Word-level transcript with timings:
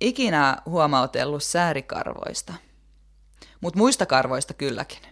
ikinä 0.00 0.56
huomautellut 0.66 1.42
säärikarvoista, 1.42 2.54
mutta 3.60 3.78
muista 3.78 4.06
karvoista 4.06 4.54
kylläkin. 4.54 5.02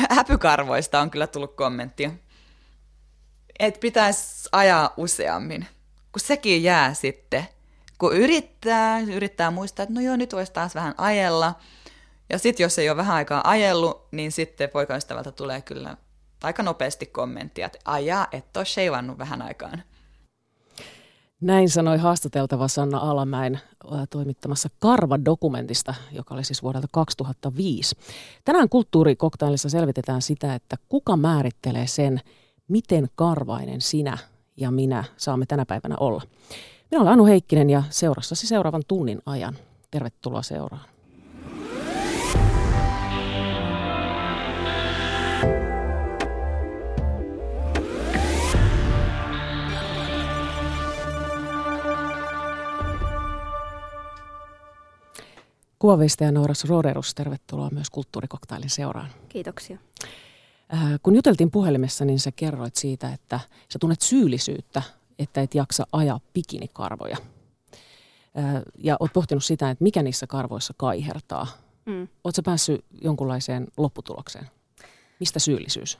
Häpykarvoista 0.16 1.00
on 1.00 1.10
kyllä 1.10 1.26
tullut 1.26 1.56
kommenttia. 1.56 2.10
Että 3.58 3.80
pitäisi 3.80 4.48
ajaa 4.52 4.94
useammin, 4.96 5.66
kun 6.12 6.20
sekin 6.20 6.62
jää 6.62 6.94
sitten. 6.94 7.48
Kun 7.98 8.16
yrittää, 8.16 9.00
yrittää 9.00 9.50
muistaa, 9.50 9.82
että 9.82 9.94
no 9.94 10.00
joo, 10.00 10.16
nyt 10.16 10.32
voisi 10.32 10.52
taas 10.52 10.74
vähän 10.74 10.94
ajella. 10.98 11.54
Ja 12.30 12.38
sitten 12.38 12.64
jos 12.64 12.78
ei 12.78 12.90
ole 12.90 12.96
vähän 12.96 13.16
aikaa 13.16 13.50
ajellut, 13.50 14.08
niin 14.10 14.32
sitten 14.32 14.70
poikaystävältä 14.70 15.32
tulee 15.32 15.62
kyllä 15.62 15.96
aika 16.42 16.62
nopeasti 16.62 17.06
kommenttia, 17.06 17.66
että 17.66 17.78
ajaa, 17.84 18.26
et 18.32 18.56
ole 18.56 18.64
vähän 19.18 19.42
aikaan. 19.42 19.82
Näin 21.44 21.70
sanoi 21.70 21.98
haastateltava 21.98 22.68
Sanna 22.68 22.98
Alamäen 22.98 23.60
toimittamassa 24.10 24.68
Karva-dokumentista, 24.78 25.94
joka 26.12 26.34
oli 26.34 26.44
siis 26.44 26.62
vuodelta 26.62 26.86
2005. 26.90 27.96
Tänään 28.44 28.68
kulttuurikoktailissa 28.68 29.68
selvitetään 29.68 30.22
sitä, 30.22 30.54
että 30.54 30.76
kuka 30.88 31.16
määrittelee 31.16 31.86
sen, 31.86 32.20
miten 32.68 33.08
karvainen 33.14 33.80
sinä 33.80 34.18
ja 34.56 34.70
minä 34.70 35.04
saamme 35.16 35.46
tänä 35.46 35.66
päivänä 35.66 35.96
olla. 36.00 36.22
Minä 36.90 37.00
olen 37.00 37.12
Anu 37.12 37.26
Heikkinen 37.26 37.70
ja 37.70 37.82
seurassasi 37.90 38.46
seuraavan 38.46 38.82
tunnin 38.88 39.22
ajan. 39.26 39.58
Tervetuloa 39.90 40.42
seuraan. 40.42 40.93
Kuvaveistäjä 55.84 56.32
Nooras 56.32 56.64
Roderus, 56.64 57.14
tervetuloa 57.14 57.68
myös 57.72 57.90
Kulttuurikoktailin 57.90 58.70
seuraan. 58.70 59.08
Kiitoksia. 59.28 59.78
Äh, 60.74 60.82
kun 61.02 61.14
juteltiin 61.14 61.50
puhelimessa, 61.50 62.04
niin 62.04 62.20
sä 62.20 62.32
kerroit 62.36 62.76
siitä, 62.76 63.12
että 63.12 63.40
sä 63.72 63.78
tunnet 63.78 64.00
syyllisyyttä, 64.00 64.82
että 65.18 65.40
et 65.40 65.54
jaksa 65.54 65.86
ajaa 65.92 66.20
pikinikarvoja. 66.32 67.16
Äh, 68.38 68.62
ja 68.78 68.96
oot 69.00 69.12
pohtinut 69.12 69.44
sitä, 69.44 69.70
että 69.70 69.84
mikä 69.84 70.02
niissä 70.02 70.26
karvoissa 70.26 70.74
kaihertaa. 70.76 71.46
Mm. 71.86 72.08
Oletko 72.24 72.42
päässyt 72.44 72.84
jonkunlaiseen 73.02 73.66
lopputulokseen? 73.76 74.50
Mistä 75.20 75.38
syyllisyys? 75.38 75.98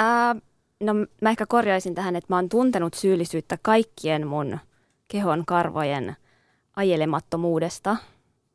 Äh, 0.00 0.42
no 0.80 0.94
mä 1.22 1.30
ehkä 1.30 1.46
korjaisin 1.46 1.94
tähän, 1.94 2.16
että 2.16 2.32
mä 2.32 2.36
oon 2.36 2.48
tuntenut 2.48 2.94
syyllisyyttä 2.94 3.58
kaikkien 3.62 4.26
mun 4.26 4.58
kehon 5.08 5.46
karvojen 5.46 6.16
ajelemattomuudesta– 6.76 7.96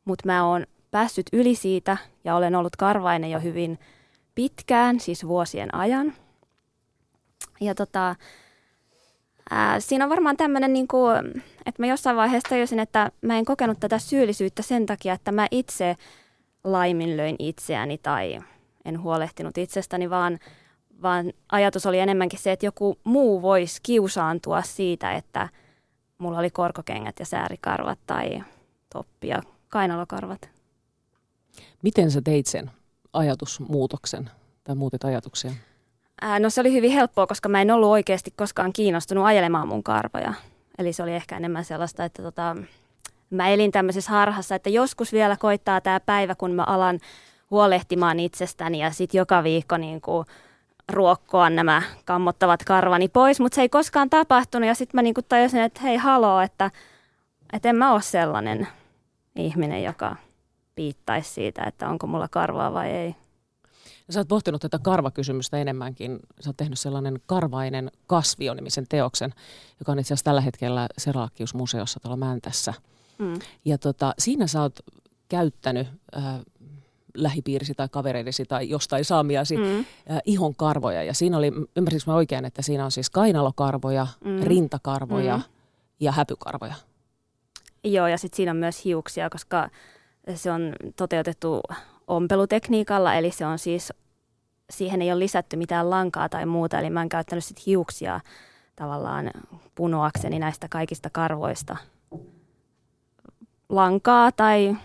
mutta 0.04 0.26
mä 0.26 0.46
oon 0.46 0.66
päässyt 0.90 1.26
yli 1.32 1.54
siitä 1.54 1.96
ja 2.24 2.36
olen 2.36 2.54
ollut 2.54 2.76
karvainen 2.76 3.30
jo 3.30 3.40
hyvin 3.40 3.78
pitkään, 4.34 5.00
siis 5.00 5.26
vuosien 5.26 5.74
ajan. 5.74 6.12
Ja 7.60 7.74
tota, 7.74 8.16
ää, 9.50 9.80
siinä 9.80 10.04
on 10.04 10.10
varmaan 10.10 10.36
tämmöinen, 10.36 10.72
niin 10.72 10.88
että 11.66 11.82
mä 11.82 11.86
jossain 11.86 12.16
vaiheessa 12.16 12.48
tajusin, 12.48 12.78
että 12.78 13.10
mä 13.20 13.38
en 13.38 13.44
kokenut 13.44 13.80
tätä 13.80 13.98
syyllisyyttä 13.98 14.62
sen 14.62 14.86
takia, 14.86 15.14
että 15.14 15.32
mä 15.32 15.46
itse 15.50 15.96
laiminlöin 16.64 17.36
itseäni 17.38 17.98
tai 17.98 18.40
en 18.84 19.02
huolehtinut 19.02 19.58
itsestäni, 19.58 20.10
vaan, 20.10 20.38
vaan 21.02 21.32
ajatus 21.52 21.86
oli 21.86 21.98
enemmänkin 21.98 22.38
se, 22.38 22.52
että 22.52 22.66
joku 22.66 22.98
muu 23.04 23.42
voisi 23.42 23.80
kiusaantua 23.82 24.62
siitä, 24.62 25.12
että 25.12 25.48
mulla 26.18 26.38
oli 26.38 26.50
korkokengät 26.50 27.18
ja 27.18 27.26
säärikarvat 27.26 27.98
tai 28.06 28.44
toppi 28.92 29.28
ja 29.28 29.42
kainalokarvat. 29.72 30.50
Miten 31.82 32.10
sä 32.10 32.22
teit 32.22 32.46
sen 32.46 32.70
ajatusmuutoksen 33.12 34.30
tai 34.64 34.74
muutit 34.74 35.04
ajatuksia? 35.04 35.52
Ää, 36.20 36.38
no 36.38 36.50
se 36.50 36.60
oli 36.60 36.72
hyvin 36.72 36.90
helppoa, 36.90 37.26
koska 37.26 37.48
mä 37.48 37.62
en 37.62 37.70
ollut 37.70 37.88
oikeasti 37.88 38.30
koskaan 38.36 38.72
kiinnostunut 38.72 39.24
ajelemaan 39.24 39.68
mun 39.68 39.82
karvoja. 39.82 40.34
Eli 40.78 40.92
se 40.92 41.02
oli 41.02 41.14
ehkä 41.14 41.36
enemmän 41.36 41.64
sellaista, 41.64 42.04
että 42.04 42.22
tota, 42.22 42.56
mä 43.30 43.48
elin 43.48 43.72
tämmöisessä 43.72 44.10
harhassa, 44.10 44.54
että 44.54 44.70
joskus 44.70 45.12
vielä 45.12 45.36
koittaa 45.36 45.80
tämä 45.80 46.00
päivä, 46.00 46.34
kun 46.34 46.52
mä 46.52 46.64
alan 46.64 46.98
huolehtimaan 47.50 48.20
itsestäni 48.20 48.78
ja 48.78 48.90
sitten 48.90 49.18
joka 49.18 49.44
viikko 49.44 49.76
niin 49.76 50.00
kuin 50.00 50.26
ruokkoa 50.88 51.50
nämä 51.50 51.82
kammottavat 52.04 52.64
karvani 52.64 53.08
pois, 53.08 53.40
mutta 53.40 53.54
se 53.54 53.62
ei 53.62 53.68
koskaan 53.68 54.10
tapahtunut 54.10 54.68
ja 54.68 54.74
sitten 54.74 54.98
mä 54.98 55.02
niin 55.02 55.14
kuin 55.14 55.24
tajusin, 55.28 55.60
että 55.60 55.80
hei 55.80 55.96
haloo, 55.96 56.40
että, 56.40 56.70
että 57.52 57.68
en 57.68 57.76
mä 57.76 57.92
ole 57.92 58.02
sellainen 58.02 58.68
ihminen, 59.36 59.82
joka 59.82 60.16
piittaisi 60.74 61.30
siitä, 61.30 61.64
että 61.64 61.88
onko 61.88 62.06
mulla 62.06 62.28
karvaa 62.28 62.72
vai 62.72 62.90
ei. 62.90 63.14
Sä 64.10 64.20
oot 64.20 64.28
pohtinut 64.28 64.62
tätä 64.62 64.78
karvakysymystä 64.78 65.58
enemmänkin. 65.58 66.20
Sä 66.40 66.50
oot 66.50 66.56
tehnyt 66.56 66.78
sellainen 66.78 67.20
karvainen 67.26 67.90
kasvio-nimisen 68.06 68.86
teoksen, 68.88 69.34
joka 69.80 69.92
on 69.92 69.98
itse 69.98 70.14
asiassa 70.14 70.24
tällä 70.24 70.40
hetkellä 70.40 70.88
Seralakius-museossa 70.98 72.00
tuolla 72.00 72.16
Mäntässä. 72.16 72.74
Mm. 73.18 73.34
Ja 73.64 73.78
tota, 73.78 74.14
siinä 74.18 74.46
sä 74.46 74.62
oot 74.62 74.80
käyttänyt 75.28 75.88
äh, 76.16 76.40
lähipiirisi 77.14 77.74
tai 77.74 77.88
kavereidesi 77.88 78.44
tai 78.44 78.68
jostain 78.68 79.04
saamiasi 79.04 79.56
mm. 79.56 79.78
äh, 79.78 79.84
ihon 80.24 80.54
karvoja. 80.54 81.02
Ja 81.02 81.14
siinä 81.14 81.38
oli, 81.38 81.52
ymmärsinkö 81.76 82.10
mä 82.10 82.14
oikein, 82.14 82.44
että 82.44 82.62
siinä 82.62 82.84
on 82.84 82.90
siis 82.90 83.10
kainalokarvoja, 83.10 84.06
mm. 84.24 84.42
rintakarvoja 84.42 85.36
mm. 85.36 85.42
ja 86.00 86.12
häpykarvoja? 86.12 86.74
Joo, 87.84 88.06
ja 88.06 88.18
sitten 88.18 88.36
siinä 88.36 88.50
on 88.50 88.56
myös 88.56 88.84
hiuksia, 88.84 89.30
koska 89.30 89.68
se 90.34 90.50
on 90.50 90.72
toteutettu 90.96 91.60
ompelutekniikalla, 92.06 93.14
eli 93.14 93.30
se 93.30 93.46
on 93.46 93.58
siis, 93.58 93.92
siihen 94.70 95.02
ei 95.02 95.12
ole 95.12 95.18
lisätty 95.18 95.56
mitään 95.56 95.90
lankaa 95.90 96.28
tai 96.28 96.46
muuta, 96.46 96.78
eli 96.78 96.90
mä 96.90 97.00
oon 97.00 97.08
käyttänyt 97.08 97.44
sitten 97.44 97.64
hiuksia 97.66 98.20
tavallaan 98.76 99.30
punoakseni 99.74 100.38
näistä 100.38 100.68
kaikista 100.68 101.10
karvoista 101.10 101.76
lankaa 103.68 104.32
tai 104.32 104.76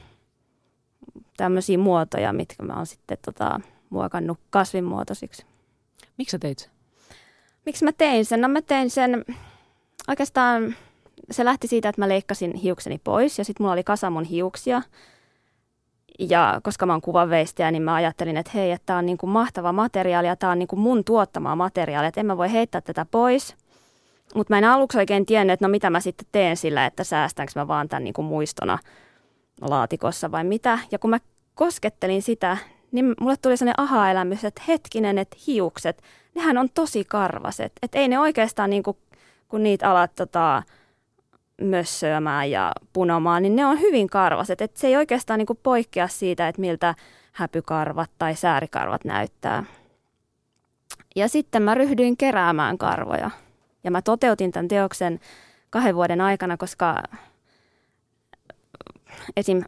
tämmöisiä 1.38 1.78
muotoja, 1.78 2.34
mitkä 2.34 2.64
mä 2.64 2.74
oon 2.74 2.86
sitten 2.86 3.18
tota, 3.26 3.60
muokannut 3.90 4.40
kasvinmuotoisiksi. 4.50 5.46
Miksi 6.18 6.32
sä 6.32 6.40
teit 6.40 6.60
sen? 6.60 6.72
Miksi 7.66 7.86
mä 7.86 7.92
tein 7.92 8.26
sen? 8.26 8.42
No 8.42 8.48
mä 8.48 8.62
tein 8.62 8.90
sen 8.90 9.26
oikeastaan 10.08 10.76
se 11.32 11.46
lähti 11.46 11.68
siitä, 11.68 11.90
että 11.90 12.02
mä 12.02 12.10
leikkasin 12.10 12.54
hiukseni 12.54 13.02
pois 13.04 13.38
ja 13.38 13.46
sitten 13.46 13.64
mulla 13.64 13.74
oli 13.74 13.84
kasa 13.84 14.10
mun 14.10 14.24
hiuksia. 14.24 14.82
Ja 16.20 16.60
koska 16.64 16.86
mä 16.86 16.94
oon 16.94 17.02
kuvanveistäjä, 17.02 17.72
niin 17.72 17.84
mä 17.84 17.94
ajattelin, 17.94 18.38
että 18.38 18.52
hei, 18.54 18.72
että 18.72 18.86
tää 18.86 18.98
on 18.98 19.06
niinku 19.06 19.28
mahtava 19.28 19.74
materiaali 19.74 20.28
ja 20.28 20.36
tää 20.36 20.50
on 20.50 20.60
niinku 20.60 20.76
mun 20.76 21.04
tuottamaa 21.04 21.56
materiaalia, 21.56 22.08
että 22.08 22.20
en 22.20 22.26
mä 22.26 22.38
voi 22.38 22.52
heittää 22.52 22.82
tätä 22.82 23.06
pois. 23.12 23.56
Mutta 24.36 24.54
mä 24.54 24.58
en 24.58 24.64
aluksi 24.64 24.98
oikein 24.98 25.26
tiennyt, 25.26 25.54
että 25.54 25.66
no 25.68 25.72
mitä 25.72 25.90
mä 25.90 26.00
sitten 26.00 26.28
teen 26.32 26.58
sillä, 26.58 26.86
että 26.86 27.04
säästänkö 27.04 27.52
mä 27.56 27.68
vaan 27.68 27.88
tämän 27.88 28.04
niinku 28.04 28.22
muistona 28.22 28.80
laatikossa 29.62 30.32
vai 30.32 30.44
mitä. 30.44 30.80
Ja 30.92 31.00
kun 31.00 31.10
mä 31.10 31.20
koskettelin 31.56 32.22
sitä, 32.22 32.58
niin 32.92 33.16
mulle 33.20 33.36
tuli 33.42 33.58
sellainen 33.58 33.84
aha-elämys, 33.84 34.46
että 34.46 34.62
hetkinen, 34.68 35.18
että 35.18 35.38
hiukset, 35.48 36.04
nehän 36.36 36.58
on 36.58 36.70
tosi 36.74 37.06
karvaset. 37.06 37.72
Että 37.82 37.98
ei 37.98 38.08
ne 38.08 38.20
oikeastaan, 38.20 38.70
niinku, 38.70 38.98
kun 39.48 39.64
niitä 39.64 39.92
alat 39.92 40.16
tota, 40.16 40.64
mössöämään 41.62 42.52
ja 42.52 42.72
punomaan, 42.94 43.44
niin 43.44 43.56
ne 43.56 43.66
on 43.66 43.80
hyvin 43.80 44.10
karvaset. 44.10 44.62
Et 44.62 44.78
se 44.78 44.88
ei 44.88 44.96
oikeastaan 44.96 45.38
niin 45.38 45.60
poikkea 45.64 46.08
siitä, 46.08 46.48
että 46.48 46.62
miltä 46.62 46.96
häpykarvat 47.32 48.12
tai 48.18 48.36
säärikarvat 48.36 49.06
näyttää. 49.06 49.64
Ja 51.16 51.28
sitten 51.28 51.62
mä 51.62 51.76
ryhdyin 51.76 52.18
keräämään 52.18 52.78
karvoja. 52.78 53.32
Ja 53.84 53.92
mä 53.92 54.02
toteutin 54.02 54.52
tämän 54.52 54.68
teoksen 54.68 55.20
kahden 55.70 55.96
vuoden 55.96 56.22
aikana, 56.22 56.58
koska 56.58 57.04
esim. 59.38 59.64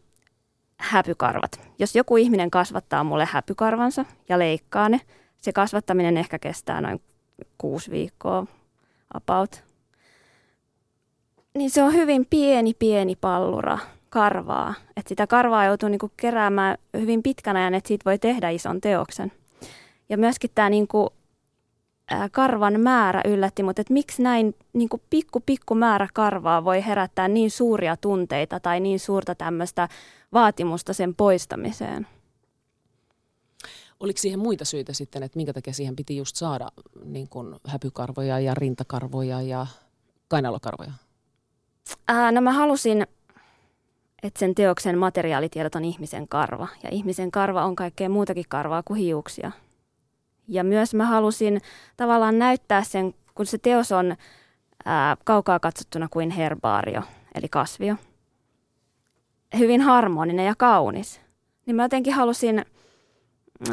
häpykarvat. 0.78 1.70
Jos 1.80 1.96
joku 1.96 2.18
ihminen 2.18 2.52
kasvattaa 2.52 3.04
mulle 3.04 3.28
häpykarvansa 3.32 4.06
ja 4.30 4.40
leikkaa 4.40 4.90
ne, 4.90 5.02
se 5.42 5.54
kasvattaminen 5.54 6.18
ehkä 6.18 6.40
kestää 6.40 6.82
noin 6.82 7.02
kuusi 7.58 7.92
viikkoa 7.92 8.46
about– 9.14 9.64
niin 11.54 11.70
se 11.70 11.84
on 11.84 11.94
hyvin 11.94 12.28
pieni, 12.30 12.74
pieni 12.74 13.16
pallura 13.16 13.80
karvaa. 14.10 14.74
Että 14.98 15.10
sitä 15.10 15.28
karvaa 15.28 15.66
joutuu 15.66 15.90
niinku 15.90 16.12
keräämään 16.18 16.78
hyvin 16.98 17.24
pitkän 17.24 17.58
ajan, 17.58 17.74
että 17.74 17.88
siitä 17.88 18.06
voi 18.06 18.20
tehdä 18.20 18.50
ison 18.50 18.82
teoksen. 18.82 19.32
Ja 20.10 20.18
myöskin 20.18 20.50
tämä 20.56 20.70
niinku, 20.70 21.14
karvan 22.32 22.80
määrä 22.80 23.22
yllätti, 23.26 23.64
mutta 23.64 23.82
että 23.82 23.94
miksi 23.94 24.22
näin 24.22 24.56
niinku 24.74 25.02
pikku, 25.10 25.40
pikku 25.40 25.76
määrä 25.76 26.08
karvaa 26.14 26.64
voi 26.64 26.86
herättää 26.86 27.28
niin 27.28 27.52
suuria 27.52 27.98
tunteita 27.98 28.60
tai 28.60 28.80
niin 28.80 29.00
suurta 29.00 29.36
tämmöistä 29.36 29.90
vaatimusta 30.34 30.94
sen 30.94 31.16
poistamiseen? 31.16 32.08
Oliko 34.00 34.18
siihen 34.18 34.40
muita 34.40 34.66
syitä 34.66 34.94
sitten, 34.94 35.24
että 35.24 35.38
minkä 35.38 35.54
takia 35.54 35.74
siihen 35.74 35.96
piti 35.96 36.18
just 36.18 36.36
saada 36.36 36.70
niin 37.04 37.30
kuin 37.30 37.56
häpykarvoja 37.68 38.40
ja 38.40 38.56
rintakarvoja 38.56 39.42
ja 39.42 39.68
kainalokarvoja? 40.28 40.92
Ää, 42.08 42.32
no 42.32 42.42
mä 42.42 42.52
halusin, 42.52 43.08
että 44.24 44.40
sen 44.40 44.56
teoksen 44.56 44.98
materiaalitiedot 44.98 45.76
on 45.76 45.86
ihmisen 45.86 46.28
karva. 46.28 46.68
Ja 46.84 46.90
ihmisen 46.92 47.32
karva 47.32 47.66
on 47.66 47.76
kaikkea 47.76 48.10
muutakin 48.10 48.46
karvaa 48.50 48.84
kuin 48.84 49.00
hiuksia. 49.00 49.52
Ja 50.48 50.64
myös 50.64 50.94
mä 50.94 51.06
halusin 51.06 51.62
tavallaan 51.98 52.40
näyttää 52.40 52.84
sen, 52.84 53.14
kun 53.36 53.46
se 53.46 53.58
teos 53.58 53.92
on 53.92 54.16
ää, 54.86 55.18
kaukaa 55.24 55.60
katsottuna 55.60 56.08
kuin 56.12 56.30
herbaario, 56.30 57.02
eli 57.36 57.50
kasvio. 57.50 57.96
Hyvin 59.58 59.82
harmoninen 59.82 60.46
ja 60.46 60.56
kaunis. 60.58 61.22
Niin 61.66 61.76
mä 61.76 61.84
jotenkin 61.84 62.14
halusin 62.14 62.66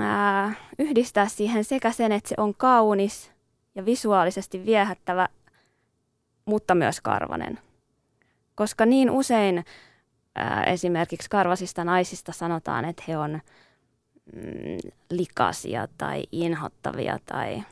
ää, 0.01 0.55
yhdistää 0.79 1.29
siihen 1.29 1.65
sekä 1.65 1.93
sen, 1.93 2.13
että 2.13 2.29
se 2.29 2.35
on 2.39 2.55
kaunis 2.55 3.33
ja 3.75 3.85
visuaalisesti 3.85 4.67
viehättävä, 4.67 5.29
mutta 6.45 6.75
myös 6.75 7.01
karvanen. 7.01 7.59
Koska 8.57 8.87
niin 8.87 9.11
usein 9.11 9.65
ää, 10.35 10.65
esimerkiksi 10.65 11.31
karvasista 11.31 11.85
naisista 11.85 12.33
sanotaan, 12.33 12.85
että 12.85 13.03
he 13.09 13.19
on 13.19 13.41
mm, 14.35 14.91
likaisia 15.11 15.89
tai 15.99 16.25
inhottavia 16.33 17.19
tai 17.27 17.63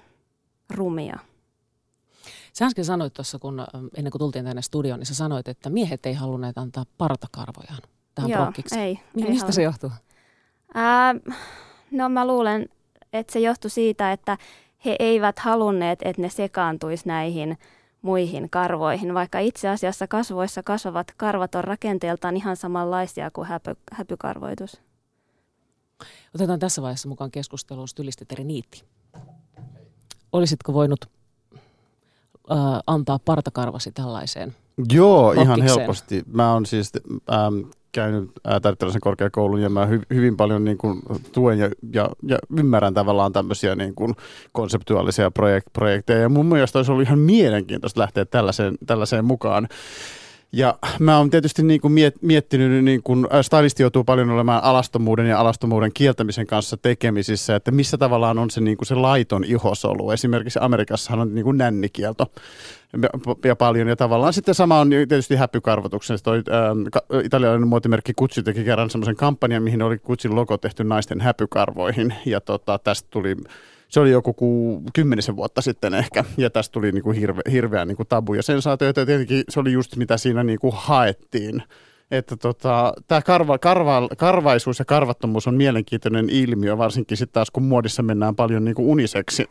rumia. 0.74 1.18
Sä 2.52 2.66
äsken 2.66 2.84
sanoit 2.84 3.14
tuossa, 3.14 3.38
kun 3.38 3.64
ennen 3.96 4.10
kuin 4.10 4.18
tultiin 4.18 4.44
tänne 4.44 4.62
studioon, 4.62 5.00
niin 5.00 5.06
sä 5.06 5.14
sanoit, 5.14 5.48
että 5.48 5.70
miehet 5.70 6.06
ei 6.06 6.14
halunneet 6.14 6.58
antaa 6.58 6.84
partakarvojaan 6.98 7.82
tähän 8.14 8.30
Joo, 8.30 8.42
prokkiksi. 8.42 8.78
ei. 8.80 9.00
Mi- 9.14 9.22
ei 9.22 9.28
mistä 9.28 9.42
halua. 9.44 9.52
se 9.52 9.62
johtuu? 9.62 9.90
Ää, 10.74 11.14
no 11.90 12.08
mä 12.08 12.26
luulen, 12.26 12.68
että 13.12 13.32
se 13.32 13.40
johtui 13.40 13.70
siitä, 13.70 14.12
että 14.12 14.38
he 14.84 14.96
eivät 14.98 15.38
halunneet, 15.38 15.98
että 16.02 16.22
ne 16.22 16.28
sekaantuisi 16.28 17.08
näihin 17.08 17.58
muihin 18.04 18.50
karvoihin, 18.50 19.14
vaikka 19.14 19.38
itse 19.38 19.68
asiassa 19.68 20.06
kasvoissa 20.06 20.62
kasvavat 20.62 21.06
karvat 21.16 21.54
on 21.54 21.64
rakenteeltaan 21.64 22.36
ihan 22.36 22.56
samanlaisia 22.56 23.30
kuin 23.30 23.48
häpy, 23.48 23.76
häpykarvoitus. 23.92 24.80
Otetaan 26.34 26.58
tässä 26.58 26.82
vaiheessa 26.82 27.08
mukaan 27.08 27.30
keskusteluun 27.30 27.88
stylisti 27.88 28.24
Niitti. 28.44 28.84
Olisitko 30.32 30.72
voinut 30.72 31.04
äh, 32.50 32.58
antaa 32.86 33.18
partakarvasi 33.18 33.92
tällaiseen? 33.92 34.56
Joo, 34.92 35.32
ihan 35.32 35.46
Rokkikseen. 35.46 35.80
helposti. 35.80 36.22
Mä 36.26 36.52
oon 36.52 36.66
siis 36.66 36.92
ähm, 37.32 37.70
käynyt 37.94 38.30
äh, 38.48 38.60
Tarttilaisen 38.60 39.00
korkeakoulun 39.00 39.62
ja 39.62 39.68
mä 39.68 39.86
hy- 39.86 40.14
hyvin 40.14 40.36
paljon 40.36 40.64
niin 40.64 40.78
kuin, 40.78 41.02
tuen 41.32 41.58
ja, 41.58 41.70
ja, 41.92 42.08
ja 42.22 42.38
ymmärrän 42.58 42.94
tavallaan 42.94 43.32
tämmöisiä 43.32 43.74
niin 43.74 43.94
kuin, 43.94 44.14
konseptuaalisia 44.52 45.28
projek- 45.28 45.70
projekteja. 45.72 46.20
Ja 46.20 46.28
mun 46.28 46.46
mielestä 46.46 46.78
olisi 46.78 46.92
ollut 46.92 47.06
ihan 47.06 47.18
mielenkiintoista 47.18 48.00
lähteä 48.00 48.24
tällaiseen, 48.24 48.74
tällaiseen 48.86 49.24
mukaan. 49.24 49.68
Ja 50.56 50.78
mä 50.98 51.18
oon 51.18 51.30
tietysti 51.30 51.62
niin 51.62 51.80
kuin 51.80 51.92
miet, 51.92 52.22
miettinyt, 52.22 52.84
niin 52.84 53.02
kuin 53.02 53.26
stylisti 53.42 53.82
joutuu 53.82 54.04
paljon 54.04 54.30
olemaan 54.30 54.64
alastomuuden 54.64 55.26
ja 55.26 55.38
alastomuuden 55.38 55.90
kieltämisen 55.94 56.46
kanssa 56.46 56.76
tekemisissä, 56.76 57.56
että 57.56 57.70
missä 57.70 57.98
tavallaan 57.98 58.38
on 58.38 58.50
se, 58.50 58.60
niin 58.60 58.76
kuin 58.76 58.86
se 58.86 58.94
laiton 58.94 59.44
ihosolu. 59.44 60.10
Esimerkiksi 60.10 60.58
Amerikassahan 60.62 61.20
on 61.20 61.34
niin 61.34 61.44
kuin 61.44 61.58
nännikielto 61.58 62.26
ja- 63.44 63.56
paljon. 63.56 63.88
Ja 63.88 63.96
tavallaan 63.96 64.32
sitten 64.32 64.54
sama 64.54 64.80
on 64.80 64.90
tietysti 64.90 65.36
häpykarvotuksen. 65.36 66.18
Toi 66.22 66.42
ka- 66.92 67.18
italialainen 67.24 67.68
muotimerkki 67.68 68.12
Gucci 68.18 68.42
teki 68.42 68.64
kerran 68.64 68.90
semmoisen 68.90 69.16
kampanjan, 69.16 69.62
mihin 69.62 69.82
oli 69.82 69.98
Gucciin 69.98 70.36
logo 70.36 70.58
tehty 70.58 70.84
naisten 70.84 71.20
häpykarvoihin. 71.20 72.14
Ja 72.26 72.40
tota, 72.40 72.78
tästä 72.78 73.08
tuli 73.10 73.36
se 73.88 74.00
oli 74.00 74.10
joku 74.10 74.32
ku, 74.32 74.82
kymmenisen 74.92 75.36
vuotta 75.36 75.62
sitten 75.62 75.94
ehkä, 75.94 76.24
ja 76.36 76.50
tästä 76.50 76.72
tuli 76.72 76.92
niinku 76.92 77.10
hirve, 77.10 77.42
hirveä 77.52 77.84
niinku 77.84 78.04
tabu 78.04 78.34
ja 78.34 78.42
sensaatio, 78.42 78.86
ja 78.86 78.94
tietenkin 78.94 79.44
se 79.48 79.60
oli 79.60 79.72
just 79.72 79.96
mitä 79.96 80.16
siinä 80.16 80.44
niinku 80.44 80.70
haettiin. 80.76 81.62
Että 82.10 82.36
tota, 82.36 82.92
tämä 83.08 83.22
karva, 83.22 83.58
karva, 83.58 84.08
karvaisuus 84.18 84.78
ja 84.78 84.84
karvattomuus 84.84 85.46
on 85.46 85.54
mielenkiintoinen 85.54 86.30
ilmiö, 86.30 86.78
varsinkin 86.78 87.16
sitten 87.16 87.34
taas 87.34 87.50
kun 87.50 87.62
muodissa 87.62 88.02
mennään 88.02 88.36
paljon 88.36 88.64
niinku 88.64 88.90
uniseksin. 88.92 89.46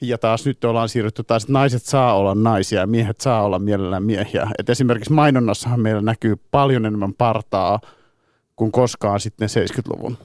Ja 0.00 0.18
taas 0.18 0.46
nyt 0.46 0.64
ollaan 0.64 0.88
siirrytty 0.88 1.24
taas, 1.24 1.42
että 1.42 1.52
naiset 1.52 1.82
saa 1.82 2.14
olla 2.14 2.34
naisia 2.34 2.80
ja 2.80 2.86
miehet 2.86 3.20
saa 3.20 3.42
olla 3.42 3.58
mielellään 3.58 4.02
miehiä. 4.02 4.48
Et 4.58 4.70
esimerkiksi 4.70 5.12
mainonnassahan 5.12 5.80
meillä 5.80 6.02
näkyy 6.02 6.36
paljon 6.50 6.86
enemmän 6.86 7.14
partaa 7.14 7.80
kuin 8.56 8.72
koskaan 8.72 9.20
sitten 9.20 9.48
70-luvun. 9.48 10.18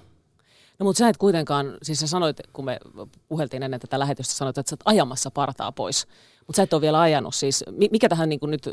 No 0.79 0.83
mutta 0.83 0.97
sä 0.97 1.09
et 1.09 1.17
kuitenkaan, 1.17 1.77
siis 1.83 1.99
sä 1.99 2.07
sanoit, 2.07 2.37
kun 2.53 2.65
me 2.65 2.79
puheltiin 3.27 3.63
ennen 3.63 3.79
tätä 3.79 3.99
lähetystä, 3.99 4.33
sanoit, 4.33 4.57
että 4.57 4.69
sä 4.69 4.73
oot 4.73 4.81
ajamassa 4.85 5.31
partaa 5.31 5.71
pois. 5.71 6.07
Mutta 6.47 6.57
sä 6.57 6.63
et 6.63 6.73
ole 6.73 6.81
vielä 6.81 7.01
ajanut 7.01 7.35
siis. 7.35 7.63
Mi- 7.71 7.89
Mikä 7.91 8.09
tähän 8.09 8.29
niin 8.29 8.39
nyt 8.47 8.69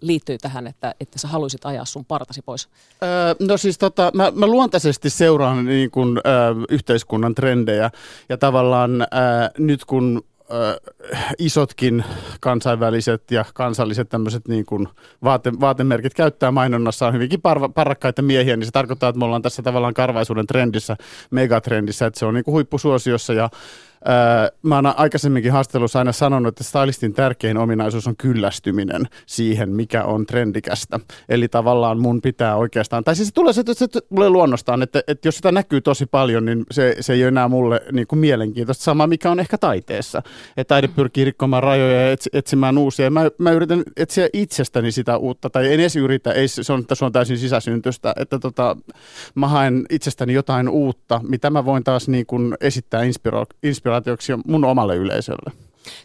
liittyy 0.00 0.38
tähän, 0.38 0.66
että, 0.66 0.94
että 1.00 1.18
sä 1.18 1.28
haluaisit 1.28 1.66
ajaa 1.66 1.84
sun 1.84 2.04
partasi 2.04 2.42
pois? 2.42 2.68
Öö, 3.02 3.34
no 3.40 3.56
siis 3.56 3.78
tota, 3.78 4.10
mä, 4.14 4.32
mä 4.34 4.46
luontaisesti 4.46 5.10
seuraan 5.10 5.64
niin 5.64 5.90
kun, 5.90 6.20
öö, 6.26 6.54
yhteiskunnan 6.68 7.34
trendejä 7.34 7.90
ja 8.28 8.38
tavallaan 8.38 9.02
öö, 9.02 9.08
nyt 9.58 9.84
kun 9.84 10.24
isotkin 11.38 12.04
kansainväliset 12.40 13.30
ja 13.30 13.44
kansalliset 13.54 14.08
tämmöiset 14.08 14.48
niin 14.48 14.66
kuin 14.66 14.88
vaate, 15.24 15.52
vaatemerkit 15.60 16.14
käyttää 16.14 16.50
mainonnassaan 16.50 17.14
hyvinkin 17.14 17.40
parva, 17.40 17.68
parrakkaita 17.68 18.22
miehiä, 18.22 18.56
niin 18.56 18.66
se 18.66 18.72
tarkoittaa, 18.72 19.08
että 19.08 19.18
me 19.18 19.24
ollaan 19.24 19.42
tässä 19.42 19.62
tavallaan 19.62 19.94
karvaisuuden 19.94 20.46
trendissä, 20.46 20.96
megatrendissä, 21.30 22.06
että 22.06 22.18
se 22.20 22.26
on 22.26 22.34
niin 22.34 22.44
kuin 22.44 22.52
huippusuosiossa 22.52 23.32
ja 23.32 23.50
mä 24.62 24.74
oon 24.74 24.86
aikaisemminkin 24.86 25.52
haastattelussa 25.52 25.98
aina 25.98 26.12
sanonut, 26.12 26.48
että 26.48 26.64
stylistin 26.64 27.12
tärkein 27.12 27.56
ominaisuus 27.56 28.06
on 28.06 28.16
kyllästyminen 28.16 29.08
siihen, 29.26 29.70
mikä 29.70 30.04
on 30.04 30.26
trendikästä. 30.26 31.00
Eli 31.28 31.48
tavallaan 31.48 31.98
mun 31.98 32.22
pitää 32.22 32.56
oikeastaan, 32.56 33.04
tai 33.04 33.16
siis 33.16 33.28
se 33.28 33.34
tulee, 33.34 33.52
se, 33.52 33.62
se 33.72 33.86
tulee 33.88 34.30
luonnostaan, 34.30 34.82
että, 34.82 35.02
että 35.08 35.28
jos 35.28 35.36
sitä 35.36 35.52
näkyy 35.52 35.80
tosi 35.80 36.06
paljon, 36.06 36.44
niin 36.44 36.64
se, 36.70 36.96
se 37.00 37.12
ei 37.12 37.22
ole 37.22 37.28
enää 37.28 37.48
mulle 37.48 37.80
niin 37.92 38.06
kuin 38.06 38.18
mielenkiintoista. 38.18 38.84
Sama, 38.84 39.06
mikä 39.06 39.30
on 39.30 39.40
ehkä 39.40 39.58
taiteessa. 39.58 40.22
Että 40.56 40.68
taide 40.74 40.88
pyrkii 40.88 41.24
rikkomaan 41.24 41.62
rajoja 41.62 42.00
ja 42.02 42.12
etsi, 42.12 42.30
etsimään 42.32 42.78
uusia. 42.78 43.10
Mä, 43.10 43.30
mä 43.38 43.50
yritän 43.52 43.82
etsiä 43.96 44.28
itsestäni 44.32 44.92
sitä 44.92 45.16
uutta, 45.16 45.50
tai 45.50 45.66
en 45.66 45.72
edes 45.72 45.96
yritä, 45.96 46.32
ei, 46.32 46.48
se, 46.48 46.72
on, 46.72 46.84
se 46.92 47.04
on 47.04 47.12
täysin 47.12 47.38
sisäsyntystä, 47.38 48.14
että 48.16 48.38
tota, 48.38 48.76
mä 49.34 49.48
haen 49.48 49.86
itsestäni 49.90 50.32
jotain 50.32 50.68
uutta, 50.68 51.20
mitä 51.28 51.50
mä 51.50 51.64
voin 51.64 51.84
taas 51.84 52.08
niin 52.08 52.26
kuin 52.26 52.54
esittää 52.60 53.02
inspiro, 53.02 53.46
inspiraatioksi 53.88 54.32
mun 54.46 54.64
omalle 54.64 54.96
yleisölle. 54.96 55.52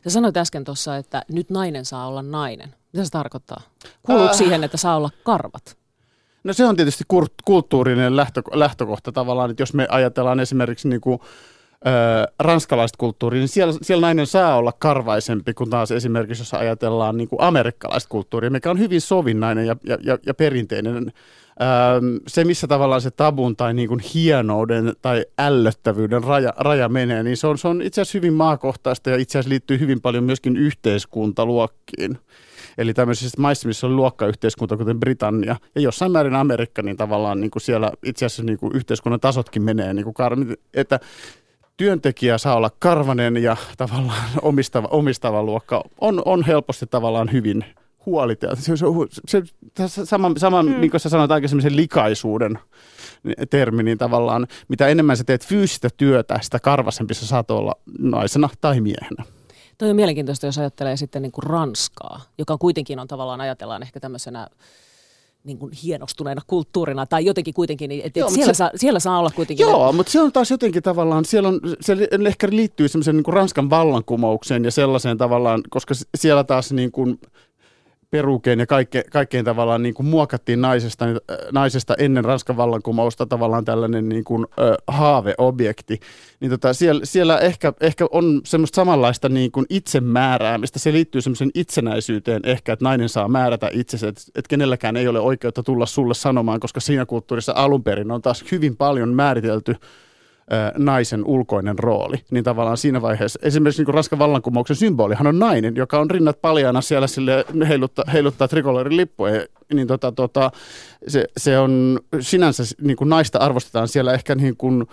Sä 0.03 0.09
sanoit 0.09 0.37
äsken 0.37 0.63
tuossa, 0.63 0.97
että 0.97 1.23
nyt 1.31 1.49
nainen 1.49 1.85
saa 1.85 2.07
olla 2.07 2.21
nainen. 2.21 2.75
Mitä 2.93 3.05
se 3.05 3.11
tarkoittaa? 3.11 3.61
Kuuluuko 4.03 4.29
äh. 4.29 4.37
siihen, 4.37 4.63
että 4.63 4.77
saa 4.77 4.95
olla 4.95 5.09
karvat? 5.23 5.77
No 6.43 6.53
se 6.53 6.65
on 6.65 6.75
tietysti 6.75 7.03
kulttuurinen 7.45 8.15
lähtö, 8.15 8.41
lähtökohta 8.53 9.11
tavallaan, 9.11 9.49
että 9.49 9.61
jos 9.61 9.73
me 9.73 9.87
ajatellaan 9.89 10.39
esimerkiksi 10.39 10.87
niin 10.87 11.01
kuin, 11.01 11.19
ö, 11.87 12.31
ranskalaista 12.39 12.97
kulttuuria, 12.97 13.39
niin 13.39 13.47
siellä, 13.47 13.73
siellä 13.81 14.07
nainen 14.07 14.27
saa 14.27 14.55
olla 14.55 14.73
karvaisempi 14.79 15.53
kuin 15.53 15.69
taas 15.69 15.91
esimerkiksi, 15.91 16.41
jos 16.41 16.53
ajatellaan 16.53 17.17
niin 17.17 17.29
kuin 17.29 17.41
amerikkalaista 17.41 18.09
kulttuuria, 18.09 18.49
mikä 18.49 18.71
on 18.71 18.79
hyvin 18.79 19.01
sovinnainen 19.01 19.65
ja, 19.65 19.75
ja, 19.83 19.97
ja, 20.01 20.17
ja 20.25 20.33
perinteinen. 20.33 21.11
Se, 22.27 22.43
missä 22.43 22.67
tavallaan 22.67 23.01
se 23.01 23.11
tabun 23.11 23.55
tai 23.55 23.73
niin 23.73 23.87
kuin 23.87 23.99
hienouden 23.99 24.93
tai 25.01 25.25
ällöttävyyden 25.39 26.23
raja, 26.23 26.53
raja 26.57 26.89
menee, 26.89 27.23
niin 27.23 27.37
se 27.37 27.47
on, 27.47 27.57
se 27.57 27.67
on 27.67 27.81
itse 27.81 28.01
asiassa 28.01 28.17
hyvin 28.17 28.33
maakohtaista 28.33 29.09
ja 29.09 29.17
itse 29.17 29.39
asiassa 29.39 29.49
liittyy 29.49 29.79
hyvin 29.79 30.01
paljon 30.01 30.23
myöskin 30.23 30.57
yhteiskuntaluokkiin. 30.57 32.17
Eli 32.77 32.93
tämmöisissä 32.93 33.41
maissa, 33.41 33.67
missä 33.67 33.87
on 33.87 33.95
luokkayhteiskunta, 33.95 34.77
kuten 34.77 34.99
Britannia, 34.99 35.55
ja 35.75 35.81
jossain 35.81 36.11
määrin 36.11 36.35
Amerikka, 36.35 36.81
niin 36.81 36.97
tavallaan 36.97 37.41
niin 37.41 37.51
kuin 37.51 37.61
siellä 37.61 37.91
itse 38.03 38.25
asiassa 38.25 38.43
niin 38.43 38.57
kuin 38.57 38.75
yhteiskunnan 38.75 39.19
tasotkin 39.19 39.63
menee, 39.63 39.93
niin 39.93 40.03
kuin 40.03 40.15
kar- 40.21 40.57
että 40.73 40.99
työntekijä 41.77 42.37
saa 42.37 42.55
olla 42.55 42.71
karvanen 42.79 43.37
ja 43.37 43.57
tavallaan 43.77 44.29
omistava, 44.41 44.87
omistava 44.87 45.43
luokka 45.43 45.83
on, 46.01 46.21
on 46.25 46.43
helposti 46.45 46.85
tavallaan 46.87 47.31
hyvin 47.31 47.65
huolita. 48.05 48.55
Se, 48.55 48.77
se, 48.77 48.85
se, 49.27 49.87
se 49.87 50.05
sama, 50.05 50.31
sama 50.37 50.63
mm. 50.63 50.81
niin 50.81 50.91
kuin 50.91 51.01
sä 51.01 51.09
sanoit 51.09 51.31
aikaisemmin, 51.31 51.61
sen 51.61 51.75
likaisuuden 51.75 52.59
termi, 53.49 53.83
niin 53.83 53.97
tavallaan 53.97 54.47
mitä 54.67 54.87
enemmän 54.87 55.17
sä 55.17 55.23
teet 55.23 55.45
fyysistä 55.45 55.89
työtä, 55.97 56.39
sitä 56.41 56.59
karvasempi 56.59 57.13
sä 57.13 57.27
saat 57.27 57.51
olla 57.51 57.75
naisena 57.99 58.49
tai 58.61 58.81
miehenä. 58.81 59.23
Toi 59.77 59.89
on 59.89 59.95
mielenkiintoista, 59.95 60.45
jos 60.45 60.57
ajattelee 60.57 60.97
sitten 60.97 61.21
niin 61.21 61.31
kuin 61.31 61.43
Ranskaa, 61.43 62.21
joka 62.37 62.57
kuitenkin 62.57 62.99
on 62.99 63.07
tavallaan, 63.07 63.41
ajatellaan 63.41 63.83
ehkä 63.83 63.99
tämmöisenä 63.99 64.47
niin 65.43 65.57
kuin 65.57 65.71
hienostuneena 65.83 66.41
kulttuurina, 66.47 67.05
tai 67.05 67.25
jotenkin 67.25 67.53
kuitenkin, 67.53 67.91
että 68.03 68.19
Joo, 68.19 68.29
Joo, 68.29 68.35
siellä, 68.35 68.53
se- 68.53 68.57
saa, 68.57 68.71
siellä 68.75 68.99
saa 68.99 69.19
olla 69.19 69.31
kuitenkin... 69.35 69.63
Joo, 69.63 69.91
mutta 69.91 70.11
se 70.11 70.21
on 70.21 70.31
taas 70.31 70.51
jotenkin 70.51 70.83
tavallaan, 70.83 71.25
siellä 71.25 71.49
on, 71.49 71.59
se 71.81 71.97
ehkä 72.27 72.47
liittyy 72.51 72.87
semmoisen 72.87 73.15
niin 73.15 73.33
Ranskan 73.33 73.69
vallankumoukseen 73.69 74.65
ja 74.65 74.71
sellaiseen 74.71 75.17
tavallaan, 75.17 75.61
koska 75.69 75.93
siellä 76.17 76.43
taas 76.43 76.71
niin 76.71 76.91
kuin 76.91 77.19
perukeen 78.13 78.59
ja 78.59 78.65
kaikke, 78.65 79.03
kaikkein 79.11 79.45
tavallaan 79.45 79.83
niin 79.83 79.93
kuin 79.93 80.07
muokattiin 80.07 80.61
naisesta, 80.61 81.05
naisesta 81.51 81.95
ennen 81.97 82.25
Ranskan 82.25 82.57
vallankumousta 82.57 83.25
tavallaan 83.25 83.65
tällainen 83.65 84.09
niin 84.09 84.23
kuin, 84.23 84.45
ö, 84.59 84.75
haaveobjekti, 84.87 85.99
niin 86.39 86.49
tota, 86.49 86.73
siellä, 86.73 87.01
siellä 87.03 87.39
ehkä, 87.39 87.73
ehkä 87.81 88.05
on 88.11 88.41
semmoista 88.45 88.75
samanlaista 88.75 89.29
niin 89.29 89.51
kuin 89.51 89.65
itsemääräämistä. 89.69 90.79
Se 90.79 90.93
liittyy 90.93 91.21
semmoisen 91.21 91.51
itsenäisyyteen 91.55 92.41
ehkä, 92.43 92.73
että 92.73 92.85
nainen 92.85 93.09
saa 93.09 93.27
määrätä 93.27 93.69
itsensä, 93.73 94.07
että, 94.07 94.21
että 94.35 94.49
kenelläkään 94.49 94.97
ei 94.97 95.07
ole 95.07 95.19
oikeutta 95.19 95.63
tulla 95.63 95.85
sulle 95.85 96.13
sanomaan, 96.13 96.59
koska 96.59 96.79
siinä 96.79 97.05
kulttuurissa 97.05 97.53
alun 97.55 97.83
perin 97.83 98.11
on 98.11 98.21
taas 98.21 98.45
hyvin 98.51 98.77
paljon 98.77 99.09
määritelty 99.09 99.75
naisen 100.77 101.25
ulkoinen 101.25 101.79
rooli, 101.79 102.17
niin 102.31 102.43
tavallaan 102.43 102.77
siinä 102.77 103.01
vaiheessa, 103.01 103.39
esimerkiksi 103.43 103.83
niin 103.83 103.93
Ranskan 103.93 104.19
vallankumouksen 104.19 104.75
symbolihan 104.75 105.27
on 105.27 105.39
nainen, 105.39 105.75
joka 105.75 105.99
on 105.99 106.11
rinnat 106.11 106.41
paljaana 106.41 106.81
siellä 106.81 107.07
sille 107.07 107.45
heiluttaa, 107.67 108.05
heiluttaa 108.13 108.47
trikolorin 108.47 108.97
lippua, 108.97 109.27
niin 109.73 109.87
tota, 109.87 110.11
tota, 110.11 110.51
se, 111.07 111.25
se, 111.37 111.59
on 111.59 111.99
sinänsä, 112.19 112.63
niin 112.81 112.97
kuin 112.97 113.09
naista 113.09 113.39
arvostetaan 113.39 113.87
siellä 113.87 114.13
ehkä 114.13 114.35
niin 114.35 114.57
kuin 114.57 114.85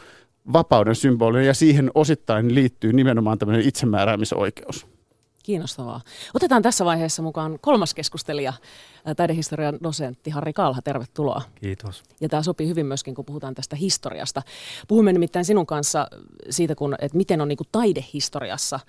vapauden 0.52 0.94
symboli, 0.94 1.46
ja 1.46 1.54
siihen 1.54 1.90
osittain 1.94 2.54
liittyy 2.54 2.92
nimenomaan 2.92 3.38
tämmöinen 3.38 3.68
itsemääräämisoikeus. 3.68 4.86
Kiinnostavaa. 5.50 6.00
Otetaan 6.34 6.62
tässä 6.62 6.84
vaiheessa 6.84 7.22
mukaan 7.22 7.58
kolmas 7.60 7.94
keskustelija, 7.94 8.52
taidehistorian 9.16 9.78
dosentti 9.82 10.30
Harri 10.30 10.52
Kalha. 10.52 10.82
Tervetuloa. 10.82 11.42
Kiitos. 11.54 12.02
Ja 12.20 12.28
tämä 12.28 12.42
sopii 12.42 12.68
hyvin 12.68 12.86
myöskin, 12.86 13.14
kun 13.14 13.24
puhutaan 13.24 13.54
tästä 13.54 13.76
historiasta. 13.76 14.42
Puhumme 14.88 15.12
nimittäin 15.12 15.44
sinun 15.44 15.66
kanssa 15.66 16.06
siitä, 16.50 16.74
kun, 16.74 16.94
että 16.98 17.16
miten 17.16 17.40
on 17.40 17.48
niin 17.48 17.56
kuin 17.56 17.68
taidehistoriassa 17.72 18.80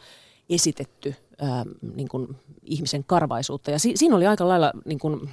esitetty 0.50 1.16
ää, 1.42 1.66
niin 1.96 2.08
kuin 2.08 2.36
ihmisen 2.64 3.04
karvaisuutta. 3.04 3.72
Ja 3.72 3.80
si- 3.80 3.98
siinä 3.98 4.16
oli 4.16 4.28
aika 4.28 4.48
lailla 4.48 4.72
niin 4.86 5.00
kuin 5.00 5.30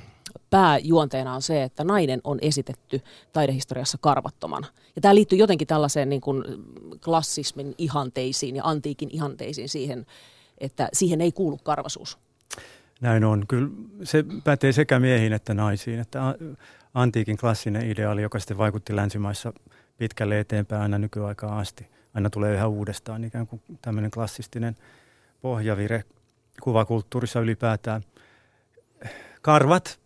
pääjuonteena 0.51 1.35
on 1.35 1.43
se, 1.43 1.63
että 1.63 1.85
nainen 1.85 2.21
on 2.25 2.39
esitetty 2.43 3.01
taidehistoriassa 3.33 3.99
karvattomana. 4.01 4.67
Ja 4.97 5.03
tämä 5.03 5.15
liittyy 5.15 5.39
jotenkin 5.39 5.69
tällaiseen 5.69 6.09
niin 6.09 6.21
kuin 6.21 6.45
klassismin 7.05 7.75
ihanteisiin 7.79 8.57
ja 8.57 8.63
antiikin 8.65 9.09
ihanteisiin 9.13 9.69
siihen, 9.69 10.07
että 10.61 10.89
siihen 10.93 11.21
ei 11.21 11.33
kuulu 11.33 11.59
karvasuus. 11.59 12.19
Näin 13.01 13.25
on. 13.25 13.47
Kyllä 13.49 13.69
se 14.03 14.25
pätee 14.45 14.73
sekä 14.73 15.01
miehiin 15.01 15.33
että 15.33 15.55
naisiin. 15.55 16.01
Että 16.01 16.35
antiikin 16.95 17.37
klassinen 17.37 17.91
ideaali, 17.91 18.23
joka 18.23 18.39
sitten 18.39 18.59
vaikutti 18.59 18.97
länsimaissa 18.97 19.53
pitkälle 19.99 20.41
eteenpäin 20.41 20.83
aina 20.83 20.99
nykyaikaan 20.99 21.59
asti. 21.59 21.87
Aina 22.15 22.31
tulee 22.31 22.55
yhä 22.55 22.67
uudestaan 22.67 23.25
ikään 23.25 23.47
kuin 23.47 23.63
tämmöinen 23.83 24.11
klassistinen 24.11 24.77
pohjavire 25.41 26.05
kuvakulttuurissa 26.63 27.41
ylipäätään. 27.41 28.03
Karvat, 29.43 30.01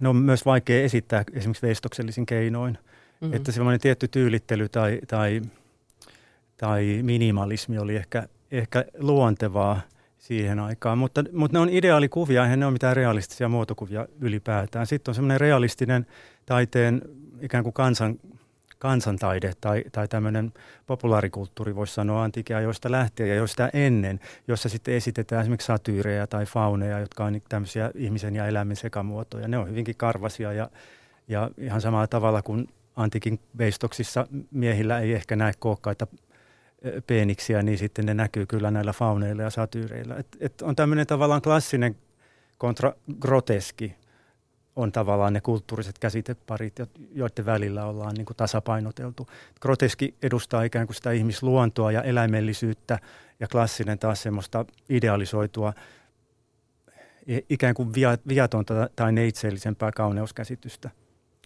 ne 0.00 0.08
on 0.08 0.16
myös 0.16 0.46
vaikea 0.46 0.84
esittää 0.84 1.24
esimerkiksi 1.32 1.66
veistoksellisin 1.66 2.26
keinoin. 2.26 2.78
Mm-hmm. 3.20 3.36
Että 3.36 3.52
semmoinen 3.52 3.80
tietty 3.80 4.08
tyylittely 4.08 4.68
tai, 4.68 5.00
tai, 5.08 5.42
tai 6.56 7.00
minimalismi 7.02 7.78
oli 7.78 7.96
ehkä 7.96 8.28
ehkä 8.50 8.84
luontevaa 8.98 9.80
siihen 10.18 10.58
aikaan, 10.58 10.98
mutta, 10.98 11.24
mutta 11.32 11.58
ne 11.58 11.62
on 11.62 11.68
ideaalikuvia, 11.68 12.44
eihän 12.44 12.60
ne 12.60 12.66
ole 12.66 12.72
mitään 12.72 12.96
realistisia 12.96 13.48
muotokuvia 13.48 14.06
ylipäätään. 14.20 14.86
Sitten 14.86 15.10
on 15.10 15.14
semmoinen 15.14 15.40
realistinen 15.40 16.06
taiteen 16.46 17.02
ikään 17.40 17.64
kuin 17.64 17.72
kansan, 17.72 18.16
kansantaide 18.78 19.52
tai, 19.60 19.84
tai 19.92 20.08
tämmöinen 20.08 20.52
populaarikulttuuri, 20.86 21.76
voisi 21.76 21.94
sanoa 21.94 22.22
antiikiajoista 22.22 22.90
lähtien 22.90 23.28
ja 23.28 23.34
joista 23.34 23.68
ennen, 23.72 24.20
jossa 24.48 24.68
sitten 24.68 24.94
esitetään 24.94 25.40
esimerkiksi 25.40 25.66
satyyrejä 25.66 26.26
tai 26.26 26.46
fauneja, 26.46 26.98
jotka 26.98 27.24
on 27.24 27.40
tämmöisiä 27.48 27.90
ihmisen 27.94 28.36
ja 28.36 28.46
eläimen 28.46 28.76
sekamuotoja. 28.76 29.48
Ne 29.48 29.58
on 29.58 29.68
hyvinkin 29.68 29.96
karvasia 29.96 30.52
ja, 30.52 30.70
ja 31.28 31.50
ihan 31.58 31.80
samalla 31.80 32.06
tavalla 32.06 32.42
kuin 32.42 32.68
antiikin 32.96 33.40
veistoksissa 33.58 34.26
miehillä 34.50 35.00
ei 35.00 35.12
ehkä 35.12 35.36
näe 35.36 35.52
kookkaita 35.58 36.06
peeniksiä, 37.06 37.62
niin 37.62 37.78
sitten 37.78 38.06
ne 38.06 38.14
näkyy 38.14 38.46
kyllä 38.46 38.70
näillä 38.70 38.92
fauneilla 38.92 39.42
ja 39.42 39.50
satyyreillä. 39.50 40.16
Et, 40.16 40.26
et 40.40 40.62
on 40.62 40.76
tämmöinen 40.76 41.06
tavallaan 41.06 41.42
klassinen 41.42 41.96
kontra 42.58 42.92
groteski 43.20 43.96
on 44.76 44.92
tavallaan 44.92 45.32
ne 45.32 45.40
kulttuuriset 45.40 45.98
käsiteparit, 45.98 46.76
joiden 47.12 47.46
välillä 47.46 47.84
ollaan 47.84 48.14
niin 48.14 48.24
kuin 48.24 48.36
tasapainoteltu. 48.36 49.26
Groteski 49.60 50.14
edustaa 50.22 50.62
ikään 50.62 50.86
kuin 50.86 50.94
sitä 50.94 51.12
ihmisluontoa 51.12 51.92
ja 51.92 52.02
eläimellisyyttä 52.02 52.98
ja 53.40 53.48
klassinen 53.48 53.98
taas 53.98 54.22
semmoista 54.22 54.64
idealisoitua 54.88 55.72
ikään 57.48 57.74
kuin 57.74 57.92
viatonta 58.28 58.74
tai 58.96 59.12
neitseellisempää 59.12 59.92
kauneuskäsitystä, 59.92 60.90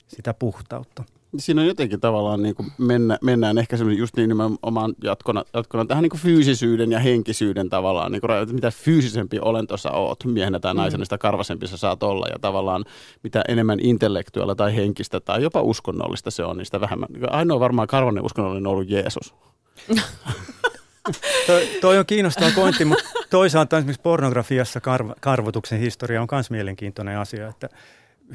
sitä 0.09 0.35
puhtautta 0.35 1.05
siinä 1.39 1.61
on 1.61 1.67
jotenkin 1.67 2.01
tavallaan 2.01 2.43
niin 2.43 2.55
kuin 2.55 2.73
mennä, 2.79 3.19
mennään 3.23 3.59
ehkä 3.59 3.77
semmoinen 3.77 3.99
just 3.99 4.17
niin 4.17 4.29
nimenomaan 4.29 4.95
jatkona, 5.05 5.45
jatkona 5.55 5.85
tähän 5.85 6.03
niin 6.03 6.11
kuin 6.11 6.21
fyysisyyden 6.21 6.93
ja 6.93 6.99
henkisyyden 6.99 7.71
tavallaan, 7.71 8.13
niin 8.13 8.21
kuin, 8.21 8.55
mitä 8.55 8.71
fyysisempi 8.71 9.39
olento 9.41 9.77
sä 9.77 9.91
oot 9.91 10.25
miehenä 10.25 10.61
tai 10.61 10.75
naisena, 10.75 11.03
mm. 11.03 11.05
sitä 11.05 11.19
karvasempi 11.19 11.67
sä 11.67 11.77
saat 11.77 12.03
olla 12.03 12.27
ja 12.27 12.39
tavallaan 12.39 12.85
mitä 13.23 13.45
enemmän 13.49 13.81
intellektuella 13.81 14.55
tai 14.55 14.77
henkistä 14.77 15.21
tai 15.21 15.43
jopa 15.43 15.63
uskonnollista 15.63 16.31
se 16.31 16.45
on, 16.45 16.57
niin 16.57 16.67
sitä 16.67 16.81
vähemmän. 16.81 17.09
Ainoa 17.31 17.61
varmaan 17.61 17.89
karvanen 17.89 18.25
uskonnollinen 18.25 18.67
on 18.67 18.73
ollut 18.73 18.89
Jeesus. 18.89 19.35
toi, 21.47 21.69
toi 21.81 21.99
on 21.99 22.07
kiinnostava 22.07 22.51
pointti, 22.55 22.85
mutta 22.85 23.05
toisaalta 23.31 23.79
esimerkiksi 23.79 24.03
pornografiassa 24.03 24.81
karv, 24.81 25.11
karvotuksen 25.21 25.81
historia 25.81 26.23
on 26.23 26.29
myös 26.33 26.51
mielenkiintoinen 26.51 27.19
asia, 27.19 27.49
että 27.49 27.69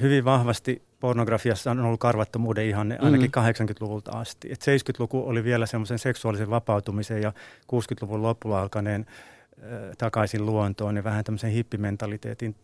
hyvin 0.02 0.26
vahvasti 0.26 0.82
pornografiassa 1.00 1.72
on 1.72 1.80
ollut 1.80 2.00
karvattomuuden 2.00 2.66
ihanne 2.66 2.98
ainakin 3.02 3.32
mm. 3.36 3.42
80-luvulta 3.42 4.12
asti. 4.12 4.52
Et 4.52 4.60
70-luku 4.62 5.24
oli 5.28 5.44
vielä 5.44 5.66
semmoisen 5.66 6.00
seksuaalisen 6.00 6.50
vapautumisen 6.50 7.22
ja 7.22 7.34
60-luvun 7.74 8.22
lopulla 8.22 8.62
alkaneen 8.62 9.06
äh, 9.08 9.70
takaisin 9.98 10.46
luontoon 10.46 10.96
ja 10.96 11.04
vähän 11.04 11.24
tämmöisen 11.24 11.52
hippimentaliteetin 11.52 12.56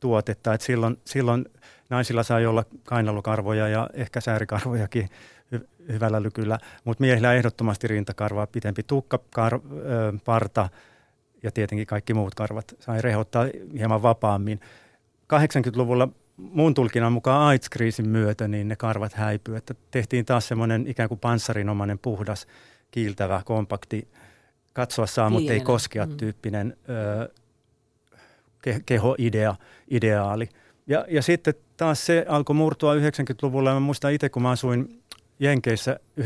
tuotetta. 0.00 0.54
Et 0.54 0.60
silloin, 0.60 0.96
silloin 1.04 1.44
naisilla 1.90 2.22
sai 2.22 2.46
olla 2.46 2.64
kainalukarvoja 2.84 3.68
ja 3.68 3.90
ehkä 3.92 4.20
säärikarvojakin 4.20 5.08
hy- 5.54 5.66
hyvällä 5.92 6.22
lykyllä, 6.22 6.58
mutta 6.84 7.00
miehillä 7.00 7.34
ehdottomasti 7.34 7.88
rintakarvaa, 7.88 8.46
pitempi 8.46 8.82
tukka, 8.82 9.18
kar- 9.38 9.76
ö, 9.76 10.12
parta 10.24 10.68
ja 11.42 11.50
tietenkin 11.50 11.86
kaikki 11.86 12.14
muut 12.14 12.34
karvat 12.34 12.74
sai 12.80 13.02
rehottaa 13.02 13.46
hieman 13.78 14.02
vapaammin. 14.02 14.60
80-luvulla 15.34 16.08
mun 16.36 16.74
tulkinnan 16.74 17.12
mukaan 17.12 17.42
AIDS-kriisin 17.42 18.08
myötä 18.08 18.48
niin 18.48 18.68
ne 18.68 18.76
karvat 18.76 19.14
häipyy. 19.14 19.56
Että 19.56 19.74
tehtiin 19.90 20.24
taas 20.24 20.48
semmoinen 20.48 20.86
ikään 20.86 21.08
kuin 21.08 21.20
panssarinomainen, 21.20 21.98
puhdas, 21.98 22.46
kiiltävä, 22.90 23.42
kompakti, 23.44 24.08
katsoa 24.72 25.06
saa, 25.06 25.30
mutta 25.30 25.52
ei 25.52 25.60
koskea 25.60 26.06
mm. 26.06 26.16
tyyppinen 26.16 26.76
ö, 26.88 27.28
ke- 28.68 28.82
kehoidea, 28.86 29.54
ideaali. 29.90 30.48
Ja, 30.86 31.04
ja 31.08 31.22
sitten 31.22 31.54
taas 31.76 32.06
se 32.06 32.26
alkoi 32.28 32.56
murtua 32.56 32.94
90-luvulla. 32.94 33.74
Mä 33.74 33.80
muistan 33.80 34.12
itse, 34.12 34.28
kun 34.28 34.42
mä 34.42 34.50
asuin 34.50 35.02
Jenkeissä 35.38 36.00
99-2000, 36.20 36.24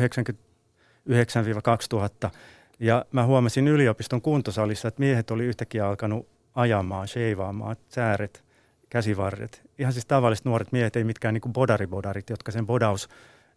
ja 2.80 3.04
mä 3.12 3.26
huomasin 3.26 3.68
yliopiston 3.68 4.22
kuntosalissa, 4.22 4.88
että 4.88 5.00
miehet 5.00 5.30
oli 5.30 5.44
yhtäkkiä 5.44 5.88
alkanut 5.88 6.28
ajamaan, 6.54 7.08
sheivaamaan, 7.08 7.76
sääret– 7.88 8.42
käsivarret. 8.90 9.62
Ihan 9.78 9.92
siis 9.92 10.06
tavalliset 10.06 10.44
nuoret 10.44 10.72
miehet, 10.72 10.96
ei 10.96 11.04
mitkään 11.04 11.34
niin 11.34 11.52
bodaribodarit, 11.52 12.30
jotka 12.30 12.52
sen 12.52 12.66
bodaus, 12.66 13.08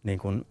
niin 0.04 0.20
kuin 0.20 0.46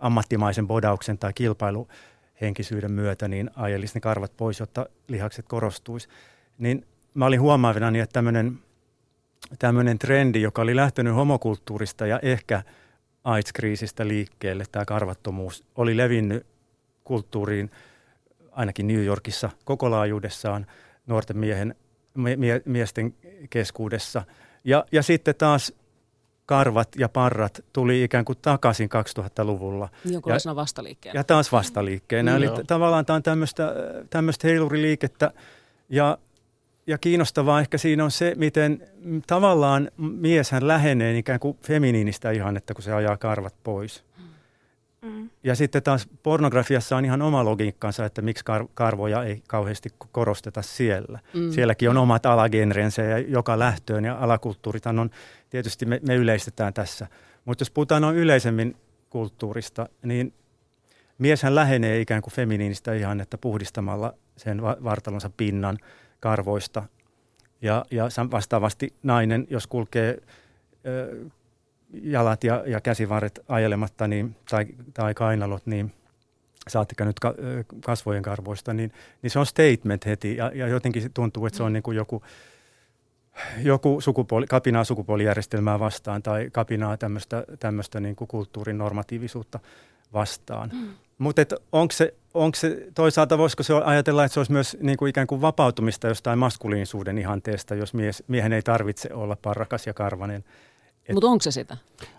ammattimaisen 0.00 0.66
bodauksen 0.66 1.18
tai 1.18 1.32
kilpailuhenkisyyden 1.32 2.92
myötä 2.92 3.28
niin 3.28 3.50
ajelisi 3.56 3.94
ne 3.94 4.00
karvat 4.00 4.36
pois, 4.36 4.60
jotta 4.60 4.86
lihakset 5.08 5.46
korostuisi. 5.48 6.08
Niin 6.58 6.86
mä 7.14 7.26
olin 7.26 7.40
huomaavina, 7.40 7.88
että 7.88 8.12
tämmöinen, 8.12 8.58
tämmöinen 9.58 9.98
trendi, 9.98 10.42
joka 10.42 10.62
oli 10.62 10.76
lähtenyt 10.76 11.14
homokulttuurista 11.14 12.06
ja 12.06 12.20
ehkä 12.22 12.62
AIDS-kriisistä 13.24 14.08
liikkeelle, 14.08 14.64
tämä 14.72 14.84
karvattomuus, 14.84 15.64
oli 15.76 15.96
levinnyt 15.96 16.46
kulttuuriin 17.04 17.70
ainakin 18.52 18.86
New 18.86 19.04
Yorkissa 19.04 19.50
koko 19.64 19.90
laajuudessaan 19.90 20.66
nuorten 21.06 21.38
miehen 21.38 21.74
mie- 22.18 22.62
miesten 22.64 23.14
keskuudessa. 23.50 24.22
Ja, 24.64 24.84
ja 24.92 25.02
sitten 25.02 25.34
taas 25.34 25.72
karvat 26.46 26.88
ja 26.96 27.08
parrat 27.08 27.64
tuli 27.72 28.04
ikään 28.04 28.24
kuin 28.24 28.38
takaisin 28.42 28.88
2000-luvulla. 29.18 29.88
Jonkunlaisena 30.04 30.56
vastaliikkeenä. 30.56 31.20
Ja 31.20 31.24
taas 31.24 31.52
vastaliikkeenä. 31.52 32.30
Mm, 32.30 32.36
Eli 32.36 32.48
t- 32.48 32.66
tavallaan 32.66 33.06
tämä 33.06 33.14
on 33.14 33.22
tämmöistä, 33.22 33.72
tämmöistä 34.10 34.48
heiluriliikettä. 34.48 35.30
Ja, 35.88 36.18
ja 36.86 36.98
kiinnostavaa 36.98 37.60
ehkä 37.60 37.78
siinä 37.78 38.04
on 38.04 38.10
se, 38.10 38.32
miten 38.36 38.88
tavallaan 39.26 39.90
mieshän 39.96 40.68
lähenee 40.68 41.18
ikään 41.18 41.40
kuin 41.40 41.58
feminiinistä 41.62 42.30
ihannetta, 42.30 42.74
kun 42.74 42.82
se 42.82 42.92
ajaa 42.92 43.16
karvat 43.16 43.54
pois. 43.64 44.04
Mm. 44.18 44.24
Ja 45.44 45.54
sitten 45.54 45.82
taas 45.82 46.08
pornografiassa 46.22 46.96
on 46.96 47.04
ihan 47.04 47.22
oma 47.22 47.44
logiikkansa, 47.44 48.04
että 48.04 48.22
miksi 48.22 48.44
kar- 48.50 48.68
karvoja 48.74 49.24
ei 49.24 49.42
kauheasti 49.48 49.88
korosteta 50.12 50.62
siellä. 50.62 51.18
Mm. 51.34 51.52
Sielläkin 51.52 51.90
on 51.90 51.96
omat 51.96 52.26
alagenrensä 52.26 53.02
ja 53.02 53.18
joka 53.18 53.58
lähtöön 53.58 54.04
ja 54.04 54.16
alakulttuurithan 54.20 54.98
on, 54.98 55.10
tietysti 55.50 55.86
me, 55.86 56.00
me 56.06 56.14
yleistetään 56.14 56.74
tässä. 56.74 57.06
Mutta 57.44 57.62
jos 57.62 57.70
puhutaan 57.70 58.02
noin 58.02 58.16
yleisemmin 58.16 58.76
kulttuurista, 59.10 59.88
niin 60.02 60.34
mieshän 61.18 61.54
lähenee 61.54 62.00
ikään 62.00 62.22
kuin 62.22 62.34
feminiinistä 62.34 62.94
ihannetta 62.94 63.38
puhdistamalla 63.38 64.14
sen 64.36 64.62
vartalonsa 64.62 65.30
pinnan 65.36 65.78
karvoista. 66.20 66.82
Ja, 67.62 67.84
ja 67.90 68.08
vastaavasti 68.30 68.94
nainen, 69.02 69.46
jos 69.50 69.66
kulkee 69.66 70.18
jalat 71.92 72.44
ja, 72.44 72.62
ja 72.66 72.80
käsivarret 72.80 73.40
ajelematta 73.48 74.08
niin, 74.08 74.36
tai, 74.50 74.66
tai 74.94 75.14
kainalot, 75.14 75.66
niin 75.66 75.92
saattika 76.68 77.04
nyt 77.04 77.20
ka, 77.20 77.34
kasvojen 77.84 78.22
karvoista, 78.22 78.74
niin, 78.74 78.92
niin 79.22 79.30
se 79.30 79.38
on 79.38 79.46
statement 79.46 80.06
heti 80.06 80.36
ja, 80.36 80.50
ja 80.54 80.68
jotenkin 80.68 81.12
tuntuu, 81.14 81.46
että 81.46 81.56
se 81.56 81.62
on 81.62 81.72
niin 81.72 81.82
kuin 81.82 81.96
joku, 81.96 82.22
joku 83.62 84.00
sukupuoli, 84.00 84.46
kapinaa 84.46 84.84
sukupuolijärjestelmää 84.84 85.78
vastaan 85.78 86.22
tai 86.22 86.48
kapinaa 86.52 86.96
tämmöistä, 86.96 87.44
tämmöistä 87.60 88.00
niin 88.00 88.16
kuin 88.16 88.28
kulttuurin 88.28 88.78
normatiivisuutta 88.78 89.60
vastaan. 90.12 90.70
Mm. 90.72 90.88
Mutta 91.18 91.42
onko 91.72 91.92
se, 91.92 92.14
onko 92.34 92.54
se, 92.56 92.86
toisaalta 92.94 93.38
voisiko 93.38 93.62
se 93.62 93.74
ajatella, 93.74 94.24
että 94.24 94.34
se 94.34 94.40
olisi 94.40 94.52
myös 94.52 94.76
niin 94.80 94.96
kuin 94.96 95.10
ikään 95.10 95.26
kuin 95.26 95.40
vapautumista 95.40 96.08
jostain 96.08 96.38
maskuliinisuuden 96.38 97.18
ihanteesta, 97.18 97.74
jos 97.74 97.94
mies, 97.94 98.24
miehen 98.28 98.52
ei 98.52 98.62
tarvitse 98.62 99.14
olla 99.14 99.36
parrakas 99.42 99.86
ja 99.86 99.94
karvanen– 99.94 100.44
mutta 101.14 101.26
onko 101.26 101.42
se 101.42 101.50
sitä? 101.50 101.76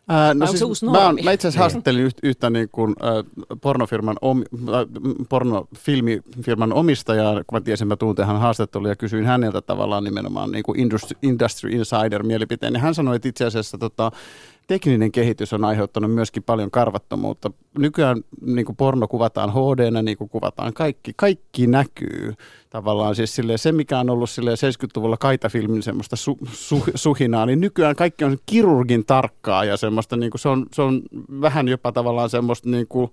Ää, 0.08 0.34
no 0.34 0.48
siis, 0.48 0.62
uusi 0.62 0.86
mä, 0.86 1.08
on, 1.08 1.18
mä 1.24 1.32
itse 1.32 1.48
asiassa 1.48 1.60
haastattelin 1.60 2.04
yhtä, 2.04 2.20
yhtä 2.24 2.50
niin 2.50 2.70
kuin, 2.72 2.96
äh, 3.04 3.58
pornofirman, 3.62 4.18
om, 4.22 4.40
äh, 4.42 5.04
pornofilmifirman 5.30 6.74
omistajaa, 6.74 7.34
kun 7.34 7.56
mä 7.58 7.62
tiesin, 7.62 7.88
mä 7.88 7.96
tunteen 7.96 8.28
hän 8.28 8.40
haastattelun 8.40 8.90
ja 8.90 8.96
kysyin 8.96 9.26
häneltä 9.26 9.62
tavallaan 9.62 10.04
nimenomaan 10.04 10.52
niin 10.52 10.64
kuin 10.64 10.80
industry, 10.80 11.18
industry 11.22 11.70
insider 11.70 12.24
mielipiteen. 12.24 12.74
Ja 12.74 12.80
hän 12.80 12.96
sanoi, 12.96 13.16
että 13.16 13.30
itse 13.30 13.46
asiassa 13.46 13.78
tota, 13.78 14.12
tekninen 14.70 15.12
kehitys 15.12 15.54
on 15.54 15.66
aiheuttanut 15.66 16.14
myöskin 16.14 16.44
paljon 16.44 16.72
karvattomuutta. 16.72 17.52
Nykyään 17.78 18.24
niin 18.42 18.66
kuin 18.66 18.76
porno 18.76 19.08
kuvataan 19.08 19.54
hd 19.54 20.04
niin 20.04 20.18
kuin 20.18 20.30
kuvataan 20.30 20.74
kaikki. 20.74 21.12
Kaikki 21.16 21.68
näkyy 21.68 22.34
tavallaan. 22.70 23.16
Siis 23.16 23.36
silleen, 23.36 23.60
se, 23.60 23.72
mikä 23.72 24.00
on 24.00 24.10
ollut 24.10 24.30
silleen 24.30 24.58
70-luvulla 24.58 25.18
kaitafilmin 25.18 25.84
semmoista 25.84 26.16
su, 26.16 26.38
su, 26.52 26.84
suhinaa, 26.96 27.46
niin 27.46 27.62
nykyään 27.62 27.96
kaikki 27.96 28.26
on 28.26 28.38
kirurgin 28.46 29.06
tarkkaa 29.06 29.66
ja 29.66 29.78
semmoista, 29.78 30.18
niin 30.18 30.32
kuin 30.32 30.42
se, 30.42 30.50
on, 30.50 30.66
se 30.74 30.82
on 30.82 31.02
vähän 31.42 31.68
jopa 31.68 31.92
tavallaan 31.92 32.30
semmoista 32.30 32.70
niin 32.70 32.88
kuin, 32.88 33.12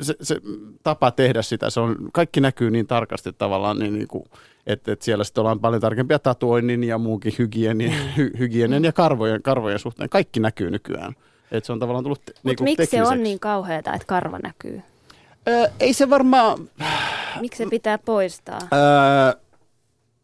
se, 0.00 0.14
se 0.22 0.40
tapa 0.82 1.10
tehdä 1.10 1.42
sitä, 1.42 1.70
se 1.70 1.80
on, 1.80 1.96
kaikki 2.12 2.40
näkyy 2.40 2.70
niin 2.70 2.86
tarkasti 2.86 3.32
tavallaan, 3.32 3.78
niin, 3.78 3.92
niin 3.92 4.08
kuin, 4.08 4.24
että, 4.66 4.92
että 4.92 5.04
siellä 5.04 5.24
sitten 5.24 5.40
ollaan 5.40 5.60
paljon 5.60 5.80
tarkempia 5.80 6.18
tatuoinnin 6.18 6.84
ja 6.84 6.98
muukin 6.98 7.32
hygienin, 7.38 7.90
mm. 7.90 8.08
hy, 8.16 8.30
hygienen 8.38 8.84
ja 8.84 8.92
karvojen, 8.92 9.42
karvojen 9.42 9.78
suhteen. 9.78 10.08
Kaikki 10.08 10.40
näkyy 10.40 10.70
nykyään. 10.70 11.14
Että 11.50 11.66
se 11.66 11.72
on 11.72 11.78
tavallaan 11.78 12.04
tullut 12.04 12.20
Mutta 12.42 12.64
niin 12.64 12.76
miksi 12.78 12.96
se 12.96 13.02
on 13.02 13.22
niin 13.22 13.40
kauheata, 13.40 13.92
että 13.92 14.06
karva 14.06 14.38
näkyy? 14.38 14.82
Öö, 15.48 15.66
ei 15.80 15.92
se 15.92 16.10
varmaan... 16.10 16.70
Miksi 17.40 17.64
se 17.64 17.70
pitää 17.70 17.98
poistaa? 17.98 18.58
Öö, 18.72 19.40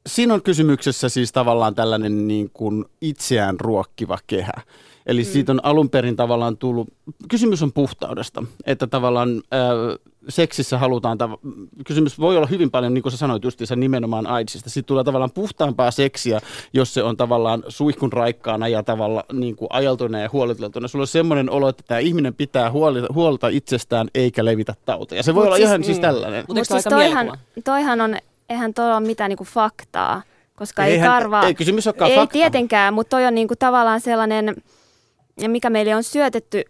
siinä 0.07 0.35
on 0.35 0.43
kysymyksessä 0.43 1.09
siis 1.09 1.33
tavallaan 1.33 1.75
tällainen 1.75 2.29
niin 2.29 2.51
kuin 2.53 2.85
itseään 3.01 3.61
ruokkiva 3.61 4.19
kehä. 4.27 4.53
Eli 5.07 5.23
mm. 5.23 5.26
siitä 5.26 5.52
on 5.52 5.61
alun 5.62 5.90
perin 5.90 6.16
tavallaan 6.16 6.57
tullut, 6.57 6.88
kysymys 7.28 7.62
on 7.62 7.73
puhtaudesta, 7.73 8.42
että 8.66 8.87
tavallaan 8.87 9.28
äh, 9.54 10.11
seksissä 10.28 10.78
halutaan, 10.78 11.19
tav- 11.21 11.38
kysymys 11.87 12.21
voi 12.21 12.37
olla 12.37 12.47
hyvin 12.47 12.71
paljon, 12.71 12.95
niin 12.95 13.02
kuin 13.02 13.12
sä 13.12 13.19
sanoit 13.19 13.45
justiinsa 13.45 13.76
nimenomaan 13.76 14.26
AIDSista, 14.26 14.71
siitä 14.71 14.87
tulee 14.87 15.04
tavallaan 15.04 15.30
puhtaampaa 15.30 15.90
seksiä, 15.90 16.40
jos 16.73 16.95
se 16.95 17.02
on 17.02 17.16
tavallaan 17.16 17.62
suihkun 17.69 18.12
raikkaana 18.12 18.69
ja 18.69 18.83
tavallaan 18.83 19.25
niin 19.33 19.57
kuin 19.57 19.69
ajaltuna 19.73 20.21
ja 20.21 20.30
huoliteltuna. 20.33 20.88
Sulla 20.88 21.02
on 21.02 21.07
semmoinen 21.07 21.50
olo, 21.50 21.69
että 21.69 21.83
tämä 21.87 22.00
ihminen 22.00 22.35
pitää 22.35 22.71
huolta, 22.71 23.07
huolta 23.14 23.49
itsestään 23.49 24.09
eikä 24.14 24.45
levitä 24.45 24.75
tauteja. 24.85 25.23
Se 25.23 25.35
voi 25.35 25.40
Mut 25.40 25.47
olla 25.47 25.57
siis, 25.57 25.69
ihan 25.69 25.85
siis 25.85 25.99
mm. 25.99 26.02
tällainen. 26.02 26.45
Mutta 26.49 26.64
siis 26.64 26.85
toihan, 26.85 27.38
toihan 27.64 28.00
on, 28.00 28.16
eihän 28.49 28.75
toi 28.75 28.92
ole 28.92 29.00
mitään 29.00 29.28
niinku 29.28 29.45
faktaa, 29.45 30.23
koska 30.57 30.85
Eihän, 30.85 31.07
ei 31.07 31.12
karvaa. 31.12 31.47
Ei 31.47 31.54
kysymys 31.54 31.87
olekaan 31.87 32.11
Ei 32.11 32.16
fakta. 32.16 32.33
tietenkään, 32.33 32.95
mutta 32.95 33.11
toi 33.11 33.26
on 33.26 33.35
niinku 33.35 33.54
tavallaan 33.59 34.00
sellainen 34.00 34.57
ja 35.41 35.49
mikä 35.49 35.71
meille 35.71 35.97
on 35.97 36.05
syötetty 36.05 36.65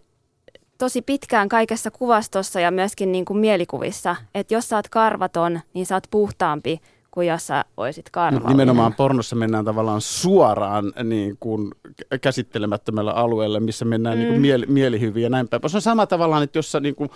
tosi 0.78 1.02
pitkään 1.02 1.48
kaikessa 1.48 1.90
kuvastossa 1.90 2.60
ja 2.60 2.70
myöskin 2.70 3.12
niin 3.12 3.24
kuin 3.24 3.38
mielikuvissa, 3.38 4.16
että 4.34 4.54
jos 4.54 4.68
sä 4.68 4.76
oot 4.76 4.88
karvaton, 4.88 5.60
niin 5.74 5.86
sä 5.86 5.94
oot 5.94 6.06
puhtaampi 6.10 6.80
kuin 7.10 7.26
jos 7.26 7.46
sä 7.46 7.64
oisit 7.76 8.10
karvallinen. 8.10 8.50
Nimenomaan 8.56 8.94
pornossa 8.94 9.36
mennään 9.36 9.64
tavallaan 9.64 10.00
suoraan 10.00 10.92
niin 11.04 11.36
kuin 11.40 11.72
käsittelemättömällä 12.20 13.12
alueelle, 13.12 13.60
missä 13.60 13.84
mennään 13.84 14.18
mm. 14.18 14.20
niin 14.20 14.32
kuin 14.32 14.40
mieli, 14.40 14.66
mielihyviä 14.66 15.22
ja 15.22 15.30
näin 15.30 15.48
päin. 15.48 15.70
Se 15.70 15.76
on 15.76 15.82
sama 15.82 16.06
tavallaan, 16.06 16.42
että 16.42 16.58
jos 16.58 16.72
sä 16.72 16.80
niin 16.80 16.94
kuin 16.94 17.10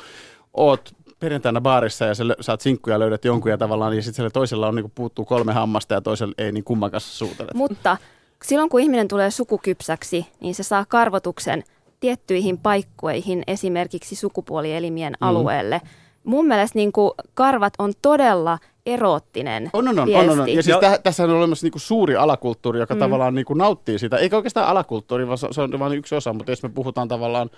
oot 0.54 0.92
perjantaina 1.20 1.60
baarissa 1.60 2.04
ja 2.04 2.14
sä 2.14 2.24
saat 2.40 2.60
sinkkuja 2.60 2.98
löydät 2.98 3.24
jonkun 3.24 3.50
ja 3.50 3.58
tavallaan, 3.58 3.92
niin 3.92 4.02
sitten 4.02 4.32
toisella 4.32 4.68
on 4.68 4.74
niin 4.74 4.84
kuin 4.84 4.92
puuttuu 4.94 5.24
kolme 5.24 5.52
hammasta 5.52 5.94
ja 5.94 6.00
toisella 6.00 6.34
ei 6.38 6.52
niin 6.52 6.64
kumman 6.64 6.90
kanssa 6.90 7.16
suutelet. 7.16 7.54
Mutta 7.54 7.96
silloin 8.44 8.68
kun 8.68 8.80
ihminen 8.80 9.08
tulee 9.08 9.30
sukukypsäksi, 9.30 10.26
niin 10.40 10.54
se 10.54 10.62
saa 10.62 10.84
karvotuksen 10.88 11.64
tiettyihin 12.00 12.58
paikkoihin, 12.58 13.42
esimerkiksi 13.46 14.16
sukupuolielimien 14.16 15.12
mm. 15.12 15.26
alueelle. 15.26 15.80
Mun 16.24 16.46
mielestä 16.46 16.78
niin 16.78 16.92
kuin 16.92 17.10
karvat 17.34 17.72
on 17.78 17.92
todella 18.02 18.58
eroottinen 18.86 19.70
on, 19.72 19.88
on, 19.88 19.98
on, 19.98 20.06
viesti. 20.06 20.30
on, 20.30 20.40
on. 20.40 20.48
Ja 20.48 20.62
siis 20.62 20.78
täh, 20.80 21.00
tässä 21.02 21.24
on 21.24 21.30
olemassa 21.30 21.64
niinku 21.64 21.78
suuri 21.78 22.16
alakulttuuri, 22.16 22.80
joka 22.80 22.94
mm. 22.94 22.98
tavallaan 22.98 23.34
niinku 23.34 23.54
nauttii 23.54 23.98
sitä. 23.98 24.16
Eikä 24.16 24.36
oikeastaan 24.36 24.68
alakulttuuri, 24.68 25.26
vaan 25.26 25.38
se 25.38 25.60
on 25.60 25.78
vain 25.78 25.98
yksi 25.98 26.14
osa, 26.14 26.32
mutta 26.32 26.52
jos 26.52 26.62
me 26.62 26.68
puhutaan 26.68 27.08
tavallaan 27.08 27.50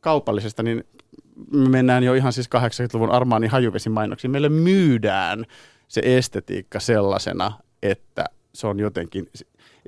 kaupallisesta, 0.00 0.62
niin 0.62 0.84
me 1.50 1.68
mennään 1.68 2.02
jo 2.02 2.14
ihan 2.14 2.32
siis 2.32 2.48
80-luvun 2.56 3.10
Armaani 3.10 3.46
hajuvesimainoksiin. 3.46 4.30
Meille 4.30 4.48
myydään 4.48 5.44
se 5.88 6.00
estetiikka 6.04 6.80
sellaisena, 6.80 7.52
että 7.82 8.24
se 8.54 8.66
on 8.66 8.80
jotenkin 8.80 9.28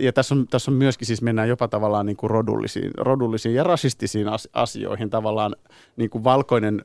ja 0.00 0.12
tässä 0.12 0.34
on, 0.34 0.46
tässä 0.48 0.70
on 0.70 0.76
myöskin 0.76 1.06
siis 1.06 1.22
mennään 1.22 1.48
jopa 1.48 1.68
tavallaan 1.68 2.06
niin 2.06 2.16
kuin 2.16 2.30
rodullisiin, 2.30 2.90
rodullisiin 2.96 3.54
ja 3.54 3.64
rasistisiin 3.64 4.26
asioihin. 4.52 5.10
Tavallaan 5.10 5.56
niin 5.96 6.10
kuin 6.10 6.24
valkoinen 6.24 6.82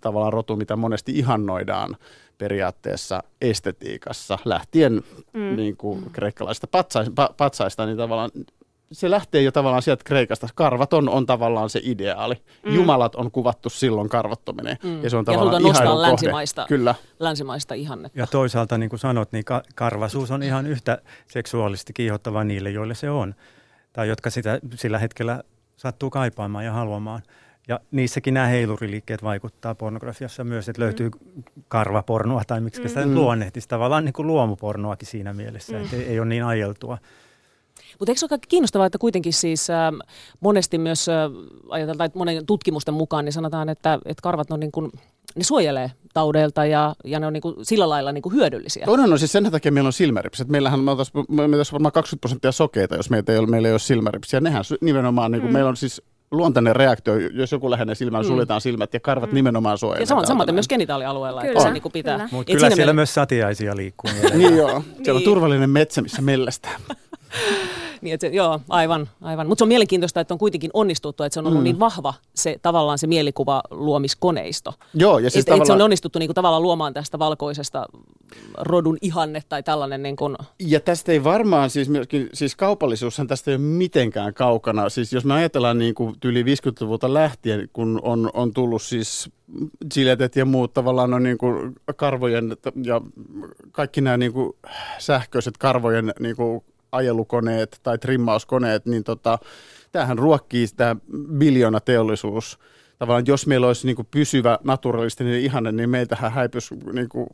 tavallaan 0.00 0.32
rotu, 0.32 0.56
mitä 0.56 0.76
monesti 0.76 1.12
ihannoidaan 1.18 1.96
periaatteessa 2.38 3.22
estetiikassa, 3.40 4.38
lähtien 4.44 5.02
mm. 5.32 5.56
niin 5.56 5.76
kuin 5.76 6.10
kreikkalaisista 6.12 6.66
patsaista, 6.66 7.30
patsaista, 7.36 7.86
niin 7.86 7.96
tavallaan 7.96 8.30
se 8.92 9.10
lähtee 9.10 9.42
jo 9.42 9.52
tavallaan 9.52 9.82
sieltä 9.82 10.04
Kreikasta. 10.04 10.48
Karvaton 10.54 11.08
on 11.08 11.26
tavallaan 11.26 11.70
se 11.70 11.80
ideaali. 11.82 12.34
Mm. 12.66 12.74
Jumalat 12.74 13.14
on 13.14 13.30
kuvattu 13.30 13.70
silloin 13.70 14.08
karvattominen. 14.08 14.76
Mm. 14.82 15.02
Ja 15.02 15.10
se 15.10 15.16
on 15.16 15.24
tavallaan 15.24 15.62
ja 15.62 15.68
nostaa 15.68 16.02
länsimaista, 16.02 16.66
Kyllä. 16.68 16.94
länsimaista 17.20 17.74
ihannetta. 17.74 18.18
Ja 18.18 18.26
toisaalta, 18.26 18.78
niin 18.78 18.90
kuin 18.90 19.00
sanot, 19.00 19.32
niin 19.32 19.44
ka- 19.44 19.62
karvasuus 19.74 20.30
on 20.30 20.42
ihan 20.42 20.66
yhtä 20.66 20.98
seksuaalisesti 21.26 21.92
kiihottava 21.92 22.44
niille, 22.44 22.70
joille 22.70 22.94
se 22.94 23.10
on. 23.10 23.34
Tai 23.92 24.08
jotka 24.08 24.30
sitä 24.30 24.60
sillä 24.74 24.98
hetkellä 24.98 25.42
sattuu 25.76 26.10
kaipaamaan 26.10 26.64
ja 26.64 26.72
haluamaan. 26.72 27.22
Ja 27.68 27.80
niissäkin 27.90 28.34
nämä 28.34 28.46
heiluriliikkeet 28.46 29.22
vaikuttaa 29.22 29.74
pornografiassa 29.74 30.44
myös, 30.44 30.68
että 30.68 30.82
löytyy 30.82 31.10
mm. 31.10 31.42
karvapornoa 31.68 32.42
tai 32.46 32.60
miksi 32.60 32.82
mm. 32.82 32.88
sitä 32.88 33.06
luonnehtisi. 33.06 33.68
Tavallaan 33.68 34.04
niin 34.04 34.12
kuin 34.12 34.26
luomupornoakin 34.26 35.08
siinä 35.08 35.32
mielessä, 35.32 35.72
mm. 35.72 35.84
että 35.84 35.96
ei, 35.96 36.02
ei 36.02 36.20
ole 36.20 36.28
niin 36.28 36.44
ajeltua. 36.44 36.98
Mutta 37.98 38.10
eikö 38.10 38.18
se 38.18 38.26
ole 38.30 38.38
kiinnostavaa, 38.48 38.86
että 38.86 38.98
kuitenkin 38.98 39.32
siis 39.32 39.70
äh, 39.70 39.92
monesti 40.40 40.78
myös 40.78 41.08
äh, 41.08 41.14
ajatellaan, 41.68 42.06
että 42.06 42.18
monen 42.18 42.46
tutkimusten 42.46 42.94
mukaan 42.94 43.24
niin 43.24 43.32
sanotaan, 43.32 43.68
että, 43.68 43.98
että 44.04 44.22
karvat 44.22 44.50
on 44.50 44.60
niin 44.60 44.72
kuin, 44.72 44.92
ne 45.36 45.44
suojelee 45.44 45.90
taudeilta 46.14 46.64
ja, 46.64 46.94
ja 47.04 47.20
ne 47.20 47.26
on 47.26 47.32
niin 47.32 47.40
kuin 47.40 47.54
sillä 47.62 47.88
lailla 47.88 48.12
niin 48.12 48.22
kuin 48.22 48.34
hyödyllisiä. 48.34 48.84
On, 48.86 49.12
on, 49.12 49.18
siis 49.18 49.32
sen 49.32 49.50
takia 49.50 49.72
meillä 49.72 49.88
on 49.88 49.92
silmäripsit. 49.92 50.48
Meillähän 50.48 50.80
me 50.80 50.90
oltaisiin, 50.90 51.24
me 51.28 51.42
varmaan 51.72 51.92
20 51.92 52.20
prosenttia 52.20 52.52
sokeita, 52.52 52.96
jos 52.96 53.10
meitä 53.10 53.32
ei 53.32 53.38
ole, 53.38 53.46
meillä 53.46 53.68
ei 53.68 53.72
ole 53.72 53.78
silmäripsiä. 53.78 54.40
Nehän 54.40 54.64
nimenomaan, 54.80 55.32
niin 55.32 55.40
kuin, 55.40 55.50
mm. 55.50 55.52
meillä 55.52 55.68
on 55.68 55.76
siis 55.76 56.02
luontainen 56.30 56.76
reaktio, 56.76 57.16
jos 57.16 57.52
joku 57.52 57.70
lähenee 57.70 57.94
silmään, 57.94 58.24
mm. 58.24 58.28
suljetaan 58.28 58.60
silmät 58.60 58.94
ja 58.94 59.00
karvat 59.00 59.30
mm. 59.30 59.34
nimenomaan 59.34 59.78
suojelemaan. 59.78 60.02
Ja 60.02 60.06
samoin, 60.06 60.26
samaten 60.26 60.54
myös 60.54 60.68
genitaalialueella, 60.68 61.40
kyllä. 61.40 61.52
että 61.52 61.62
se 61.62 61.70
niin 61.70 61.82
kuin 61.82 61.92
pitää. 61.92 62.16
Kyllä, 62.16 62.28
Mut 62.32 62.46
kyllä 62.46 62.70
siellä 62.70 62.92
me... 62.92 62.96
myös 62.96 63.14
satiaisia 63.14 63.76
liikkuu. 63.76 64.10
niin 64.34 64.56
joo, 64.56 64.68
siellä 64.82 64.82
on 65.08 65.16
niin. 65.16 65.24
turvallinen 65.24 65.70
metsä, 65.70 66.02
missä 66.02 66.22
mellästään. 66.22 66.80
niin, 68.02 68.14
että 68.14 68.26
se, 68.26 68.34
joo, 68.34 68.60
aivan, 68.68 69.08
aivan. 69.22 69.46
Mutta 69.48 69.60
se 69.60 69.64
on 69.64 69.68
mielenkiintoista, 69.68 70.20
että 70.20 70.34
on 70.34 70.38
kuitenkin 70.38 70.70
onnistuttu, 70.74 71.22
että 71.22 71.34
se 71.34 71.40
on 71.40 71.46
ollut 71.46 71.60
mm. 71.60 71.64
niin 71.64 71.78
vahva 71.78 72.14
se 72.34 72.56
tavallaan 72.62 72.98
se 72.98 73.06
mielikuva 73.06 73.62
luomiskoneisto. 73.70 74.74
Joo, 74.94 75.18
ja 75.18 75.30
siis 75.30 75.42
että, 75.42 75.50
tavallaan... 75.50 75.66
se 75.66 75.72
on 75.72 75.80
onnistuttu 75.80 76.18
niin 76.18 76.28
kuin, 76.28 76.34
tavallaan 76.34 76.62
luomaan 76.62 76.94
tästä 76.94 77.18
valkoisesta 77.18 77.86
rodun 78.58 78.98
ihanne 79.02 79.42
tai 79.48 79.62
tällainen. 79.62 80.02
Niin 80.02 80.16
kuin... 80.16 80.36
Ja 80.58 80.80
tästä 80.80 81.12
ei 81.12 81.24
varmaan, 81.24 81.70
siis, 81.70 81.88
myöskin, 81.88 82.28
siis 82.32 82.56
kaupallisuushan 82.56 83.26
tästä 83.26 83.50
ei 83.50 83.54
ole 83.54 83.62
mitenkään 83.62 84.34
kaukana. 84.34 84.88
Siis 84.88 85.12
jos 85.12 85.24
me 85.24 85.34
ajatellaan 85.34 85.78
niin 85.78 85.94
kuin 85.94 86.14
yli 86.24 86.42
50-luvulta 86.42 87.14
lähtien, 87.14 87.68
kun 87.72 88.00
on, 88.02 88.30
on 88.34 88.54
tullut 88.54 88.82
siis 88.82 89.30
giletet 89.94 90.36
ja 90.36 90.44
muut 90.44 90.72
tavallaan 90.72 91.14
on 91.14 91.22
niin 91.22 91.38
kuin 91.38 91.74
karvojen 91.96 92.56
ja 92.82 93.00
kaikki 93.72 94.00
nämä 94.00 94.16
niin 94.16 94.32
kuin 94.32 94.52
sähköiset 94.98 95.58
karvojen 95.58 96.12
niin 96.20 96.36
kuin 96.36 96.64
ajelukoneet 96.92 97.80
tai 97.82 97.98
trimmauskoneet, 97.98 98.86
niin 98.86 99.04
tota, 99.04 99.38
tämähän 99.92 100.18
ruokkii 100.18 100.66
sitä 100.66 100.96
biljoona 101.38 101.80
teollisuus 101.80 102.58
tavallaan 102.98 103.26
jos 103.26 103.46
meillä 103.46 103.66
olisi 103.66 103.86
niin 103.86 103.96
kuin 103.96 104.08
pysyvä 104.10 104.58
naturalistinen 104.64 105.40
ihanne, 105.40 105.72
niin 105.72 105.90
meiltähän 105.90 106.32
häipyisi 106.32 106.74
niin 106.92 107.08
kuin, 107.08 107.26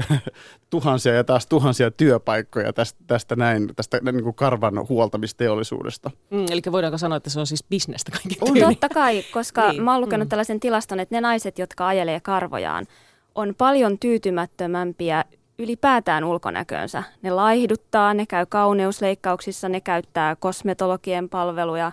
tuhansia 0.70 1.14
ja 1.14 1.24
taas 1.24 1.46
tuhansia 1.46 1.90
työpaikkoja 1.90 2.72
tästä, 2.72 3.00
tästä 3.06 3.36
näin, 3.36 3.70
tästä 3.76 4.00
niin 4.12 4.22
kuin 4.22 4.34
karvan 4.34 4.88
huoltamisteollisuudesta. 4.88 6.10
Mm, 6.30 6.46
eli 6.50 6.62
voidaanko 6.72 6.98
sanoa, 6.98 7.16
että 7.16 7.30
se 7.30 7.40
on 7.40 7.46
siis 7.46 7.64
bisnestä 7.70 8.12
kaikki 8.12 8.36
On 8.40 8.72
totta 8.72 8.88
kai, 8.88 9.22
koska 9.32 9.70
niin. 9.70 9.82
mä 9.82 9.92
oon 9.92 10.00
lukenut 10.00 10.26
mm. 10.26 10.30
tällaisen 10.30 10.60
tilaston, 10.60 11.00
että 11.00 11.14
ne 11.14 11.20
naiset, 11.20 11.58
jotka 11.58 11.86
ajelee 11.86 12.20
karvojaan, 12.20 12.86
on 13.34 13.54
paljon 13.58 13.98
tyytymättömämpiä 13.98 15.24
ylipäätään 15.58 16.24
ulkonäköönsä. 16.24 17.02
Ne 17.22 17.30
laihduttaa, 17.30 18.14
ne 18.14 18.26
käy 18.26 18.46
kauneusleikkauksissa, 18.46 19.68
ne 19.68 19.80
käyttää 19.80 20.36
kosmetologien 20.36 21.28
palveluja 21.28 21.92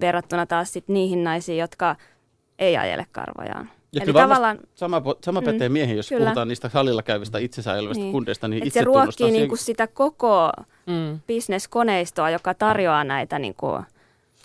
verrattuna 0.00 0.46
taas 0.46 0.72
sit 0.72 0.88
niihin 0.88 1.24
naisiin, 1.24 1.58
jotka 1.58 1.96
ei 2.58 2.76
ajele 2.76 3.06
karvojaan. 3.12 3.70
Ja 3.92 4.02
Eli 4.02 4.12
tavallaan, 4.12 4.58
sama, 4.74 5.02
sama 5.24 5.42
pätee 5.42 5.68
mm, 5.68 5.72
miehiin, 5.72 5.96
jos 5.96 6.08
kyllä. 6.08 6.24
puhutaan 6.24 6.48
niistä 6.48 6.68
salilla 6.68 7.02
käyvistä 7.02 7.38
itsensä 7.38 7.72
ajelevista 7.72 8.02
niin. 8.02 8.12
kundeista, 8.12 8.48
niin 8.48 8.66
itse 8.66 8.80
se 8.80 8.84
ruokkii 8.84 9.30
niinku 9.30 9.56
sitä 9.56 9.86
koko 9.86 10.50
mm. 10.86 11.20
bisneskoneistoa, 11.26 12.30
joka 12.30 12.54
tarjoaa 12.54 13.04
näitä 13.04 13.38
niin 13.38 13.54
kuin, 13.54 13.82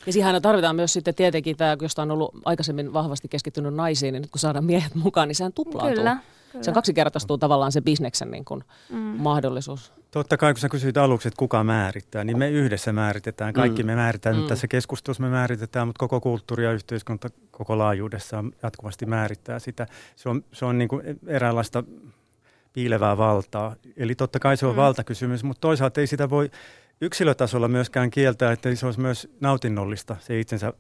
ja 0.06 0.14
siihen 0.14 0.42
tarvitaan 0.42 0.76
myös 0.76 0.94
sitten 0.94 1.16
tietenkin 1.16 1.58
tämä, 1.58 1.78
josta 1.82 2.02
on 2.02 2.12
ollut 2.12 2.32
aikaisemmin 2.46 2.94
vahvasti 2.94 3.28
keskittynyt 3.28 3.74
naisiin, 3.74 4.14
niin 4.14 4.22
nyt 4.22 4.32
kun 4.32 4.40
saadaan 4.40 4.66
miehet 4.66 4.96
mukaan, 4.96 5.28
niin 5.28 5.36
sehän 5.36 5.54
tuplaantuu. 5.54 5.96
Kyllä, 5.96 6.18
kyllä. 6.56 6.64
Se 6.64 6.72
on 6.72 6.76
kaksinkertaistuu 6.76 7.38
tavallaan 7.38 7.72
se 7.72 7.82
bisneksen 7.82 8.32
niin 8.32 8.46
kuin 8.46 8.64
mm. 8.90 8.98
mahdollisuus. 8.98 9.92
Totta 10.12 10.38
kai, 10.38 10.54
kun 10.54 10.60
sä 10.60 10.70
kysyit 10.70 10.98
aluksi, 10.98 11.28
että 11.28 11.38
kuka 11.38 11.64
määrittää, 11.64 12.24
niin 12.24 12.38
me 12.38 12.50
yhdessä 12.50 12.94
määritetään. 12.94 13.54
Kaikki 13.54 13.84
mm. 13.84 13.88
me 13.88 13.96
määritetään. 13.96 14.36
Mm. 14.36 14.48
Tässä 14.48 14.68
keskustelussa 14.68 15.24
me 15.24 15.30
määritetään, 15.30 15.88
mutta 15.88 16.00
koko 16.00 16.22
kulttuuri 16.22 16.64
ja 16.64 16.72
yhteiskunta 16.72 17.30
koko 17.52 17.78
laajuudessaan 17.78 18.52
jatkuvasti 18.64 19.06
määrittää 19.06 19.60
sitä. 19.60 19.88
Se 20.16 20.30
on, 20.30 20.44
se 20.52 20.66
on 20.66 20.78
niin 20.78 20.88
kuin 20.88 21.20
eräänlaista 21.28 21.84
piilevää 22.74 23.18
valtaa. 23.18 23.76
Eli 23.98 24.16
totta 24.16 24.40
kai 24.40 24.58
se 24.58 24.66
on 24.66 24.76
mm. 24.76 24.78
valtakysymys, 24.78 25.44
mutta 25.44 25.62
toisaalta 25.62 26.02
ei 26.02 26.08
sitä 26.08 26.30
voi 26.30 26.50
yksilötasolla 27.02 27.68
myöskään 27.68 28.10
kieltää, 28.10 28.52
että 28.52 28.76
se 28.76 28.86
olisi 28.86 29.00
myös 29.00 29.28
nautinnollista, 29.42 30.16
se 30.20 30.40
itsensä 30.40 30.74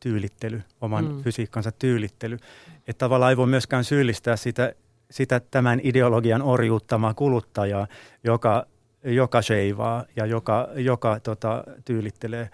tyylittely, 0.00 0.62
oman 0.80 1.04
mm. 1.04 1.22
fysiikkansa 1.22 1.72
tyylittely. 1.72 2.38
Että 2.86 2.98
tavallaan 2.98 3.30
ei 3.30 3.36
voi 3.36 3.46
myöskään 3.46 3.84
syyllistää 3.84 4.36
sitä, 4.36 4.72
sitä 5.14 5.40
tämän 5.40 5.80
ideologian 5.82 6.42
orjuuttamaa 6.42 7.14
kuluttajaa, 7.14 7.86
joka, 8.24 8.66
joka 9.04 9.42
sheivaa 9.42 10.04
ja 10.16 10.26
joka, 10.26 10.68
joka 10.76 11.20
tota, 11.20 11.64
tyylittelee 11.84 12.50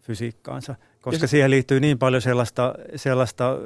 fysiikkaansa. 0.00 0.74
Koska 1.00 1.24
ja 1.24 1.28
siihen 1.28 1.50
liittyy 1.50 1.80
niin 1.80 1.98
paljon 1.98 2.22
sellaista, 2.22 2.74
sellaista 2.96 3.58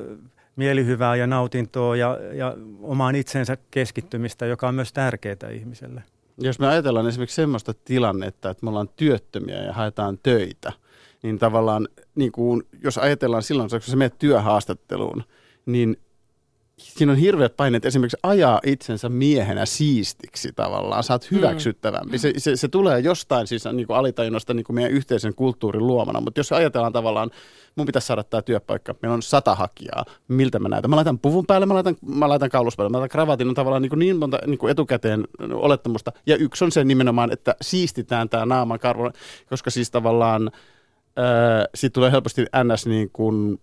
mielihyvää 0.57 1.17
ja 1.17 1.27
nautintoa 1.27 1.97
ja, 1.97 2.19
ja 2.33 2.57
omaan 2.83 3.17
itsensä 3.17 3.57
keskittymistä, 3.71 4.47
joka 4.47 4.69
on 4.69 4.75
myös 4.75 4.93
tärkeää 4.93 5.51
ihmiselle. 5.53 6.03
Jos 6.39 6.59
me 6.59 6.69
ajatellaan 6.69 7.09
esimerkiksi 7.09 7.37
semmoista 7.37 7.75
tilannetta, 7.85 8.51
että 8.51 8.65
me 8.65 8.71
ollaan 8.71 8.91
työttömiä 8.97 9.63
ja 9.63 9.73
haetaan 9.73 10.19
töitä, 10.23 10.73
niin 11.23 11.39
tavallaan 11.39 11.89
niin 12.15 12.33
kuin, 12.33 12.63
jos 12.83 12.99
ajatellaan 12.99 13.43
silloin, 13.43 13.71
kun 13.71 13.81
sä 13.81 13.97
menet 13.97 14.19
työhaastatteluun, 14.19 15.25
niin 15.67 15.97
siinä 16.81 17.13
on 17.13 17.19
hirveät 17.19 17.57
paineet 17.57 17.85
esimerkiksi 17.85 18.19
ajaa 18.23 18.61
itsensä 18.67 19.09
miehenä 19.09 19.67
siistiksi 19.67 20.53
tavallaan. 20.57 21.05
Sä 21.05 21.15
oot 21.15 21.29
mm. 21.31 21.37
hyväksyttävämpi. 21.37 22.17
Mm. 22.17 22.19
Se, 22.19 22.33
se, 22.37 22.57
se 22.57 22.69
tulee 22.69 23.01
jostain 23.01 23.47
siis 23.47 23.65
niin 23.73 23.87
kuin 23.87 23.97
alitajunnasta 23.97 24.55
niin 24.55 24.65
kuin 24.65 24.75
meidän 24.75 24.93
yhteisen 24.93 25.35
kulttuurin 25.35 25.87
luomana. 25.87 26.21
Mutta 26.21 26.41
jos 26.41 26.53
ajatellaan 26.53 26.93
tavallaan, 26.93 27.31
mun 27.77 27.87
pitäisi 27.87 28.07
saada 28.07 28.25
tämä 28.25 28.43
työpaikka, 28.43 28.95
meillä 29.03 29.15
on 29.15 29.23
sata 29.23 29.55
hakijaa, 29.55 30.05
miltä 30.29 30.59
mä 30.59 30.69
näytän? 30.69 30.91
Mä 30.91 30.97
laitan 30.97 31.19
puvun 31.19 31.47
päälle, 31.47 31.67
mä 31.67 31.75
laitan, 31.75 31.97
mä 32.07 32.29
laitan 32.29 32.51
kauluspälle, 32.51 32.87
päälle, 32.87 32.97
mä 32.97 33.01
laitan 33.01 33.13
kravatin, 33.13 33.49
on 33.49 33.55
tavallaan 33.55 33.83
niin, 33.83 33.91
kuin 33.91 33.99
niin 33.99 34.17
monta 34.17 34.39
niin 34.47 34.59
kuin 34.59 34.71
etukäteen 34.71 35.25
olettamusta. 35.53 36.13
Ja 36.27 36.37
yksi 36.37 36.65
on 36.65 36.73
se 36.73 36.85
nimenomaan, 36.85 37.33
että 37.33 37.55
siistitään 37.61 38.29
tämä 38.29 38.47
naaman 38.47 38.79
karvo, 38.79 39.11
koska 39.49 39.71
siis 39.71 39.91
tavallaan 39.91 40.51
äh, 41.19 41.65
siitä 41.75 41.95
tulee 41.95 42.11
helposti 42.11 42.47
ns. 42.65 42.87
niin 42.87 43.11
kuin 43.13 43.61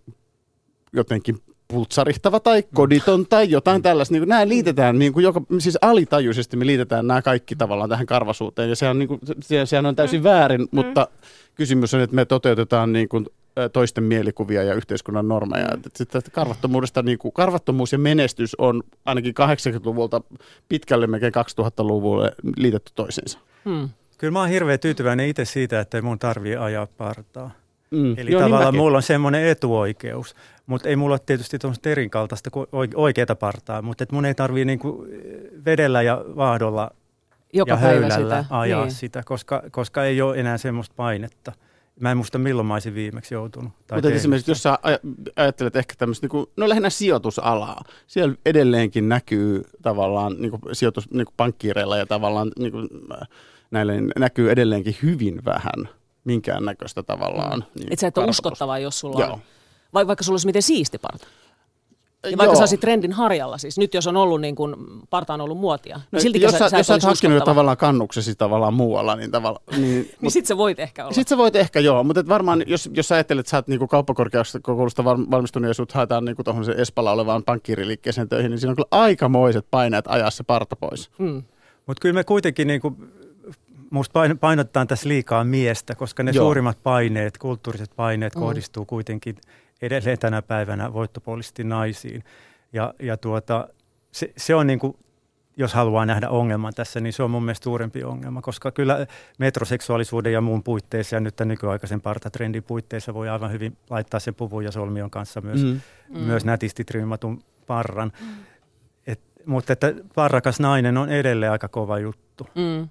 jotenkin 0.93 1.41
pultsarihtava 1.67 2.39
tai 2.39 2.63
koditon 2.73 3.27
tai 3.27 3.49
jotain 3.49 3.81
tällaista. 3.81 4.13
Niin 4.13 4.21
kuin, 4.21 4.29
nämä 4.29 4.47
liitetään, 4.47 4.99
niin 4.99 5.13
kuin 5.13 5.23
joka, 5.23 5.41
siis 5.59 5.77
alitajuisesti 5.81 6.57
me 6.57 6.65
liitetään 6.65 7.07
nämä 7.07 7.21
kaikki 7.21 7.55
tavallaan 7.55 7.89
tähän 7.89 8.05
karvasuuteen 8.05 8.69
ja 8.69 8.75
se 8.75 8.89
on, 8.89 8.99
niin 8.99 9.07
kuin, 9.07 9.19
se, 9.41 9.65
sehän 9.65 9.85
on 9.85 9.95
täysin 9.95 10.19
mm. 10.19 10.23
väärin, 10.23 10.61
mm. 10.61 10.67
mutta 10.71 11.07
kysymys 11.55 11.93
on, 11.93 12.01
että 12.01 12.15
me 12.15 12.25
toteutetaan 12.25 12.93
niin 12.93 13.09
kuin, 13.09 13.25
toisten 13.73 14.03
mielikuvia 14.03 14.63
ja 14.63 14.73
yhteiskunnan 14.73 15.27
normeja. 15.27 15.67
Mm. 15.67 15.81
Sitten 15.95 16.21
karvattomuudesta, 16.31 17.01
niin 17.01 17.17
kuin, 17.17 17.31
karvattomuus 17.31 17.91
ja 17.91 17.97
menestys 17.97 18.55
on 18.55 18.83
ainakin 19.05 19.33
80-luvulta 19.33 20.21
pitkälle 20.69 21.07
melkein 21.07 21.33
2000-luvulle 21.35 22.31
liitetty 22.57 22.91
toisiinsa. 22.95 23.39
Hmm. 23.65 23.89
Kyllä 24.17 24.31
mä 24.31 24.39
oon 24.39 24.49
hirveän 24.49 24.79
tyytyväinen 24.79 25.27
itse 25.27 25.45
siitä, 25.45 25.79
että 25.79 26.01
mun 26.01 26.19
tarvii 26.19 26.55
ajaa 26.55 26.87
partaa. 26.97 27.51
Mm. 27.91 28.15
Eli 28.17 28.31
Joo, 28.31 28.41
niin 28.41 28.49
tavallaan 28.49 28.73
niin 28.73 28.81
mulla 28.81 28.97
on 28.97 29.03
semmoinen 29.03 29.47
etuoikeus. 29.47 30.35
Mutta 30.67 30.89
ei 30.89 30.95
mulla 30.95 31.13
ole 31.13 31.19
tietysti 31.25 31.59
tuommoista 31.59 31.89
erinkaltaista 31.89 32.49
oikeaa 32.95 33.35
partaa, 33.39 33.81
mutta 33.81 34.03
et 34.03 34.11
mun 34.11 34.25
ei 34.25 34.35
tarvii 34.35 34.65
niinku 34.65 35.05
vedellä 35.65 36.01
ja 36.01 36.25
vaahdolla 36.35 36.91
Joka 37.53 37.71
ja 37.71 37.77
höylällä 37.77 38.15
sitä. 38.41 38.45
ajaa 38.49 38.83
niin. 38.83 38.91
sitä, 38.91 39.23
koska, 39.25 39.63
koska 39.71 40.03
ei 40.03 40.21
ole 40.21 40.39
enää 40.39 40.57
semmoista 40.57 40.93
painetta. 40.97 41.51
Mä 41.99 42.11
en 42.11 42.17
muista 42.17 42.37
milloin 42.37 42.67
mä 42.67 42.73
olisin 42.73 42.95
viimeksi 42.95 43.33
joutunut. 43.33 43.73
Mutta 43.93 44.09
esimerkiksi 44.09 44.51
jos 44.51 44.63
sä 44.63 44.79
ajattelet 45.35 45.75
ehkä 45.75 45.93
tämmöistä, 45.97 46.23
niin 46.23 46.29
kuin, 46.29 46.45
no 46.57 46.69
lähinnä 46.69 46.89
sijoitusalaa, 46.89 47.83
siellä 48.07 48.35
edelleenkin 48.45 49.09
näkyy 49.09 49.63
tavallaan 49.81 50.35
niin 50.39 50.51
kuin 50.51 50.61
sijoitus 50.73 51.11
niin 51.11 51.25
kuin 51.25 51.33
pankkiireilla 51.37 51.97
ja 51.97 52.05
tavallaan 52.05 52.51
niin 52.59 52.71
kuin, 52.71 52.89
näille 53.71 53.93
näkyy 54.17 54.51
edelleenkin 54.51 54.95
hyvin 55.03 55.45
vähän 55.45 55.89
minkäännäköistä 56.23 57.03
tavallaan. 57.03 57.59
Mm. 57.59 57.79
Niin, 57.79 57.97
sä 57.97 58.07
et 58.07 58.17
ole 58.17 58.29
uskottava, 58.29 58.79
jos 58.79 58.99
sulla 58.99 59.19
Joo. 59.19 59.33
on 59.33 59.41
vai 59.93 60.07
vaikka 60.07 60.23
sulla 60.23 60.33
olisi 60.33 60.47
miten 60.47 60.61
siisti 60.61 60.97
parta? 60.97 61.27
Ja 62.31 62.37
vaikka 62.37 62.55
sä 62.55 62.61
olisit 62.61 62.79
trendin 62.79 63.11
harjalla, 63.11 63.57
siis 63.57 63.77
nyt 63.77 63.93
jos 63.93 64.07
on 64.07 64.17
ollut 64.17 64.41
niin 64.41 64.55
kuin, 64.55 64.75
parta 65.09 65.33
on 65.33 65.41
ollut 65.41 65.57
muotia, 65.57 65.99
no, 66.11 66.19
niin 66.23 66.41
jos 66.41 66.51
sä, 66.51 66.69
sä, 66.69 66.77
jos 66.77 66.87
sä 66.87 66.93
oot 66.93 67.03
hankkinut 67.03 67.43
tavallaan 67.43 67.77
kannuksesi 67.77 68.35
tavallaan 68.35 68.73
muualla, 68.73 69.15
niin 69.15 69.31
tavallaan... 69.31 69.65
Niin, 69.81 70.11
niin 70.21 70.31
sit 70.31 70.45
sä 70.45 70.57
voit 70.57 70.79
ehkä 70.79 71.03
olla. 71.03 71.13
Sit 71.13 71.27
sä 71.27 71.37
voit 71.37 71.55
ehkä, 71.55 71.79
joo, 71.79 72.03
mutta 72.03 72.19
et 72.19 72.27
varmaan 72.27 72.63
jos, 72.67 72.89
jos 72.93 73.07
sä 73.07 73.15
ajattelet, 73.15 73.39
että 73.39 73.49
sä 73.49 73.57
oot 73.57 73.67
niin 73.67 73.87
kauppakorkeakoulusta 73.87 75.05
valmistunut 75.05 75.67
ja 75.67 75.73
sut 75.73 75.91
haetaan 75.91 76.25
niin 76.25 76.35
tuohon 76.43 76.65
se 76.65 76.71
Espalla 76.71 77.11
olevaan 77.11 77.43
pankkiiriliikkeeseen 77.43 78.29
töihin, 78.29 78.51
niin 78.51 78.59
siinä 78.59 78.71
on 78.71 78.75
kyllä 78.75 78.87
aikamoiset 78.91 79.65
paineet 79.71 80.05
ajaa 80.07 80.31
se 80.31 80.43
parta 80.43 80.75
pois. 80.75 81.09
Hmm. 81.19 81.43
Mutta 81.85 82.01
kyllä 82.01 82.13
me 82.13 82.23
kuitenkin 82.23 82.67
niin 82.67 82.81
kuin 82.81 82.95
musta 83.89 84.19
painotetaan 84.39 84.87
tässä 84.87 85.09
liikaa 85.09 85.43
miestä, 85.43 85.95
koska 85.95 86.23
ne 86.23 86.31
Joo. 86.31 86.45
suurimmat 86.45 86.77
paineet, 86.83 87.37
kulttuuriset 87.37 87.91
paineet 87.95 88.35
mm. 88.35 88.39
kohdistuu 88.39 88.85
kuitenkin 88.85 89.35
edelleen 89.81 90.19
tänä 90.19 90.41
päivänä 90.41 90.93
voittopuolisesti 90.93 91.63
naisiin. 91.63 92.23
Ja, 92.73 92.93
ja 92.99 93.17
tuota, 93.17 93.67
se, 94.11 94.33
se 94.37 94.55
on 94.55 94.67
niin 94.67 94.79
kuin, 94.79 94.97
jos 95.57 95.73
haluaa 95.73 96.05
nähdä 96.05 96.29
ongelman 96.29 96.73
tässä, 96.73 96.99
niin 96.99 97.13
se 97.13 97.23
on 97.23 97.31
mun 97.31 97.43
mielestä 97.43 97.63
suurempi 97.63 98.03
ongelma, 98.03 98.41
koska 98.41 98.71
kyllä 98.71 99.07
metroseksuaalisuuden 99.39 100.33
ja 100.33 100.41
muun 100.41 100.63
puitteissa 100.63 101.15
ja 101.15 101.19
nyt 101.19 101.35
tämän 101.35 101.47
nykyaikaisen 101.47 102.01
partatrendin 102.01 102.63
puitteissa 102.63 103.13
voi 103.13 103.29
aivan 103.29 103.51
hyvin 103.51 103.77
laittaa 103.89 104.19
sen 104.19 104.35
puvun 104.35 104.63
ja 104.63 104.71
solmion 104.71 105.09
kanssa 105.09 105.41
myös, 105.41 105.63
mm. 105.63 105.81
mm. 106.09 106.19
myös 106.19 106.45
nätisti 106.45 106.83
trimmatun 106.83 107.43
parran. 107.67 108.11
Mm. 108.21 108.27
Et, 109.07 109.19
mutta 109.45 109.73
että 109.73 109.93
parrakas 110.15 110.59
nainen 110.59 110.97
on 110.97 111.09
edelleen 111.09 111.51
aika 111.51 111.67
kova 111.67 111.99
juttu. 111.99 112.47
Mm. 112.55 112.89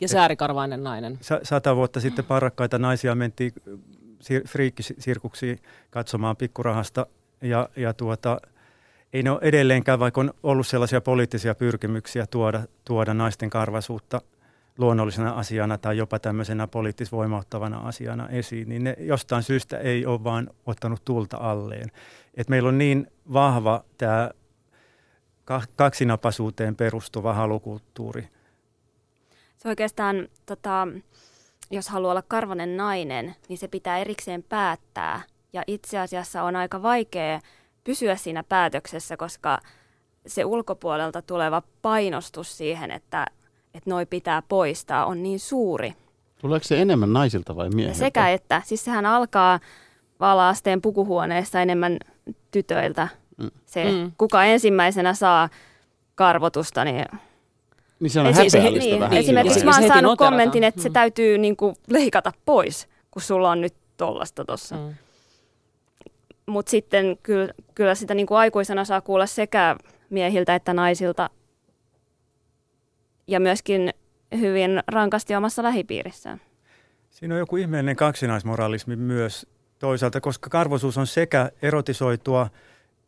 Ja 0.00 0.08
säärikarvainen 0.08 0.84
nainen. 0.84 1.18
Sata 1.42 1.76
vuotta 1.76 2.00
sitten 2.00 2.24
parrakkaita 2.24 2.78
naisia 2.78 3.14
mentiin 3.14 3.52
friikkisirkuksiin 4.46 5.58
katsomaan 5.90 6.36
pikkurahasta 6.36 7.06
ja, 7.40 7.68
ja 7.76 7.94
tuota, 7.94 8.40
ei 9.12 9.22
ne 9.22 9.30
ole 9.30 9.40
edelleenkään, 9.42 9.98
vaikka 9.98 10.20
on 10.20 10.34
ollut 10.42 10.66
sellaisia 10.66 11.00
poliittisia 11.00 11.54
pyrkimyksiä 11.54 12.26
tuoda, 12.26 12.62
tuoda 12.84 13.14
naisten 13.14 13.50
karvasuutta 13.50 14.20
luonnollisena 14.78 15.30
asiana 15.30 15.78
tai 15.78 15.96
jopa 15.96 16.18
tämmöisenä 16.18 16.66
poliittis 16.66 17.12
voimauttavana 17.12 17.78
asiana 17.78 18.28
esiin, 18.28 18.68
niin 18.68 18.84
ne 18.84 18.96
jostain 18.98 19.42
syystä 19.42 19.78
ei 19.78 20.06
ole 20.06 20.24
vaan 20.24 20.50
ottanut 20.66 21.04
tulta 21.04 21.36
alleen. 21.36 21.92
Et 22.34 22.48
meillä 22.48 22.68
on 22.68 22.78
niin 22.78 23.06
vahva 23.32 23.84
tämä 23.98 24.30
kaksinapaisuuteen 25.76 26.76
perustuva 26.76 27.32
halukulttuuri. 27.34 28.28
Se 29.56 29.68
oikeastaan, 29.68 30.28
tota, 30.46 30.88
jos 31.70 31.88
haluaa 31.88 32.10
olla 32.10 32.22
karvanen 32.22 32.76
nainen, 32.76 33.34
niin 33.48 33.58
se 33.58 33.68
pitää 33.68 33.98
erikseen 33.98 34.42
päättää. 34.42 35.20
Ja 35.52 35.62
itse 35.66 35.98
asiassa 35.98 36.42
on 36.42 36.56
aika 36.56 36.82
vaikea 36.82 37.40
pysyä 37.84 38.16
siinä 38.16 38.42
päätöksessä, 38.42 39.16
koska 39.16 39.58
se 40.26 40.44
ulkopuolelta 40.44 41.22
tuleva 41.22 41.62
painostus 41.82 42.58
siihen, 42.58 42.90
että, 42.90 43.26
että 43.74 43.90
noi 43.90 44.06
pitää 44.06 44.42
poistaa, 44.48 45.06
on 45.06 45.22
niin 45.22 45.40
suuri. 45.40 45.94
Tuleeko 46.40 46.64
se 46.64 46.80
enemmän 46.82 47.12
naisilta 47.12 47.56
vai 47.56 47.68
miehiltä? 47.70 47.98
Sekä 47.98 48.30
että. 48.30 48.62
Siis 48.64 48.84
sehän 48.84 49.06
alkaa 49.06 49.60
vala-asteen 50.20 50.82
pukuhuoneessa 50.82 51.60
enemmän 51.60 51.98
tytöiltä. 52.50 53.08
Mm. 53.36 53.50
Se, 53.66 53.84
mm. 53.84 54.12
kuka 54.18 54.44
ensimmäisenä 54.44 55.14
saa 55.14 55.48
karvotusta, 56.14 56.84
niin 56.84 57.04
niin 58.00 58.10
se 58.10 58.20
on 58.20 58.26
häpeällistä 58.26 58.90
niin, 58.90 59.00
vähän. 59.00 59.18
Esimerkiksi 59.18 59.64
mä 59.64 59.78
oon 59.78 59.88
saanut 59.88 60.18
kommentin, 60.18 60.64
että 60.64 60.80
mm. 60.80 60.82
se 60.82 60.90
täytyy 60.90 61.38
niin 61.38 61.56
kuin 61.56 61.76
leikata 61.90 62.32
pois, 62.44 62.88
kun 63.10 63.22
sulla 63.22 63.50
on 63.50 63.60
nyt 63.60 63.74
tollasta 63.96 64.44
tuossa. 64.44 64.76
Mm. 64.76 64.94
Mutta 66.46 66.70
sitten 66.70 67.18
kyllä, 67.22 67.52
kyllä 67.74 67.94
sitä 67.94 68.14
niin 68.14 68.26
kuin 68.26 68.38
aikuisena 68.38 68.84
saa 68.84 69.00
kuulla 69.00 69.26
sekä 69.26 69.76
miehiltä 70.10 70.54
että 70.54 70.74
naisilta 70.74 71.30
ja 73.26 73.40
myöskin 73.40 73.90
hyvin 74.38 74.82
rankasti 74.86 75.36
omassa 75.36 75.62
lähipiirissään. 75.62 76.40
Siinä 77.10 77.34
on 77.34 77.38
joku 77.38 77.56
ihmeellinen 77.56 77.96
kaksinaismoralismi 77.96 78.96
myös 78.96 79.46
toisaalta, 79.78 80.20
koska 80.20 80.50
karvoisuus 80.50 80.98
on 80.98 81.06
sekä 81.06 81.50
erotisoitua 81.62 82.50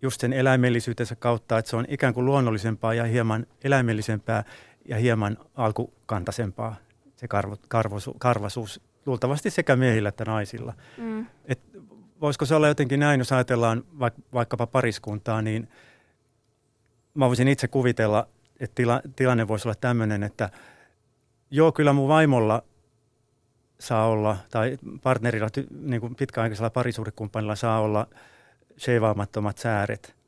just 0.03 0.20
sen 0.20 0.33
eläimellisyytensä 0.33 1.16
kautta, 1.16 1.59
että 1.59 1.70
se 1.70 1.76
on 1.76 1.85
ikään 1.88 2.14
kuin 2.14 2.26
luonnollisempaa 2.26 2.94
ja 2.94 3.05
hieman 3.05 3.46
eläimellisempää 3.64 4.44
ja 4.90 4.96
hieman 4.96 5.37
alkukantaisempaa 5.55 6.76
se 7.16 7.29
karvo, 7.29 7.57
karvosu, 7.68 8.14
karvasuus 8.18 8.81
luultavasti 9.07 9.50
sekä 9.50 9.76
miehillä 9.76 10.09
että 10.09 10.24
naisilla. 10.24 10.74
Mm. 10.96 11.26
Et 11.44 11.61
voisiko 12.20 12.44
se 12.44 12.55
olla 12.55 12.68
jotenkin 12.68 13.00
näin, 13.00 13.20
jos 13.20 13.33
ajatellaan 13.33 13.85
vaik- 13.98 14.22
vaikkapa 14.33 14.66
pariskuntaa, 14.66 15.42
niin 15.42 15.68
mä 17.14 17.29
voisin 17.29 17.48
itse 17.48 17.68
kuvitella, 17.68 18.29
että 18.61 18.74
tila, 18.74 19.00
tilanne 19.16 19.48
voisi 19.48 19.68
olla 19.68 19.76
tämmöinen, 19.81 20.22
että 20.22 20.50
joo, 21.50 21.72
kyllä 21.72 21.92
mun 21.92 22.09
vaimolla 22.09 22.62
saa 23.81 24.07
olla, 24.07 24.37
tai 24.50 24.79
partnerilla, 25.03 25.48
niin 25.81 26.00
kuin 26.00 26.14
pitkäaikaisella 26.14 26.70
parisuudekumppanilla 26.70 27.57
saa 27.57 27.81
olla 27.81 28.07
sheivaamattomat 28.79 29.59
sääret. 29.59 30.19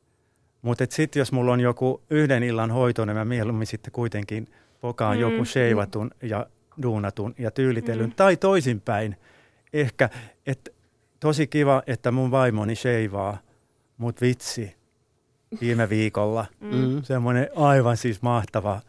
Mutta 0.62 0.84
sitten 0.90 1.20
jos 1.20 1.32
mulla 1.32 1.52
on 1.52 1.60
joku 1.60 2.02
yhden 2.10 2.42
illan 2.42 2.70
hoito, 2.70 3.04
niin 3.04 3.16
mä 3.16 3.24
mieluummin 3.24 3.66
sitten 3.66 3.92
kuitenkin 3.92 4.48
pokaan 4.80 5.16
mm, 5.16 5.20
joku 5.20 5.44
sheivatun 5.44 6.10
mm. 6.22 6.28
ja 6.28 6.46
duunatun 6.82 7.34
ja 7.38 7.50
tyylitellyn. 7.50 8.08
Mm. 8.08 8.14
Tai 8.14 8.36
toisinpäin. 8.36 9.16
Ehkä, 9.72 10.10
että 10.46 10.70
tosi 11.20 11.46
kiva, 11.46 11.82
että 11.86 12.10
mun 12.10 12.30
vaimoni 12.30 12.74
sheivaa, 12.74 13.38
mutta 13.96 14.20
vitsi, 14.20 14.76
viime 15.60 15.88
viikolla 15.88 16.46
mm. 16.60 17.02
semmoinen 17.02 17.48
aivan 17.56 17.96
siis 17.96 18.22
mahtava 18.22 18.80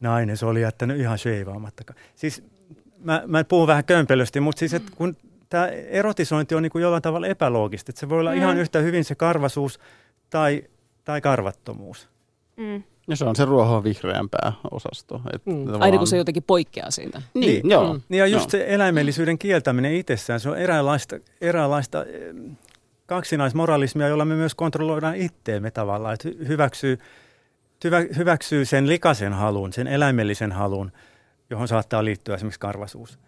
nainen, 0.00 0.36
se 0.36 0.46
oli 0.46 0.62
jättänyt 0.62 1.00
ihan 1.00 1.18
sheivaamatta. 1.18 1.94
Siis 2.14 2.42
mä, 2.98 3.22
mä 3.26 3.44
puhun 3.44 3.66
vähän 3.66 3.84
kömpelösti, 3.84 4.40
mutta 4.40 4.58
siis 4.58 4.74
että 4.74 4.92
kun 4.96 5.16
tämä 5.48 5.66
erotisointi 5.68 6.54
on 6.54 6.62
niin 6.62 6.70
kuin 6.70 6.82
jollain 6.82 7.02
tavalla 7.02 7.26
epäloogista, 7.26 7.90
että 7.90 8.00
se 8.00 8.08
voi 8.08 8.20
olla 8.20 8.30
mm. 8.30 8.36
ihan 8.36 8.56
yhtä 8.56 8.78
hyvin 8.78 9.04
se 9.04 9.14
karvasuus 9.14 9.80
tai, 10.30 10.64
tai 11.04 11.20
karvattomuus. 11.20 12.08
Mm. 12.56 12.82
Ja 13.08 13.16
se 13.16 13.24
on 13.24 13.36
se 13.36 13.44
ruohon 13.44 13.84
vihreämpää 13.84 14.52
osasto. 14.70 15.20
Mm. 15.44 15.80
Aina 15.80 15.98
kun 15.98 16.06
se 16.06 16.16
jotenkin 16.16 16.42
poikkeaa 16.42 16.90
siitä. 16.90 17.22
Niin, 17.34 17.46
niin 17.46 17.70
joo. 17.70 17.92
Mm. 17.92 18.00
Niin 18.08 18.18
ja 18.18 18.26
just 18.26 18.52
joo. 18.52 18.60
se 18.60 18.74
eläimellisyyden 18.74 19.38
kieltäminen 19.38 19.94
itsessään, 19.94 20.40
se 20.40 20.50
on 20.50 20.58
eräänlaista, 20.58 21.16
eräänlaista 21.40 22.04
kaksinaismoralismia, 23.06 24.08
jolla 24.08 24.24
me 24.24 24.34
myös 24.34 24.54
kontrolloidaan 24.54 25.16
itteemme 25.16 25.70
tavallaan. 25.70 26.14
Että 26.14 26.28
hyväksyy, 26.48 26.98
hyväksyy 28.16 28.64
sen 28.64 28.88
likaisen 28.88 29.32
halun, 29.32 29.72
sen 29.72 29.86
eläimellisen 29.86 30.52
halun, 30.52 30.92
johon 31.50 31.68
saattaa 31.68 32.04
liittyä 32.04 32.34
esimerkiksi 32.34 32.60
karvasuus 32.60 33.18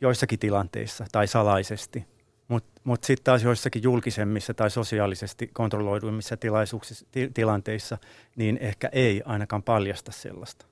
joissakin 0.00 0.38
tilanteissa 0.38 1.04
tai 1.12 1.26
salaisesti. 1.26 2.04
Mutta 2.48 2.80
mut 2.84 3.04
sitten 3.04 3.24
taas 3.24 3.42
joissakin 3.42 3.82
julkisemmissa 3.82 4.54
tai 4.54 4.70
sosiaalisesti 4.70 5.46
kontrolloiduimmissa 5.46 6.36
tilaisuuksissa, 6.36 7.06
ti, 7.10 7.30
tilanteissa, 7.34 7.98
niin 8.36 8.58
ehkä 8.60 8.88
ei 8.92 9.22
ainakaan 9.24 9.62
paljasta 9.62 10.12
sellaista. 10.12 10.66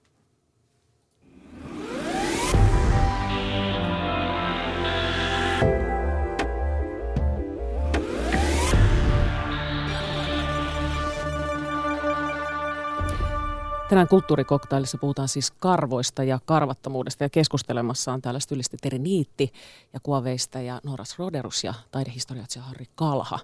Tänään 13.88 14.09
kulttuurikoktailissa 14.09 14.99
puhutaan 14.99 15.29
siis 15.29 15.51
karvoista 15.51 16.25
ja 16.25 16.38
karvattomuudesta 16.44 17.25
ja 17.25 17.29
keskustelemassa 17.29 18.12
on 18.12 18.22
täällä 18.22 18.40
stylisti 18.40 18.77
Teri 18.83 18.99
Niitti 18.99 19.53
ja 19.92 20.01
kuvaveista 20.03 20.61
ja 20.61 20.81
Noras 20.85 21.18
Roderus 21.18 21.64
ja 21.64 21.75
taidehistoriatsija 21.90 22.64
Harri 22.64 22.87
Kalha. 22.94 23.38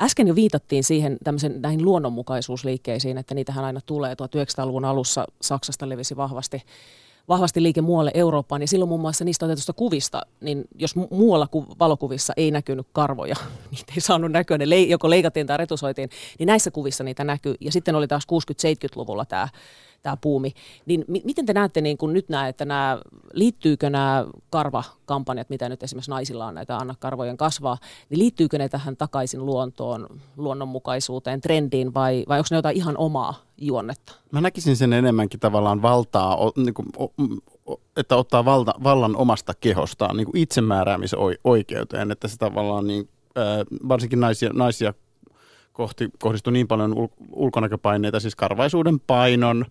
Äsken 0.00 0.28
jo 0.28 0.34
viitattiin 0.34 0.84
siihen 0.84 1.16
tämmöisen 1.24 1.62
näihin 1.62 1.84
luonnonmukaisuusliikkeisiin, 1.84 3.18
että 3.18 3.34
niitähän 3.34 3.64
aina 3.64 3.80
tulee. 3.86 4.14
1900-luvun 4.14 4.84
alussa 4.84 5.24
Saksasta 5.42 5.88
levisi 5.88 6.16
vahvasti 6.16 6.62
vahvasti 7.28 7.62
liike 7.62 7.80
muualle 7.80 8.10
Eurooppaan. 8.14 8.60
Ja 8.60 8.68
silloin 8.68 8.88
muun 8.88 9.00
muassa 9.00 9.24
niistä 9.24 9.46
otetusta 9.46 9.72
kuvista, 9.72 10.22
niin 10.40 10.64
jos 10.78 10.96
muualla 10.96 11.46
ku- 11.46 11.66
valokuvissa 11.78 12.32
ei 12.36 12.50
näkynyt 12.50 12.86
karvoja, 12.92 13.36
niitä 13.70 13.92
ei 13.96 14.00
saanut 14.00 14.32
näkyä, 14.32 14.58
ne 14.58 14.80
joko 14.80 15.10
leikattiin 15.10 15.46
tai 15.46 15.56
retusoitiin, 15.56 16.10
niin 16.38 16.46
näissä 16.46 16.70
kuvissa 16.70 17.04
niitä 17.04 17.24
näkyy. 17.24 17.54
Ja 17.60 17.72
sitten 17.72 17.94
oli 17.94 18.08
taas 18.08 18.26
60-70-luvulla 18.32 19.24
tämä 19.24 19.48
tämä 20.02 20.16
puumi. 20.16 20.52
Niin 20.86 21.04
mi- 21.08 21.22
miten 21.24 21.46
te 21.46 21.52
näette, 21.52 21.80
niin 21.80 21.98
kun 21.98 22.12
nyt 22.12 22.28
näette, 22.28 22.64
nämä, 22.64 22.98
liittyykö 23.32 23.90
nämä 23.90 24.26
karvakampanjat, 24.50 25.50
mitä 25.50 25.68
nyt 25.68 25.82
esimerkiksi 25.82 26.10
naisilla 26.10 26.46
on 26.46 26.54
näitä 26.54 26.76
anna 26.76 26.94
karvojen 26.98 27.36
kasvaa, 27.36 27.78
niin 28.10 28.18
liittyykö 28.18 28.58
ne 28.58 28.68
tähän 28.68 28.96
takaisin 28.96 29.46
luontoon, 29.46 30.06
luonnonmukaisuuteen, 30.36 31.40
trendiin 31.40 31.94
vai, 31.94 32.24
vai 32.28 32.38
onko 32.38 32.48
ne 32.50 32.56
jotain 32.56 32.76
ihan 32.76 32.96
omaa 32.96 33.34
juonnetta? 33.60 34.12
Mä 34.30 34.40
näkisin 34.40 34.76
sen 34.76 34.92
enemmänkin 34.92 35.40
tavallaan 35.40 35.82
valtaa, 35.82 36.38
niin 36.56 36.74
kuin, 36.74 36.88
että 37.96 38.16
ottaa 38.16 38.44
valta, 38.44 38.74
vallan 38.82 39.16
omasta 39.16 39.52
kehostaan 39.60 40.16
niin 40.16 40.26
kuin 40.26 40.36
itsemääräämisen 40.36 41.18
oikeuteen, 41.44 42.10
että 42.10 42.28
se 42.28 42.36
tavallaan 42.36 42.86
niin, 42.86 43.08
varsinkin 43.88 44.20
naisia, 44.20 44.50
naisia 44.52 44.94
kohti, 45.72 46.08
kohdistui 46.18 46.52
niin 46.52 46.68
paljon 46.68 46.98
ul, 46.98 47.08
ulkonäköpaineita, 47.32 48.20
siis 48.20 48.36
karvaisuuden 48.36 49.00
painon, 49.00 49.64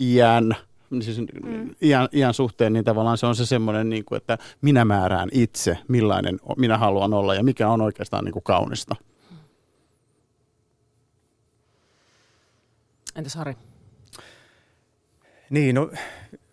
iän, 0.00 0.56
siis 1.00 1.18
mm. 1.18 1.74
iän, 1.82 2.08
iän 2.12 2.34
suhteen, 2.34 2.72
niin 2.72 2.84
tavallaan 2.84 3.18
se 3.18 3.26
on 3.26 3.36
se 3.36 3.46
semmoinen, 3.46 3.88
niin 3.88 4.04
kuin, 4.04 4.16
että 4.16 4.38
minä 4.62 4.84
määrään 4.84 5.28
itse, 5.32 5.78
millainen 5.88 6.40
minä 6.56 6.78
haluan 6.78 7.14
olla 7.14 7.34
ja 7.34 7.42
mikä 7.42 7.68
on 7.68 7.80
oikeastaan 7.80 8.24
niin 8.24 8.32
kuin 8.32 8.42
kaunista. 8.42 8.96
Entäs 13.16 13.34
Harri? 13.34 13.54
Niin, 15.50 15.74
no 15.74 15.90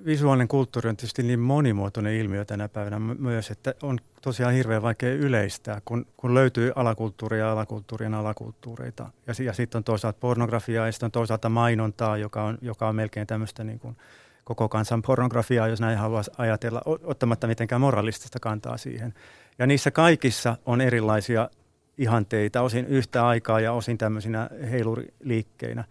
visuaalinen 0.06 0.48
kulttuuri 0.48 0.89
on 0.89 0.98
tietysti 0.98 1.24
niin 1.24 1.39
monimuotoinen 1.39 2.13
ilmiö 2.13 2.46
tänä 2.46 2.70
päivänä 2.70 3.00
myös, 3.00 3.52
että 3.52 3.74
on 3.84 4.00
tosiaan 4.22 4.54
hirveän 4.54 4.82
vaikea 4.82 5.13
yleistää, 5.13 5.82
kun, 5.86 6.06
kun 6.18 6.34
löytyy 6.34 6.72
alakulttuuria 6.76 7.52
alakulttuurien 7.52 8.13
alakulttuureita. 8.13 9.10
Ja, 9.28 9.34
ja 9.46 9.54
sitten 9.54 9.80
on 9.80 9.84
toisaalta 9.84 10.20
pornografiaa 10.20 10.86
ja 10.86 10.92
sitten 10.92 11.08
on 11.08 11.12
toisaalta 11.12 11.50
mainontaa, 11.50 12.18
joka 12.18 12.44
on, 12.44 12.58
joka 12.62 12.88
on 12.88 12.96
melkein 12.96 13.28
tämmöistä 13.28 13.63
niin 13.63 13.80
kuin 13.80 13.98
koko 14.44 14.70
kansan 14.70 15.02
pornografiaa, 15.02 15.68
jos 15.68 15.82
näin 15.82 15.98
haluaisi 15.98 16.32
ajatella, 16.38 16.82
ottamatta 16.86 17.48
mitenkään 17.48 17.82
moralistista 17.82 18.39
kantaa 18.39 18.78
siihen. 18.78 19.13
Ja 19.60 19.68
niissä 19.68 19.92
kaikissa 19.92 20.58
on 20.66 20.82
erilaisia 20.82 21.50
ihanteita, 21.98 22.62
osin 22.62 22.86
yhtä 22.86 23.28
aikaa 23.28 23.60
ja 23.60 23.74
osin 23.74 23.98
tämmöisinä 23.98 24.50
heiluriliikkeinä. 24.72 25.84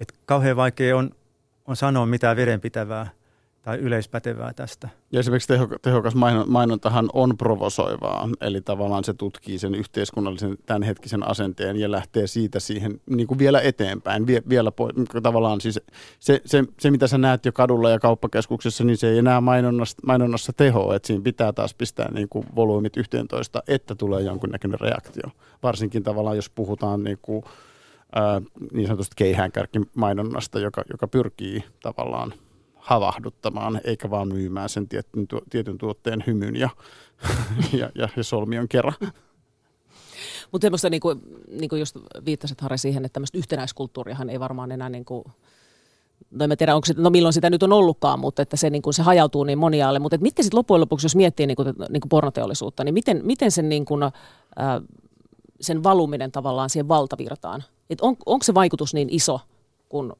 Et 0.00 0.12
kauhean 0.26 0.56
vaikea 0.56 0.96
on, 0.96 1.10
on 1.66 1.76
sanoa 1.76 2.06
mitään 2.06 2.36
vedenpitävää– 2.36 3.10
tai 3.64 3.78
yleispätevää 3.78 4.52
tästä. 4.52 4.88
Ja 5.12 5.20
esimerkiksi 5.20 5.52
tehokas 5.82 6.14
mainontahan 6.46 7.10
on 7.12 7.36
provosoivaa, 7.36 8.28
eli 8.40 8.60
tavallaan 8.60 9.04
se 9.04 9.14
tutkii 9.14 9.58
sen 9.58 9.74
yhteiskunnallisen 9.74 10.58
tämänhetkisen 10.66 11.28
asenteen 11.28 11.76
ja 11.76 11.90
lähtee 11.90 12.26
siitä 12.26 12.60
siihen 12.60 13.00
niin 13.10 13.26
kuin 13.26 13.38
vielä 13.38 13.60
eteenpäin. 13.60 14.26
Vie, 14.26 14.42
vielä 14.48 14.70
po- 14.70 15.20
tavallaan 15.22 15.60
siis 15.60 15.80
se, 16.18 16.40
se, 16.44 16.64
se, 16.80 16.90
mitä 16.90 17.06
sä 17.06 17.18
näet 17.18 17.46
jo 17.46 17.52
kadulla 17.52 17.90
ja 17.90 17.98
kauppakeskuksessa, 17.98 18.84
niin 18.84 18.96
se 18.96 19.08
ei 19.08 19.18
enää 19.18 19.40
mainonnassa, 19.40 19.96
mainonnassa 20.06 20.52
teho, 20.56 20.94
että 20.94 21.06
siinä 21.06 21.22
pitää 21.22 21.52
taas 21.52 21.74
pistää 21.74 22.10
niin 22.12 22.28
kuin 22.28 22.46
volyymit 22.56 22.96
11, 22.96 23.62
että 23.68 23.94
tulee 23.94 24.22
jonkunnäköinen 24.22 24.80
reaktio. 24.80 25.30
Varsinkin 25.62 26.02
tavallaan, 26.02 26.36
jos 26.36 26.50
puhutaan 26.50 27.04
niin 27.04 27.18
kuin, 27.22 27.44
ää, 28.14 28.42
niin 28.72 28.86
sanotusti 28.86 29.14
keihäänkärkimainonnasta, 29.16 30.60
joka, 30.60 30.82
joka 30.90 31.08
pyrkii 31.08 31.64
tavallaan 31.82 32.34
havahduttamaan, 32.84 33.80
eikä 33.84 34.10
vaan 34.10 34.28
myymään 34.28 34.68
sen 34.68 34.88
tietyn, 34.88 35.26
tietyn 35.50 35.78
tuotteen 35.78 36.24
hymyn 36.26 36.56
ja, 36.56 36.70
ja, 37.80 37.90
ja, 37.94 38.08
ja 38.16 38.24
solmion 38.24 38.68
kerran. 38.68 38.94
Mutta 40.52 40.64
semmoista, 40.64 40.90
niin 40.90 41.00
kuin, 41.00 41.20
niin 41.48 41.68
kuin 41.68 41.78
just 41.78 41.96
viittasit 42.24 42.60
Harri 42.60 42.78
siihen, 42.78 43.04
että 43.04 43.12
tämmöistä 43.12 43.38
yhtenäiskulttuuriahan 43.38 44.30
ei 44.30 44.40
varmaan 44.40 44.72
enää 44.72 44.88
niin 44.88 45.04
kuin, 45.04 45.24
no 46.30 46.44
en 46.44 46.58
tiedä, 46.58 46.74
onko 46.74 46.86
se, 46.86 46.94
no 46.96 47.10
milloin 47.10 47.32
sitä 47.32 47.50
nyt 47.50 47.62
on 47.62 47.72
ollutkaan, 47.72 48.20
mutta 48.20 48.42
että 48.42 48.56
se, 48.56 48.70
niin 48.70 48.82
kuin, 48.82 48.94
se 48.94 49.02
hajautuu 49.02 49.44
niin 49.44 49.58
moniaalle. 49.58 49.98
Mutta 49.98 50.18
mitkä 50.18 50.42
sitten 50.42 50.58
loppujen 50.58 50.80
lopuksi, 50.80 51.04
jos 51.04 51.16
miettii 51.16 51.46
niin 51.46 51.56
kuin, 51.56 51.68
niin 51.68 52.00
kuin 52.00 52.08
pornoteollisuutta, 52.08 52.84
niin 52.84 52.94
miten, 52.94 53.20
miten 53.24 53.50
sen, 53.50 53.68
niin 53.68 53.84
kuin, 53.84 54.02
äh, 54.02 54.12
sen 55.60 55.82
valuminen 55.82 56.32
tavallaan 56.32 56.70
siihen 56.70 56.88
valtavirtaan? 56.88 57.64
Et 57.90 58.00
on, 58.00 58.16
onko 58.26 58.42
se 58.42 58.54
vaikutus 58.54 58.94
niin 58.94 59.08
iso, 59.10 59.40
kun 59.88 60.16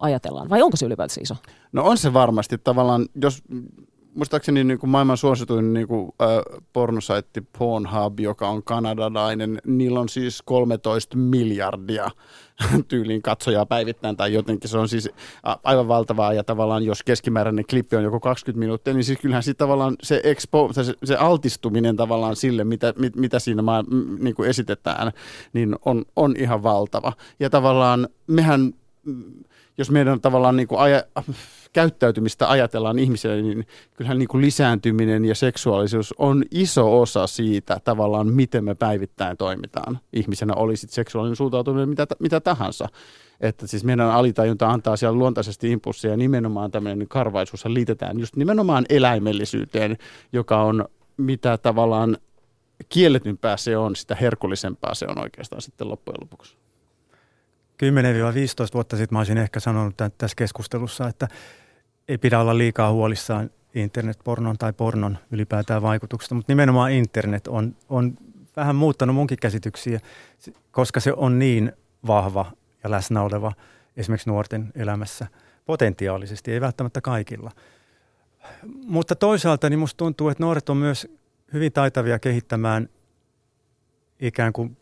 ajatellaan, 0.00 0.50
vai 0.50 0.62
onko 0.62 0.76
se 0.76 0.86
ylipäätään 0.86 1.22
iso? 1.22 1.36
No 1.72 1.84
on 1.84 1.98
se 1.98 2.12
varmasti 2.12 2.58
tavallaan, 2.58 3.06
jos 3.22 3.42
muistaakseni 4.14 4.64
niin 4.64 4.78
kuin 4.78 4.90
maailman 4.90 5.16
suosituin 5.16 5.74
niin 5.74 5.88
kuin, 5.88 6.12
äh, 6.22 6.28
pornosaitti 6.72 7.40
Pornhub, 7.58 8.20
joka 8.20 8.48
on 8.48 8.62
kanadalainen, 8.62 9.58
niillä 9.66 10.00
on 10.00 10.08
siis 10.08 10.42
13 10.42 11.16
miljardia 11.16 12.10
tyyliin 12.88 13.22
katsojaa 13.22 13.66
päivittäin 13.66 14.16
tai 14.16 14.32
jotenkin. 14.32 14.70
Se 14.70 14.78
on 14.78 14.88
siis 14.88 15.10
aivan 15.64 15.88
valtavaa 15.88 16.32
ja 16.32 16.44
tavallaan 16.44 16.82
jos 16.82 17.02
keskimääräinen 17.02 17.64
klippi 17.70 17.96
on 17.96 18.02
joku 18.02 18.20
20 18.20 18.58
minuuttia, 18.58 18.94
niin 18.94 19.04
siis 19.04 19.18
kyllähän 19.18 19.42
sitten 19.42 19.64
tavallaan 19.64 19.96
se, 20.02 20.20
expo, 20.24 20.72
se, 20.72 20.94
se 21.04 21.16
altistuminen 21.16 21.96
tavallaan 21.96 22.36
sille, 22.36 22.64
mitä, 22.64 22.94
mit, 22.98 23.16
mitä 23.16 23.38
siinä 23.38 23.62
maa, 23.62 23.84
niin 24.18 24.34
kuin 24.34 24.48
esitetään, 24.48 25.12
niin 25.52 25.76
on, 25.84 26.04
on 26.16 26.34
ihan 26.38 26.62
valtava. 26.62 27.12
Ja 27.40 27.50
tavallaan 27.50 28.08
mehän 28.26 28.72
jos 29.78 29.90
meidän 29.90 30.20
tavallaan 30.20 30.56
niin 30.56 30.68
kuin 30.68 30.80
aja, 30.80 31.02
käyttäytymistä 31.72 32.50
ajatellaan 32.50 32.98
ihmisille, 32.98 33.42
niin 33.42 33.66
kyllähän 33.94 34.18
niin 34.18 34.28
kuin 34.28 34.42
lisääntyminen 34.42 35.24
ja 35.24 35.34
seksuaalisuus 35.34 36.14
on 36.18 36.44
iso 36.50 37.00
osa 37.00 37.26
siitä 37.26 37.80
tavallaan, 37.84 38.26
miten 38.26 38.64
me 38.64 38.74
päivittäin 38.74 39.36
toimitaan 39.36 39.98
ihmisenä, 40.12 40.54
olisi 40.54 40.86
seksuaalinen 40.90 41.36
suuntautuminen 41.36 41.88
mitä, 41.88 42.06
mitä 42.18 42.40
tahansa. 42.40 42.88
Että 43.40 43.66
siis 43.66 43.84
meidän 43.84 44.10
alitajunta 44.10 44.70
antaa 44.70 44.96
siellä 44.96 45.18
luontaisesti 45.18 45.70
impulsseja 45.70 46.12
ja 46.12 46.16
nimenomaan 46.16 46.70
tämmöinen 46.70 47.08
karvaisuus 47.08 47.66
liitetään 47.66 48.20
just 48.20 48.36
nimenomaan 48.36 48.86
eläimellisyyteen, 48.88 49.98
joka 50.32 50.62
on 50.62 50.84
mitä 51.16 51.58
tavallaan 51.58 52.16
kielletympää 52.88 53.56
se 53.56 53.76
on, 53.76 53.96
sitä 53.96 54.14
herkullisempaa 54.14 54.94
se 54.94 55.06
on 55.08 55.18
oikeastaan 55.18 55.62
sitten 55.62 55.88
loppujen 55.88 56.20
lopuksi. 56.20 56.56
10-15 57.82 57.84
vuotta 58.74 58.96
sitten 58.96 59.16
mä 59.16 59.20
olisin 59.20 59.38
ehkä 59.38 59.60
sanonut 59.60 59.94
tässä 59.96 60.34
keskustelussa, 60.36 61.08
että 61.08 61.28
ei 62.08 62.18
pidä 62.18 62.40
olla 62.40 62.58
liikaa 62.58 62.92
huolissaan 62.92 63.50
internetpornon 63.74 64.58
tai 64.58 64.72
pornon 64.72 65.18
ylipäätään 65.30 65.82
vaikutuksesta, 65.82 66.34
mutta 66.34 66.52
nimenomaan 66.52 66.92
internet 66.92 67.46
on, 67.46 67.76
on 67.88 68.16
vähän 68.56 68.76
muuttanut 68.76 69.16
munkin 69.16 69.38
käsityksiä, 69.38 70.00
koska 70.70 71.00
se 71.00 71.12
on 71.12 71.38
niin 71.38 71.72
vahva 72.06 72.52
ja 72.84 72.90
läsnä 72.90 73.22
oleva 73.22 73.52
esimerkiksi 73.96 74.30
nuorten 74.30 74.72
elämässä 74.74 75.26
potentiaalisesti, 75.66 76.52
ei 76.52 76.60
välttämättä 76.60 77.00
kaikilla. 77.00 77.50
Mutta 78.86 79.16
toisaalta 79.16 79.70
niin 79.70 79.78
musta 79.78 79.96
tuntuu, 79.96 80.28
että 80.28 80.44
nuoret 80.44 80.68
on 80.68 80.76
myös 80.76 81.08
hyvin 81.52 81.72
taitavia 81.72 82.18
kehittämään 82.18 82.88
ikään 84.20 84.52
kuin 84.52 84.76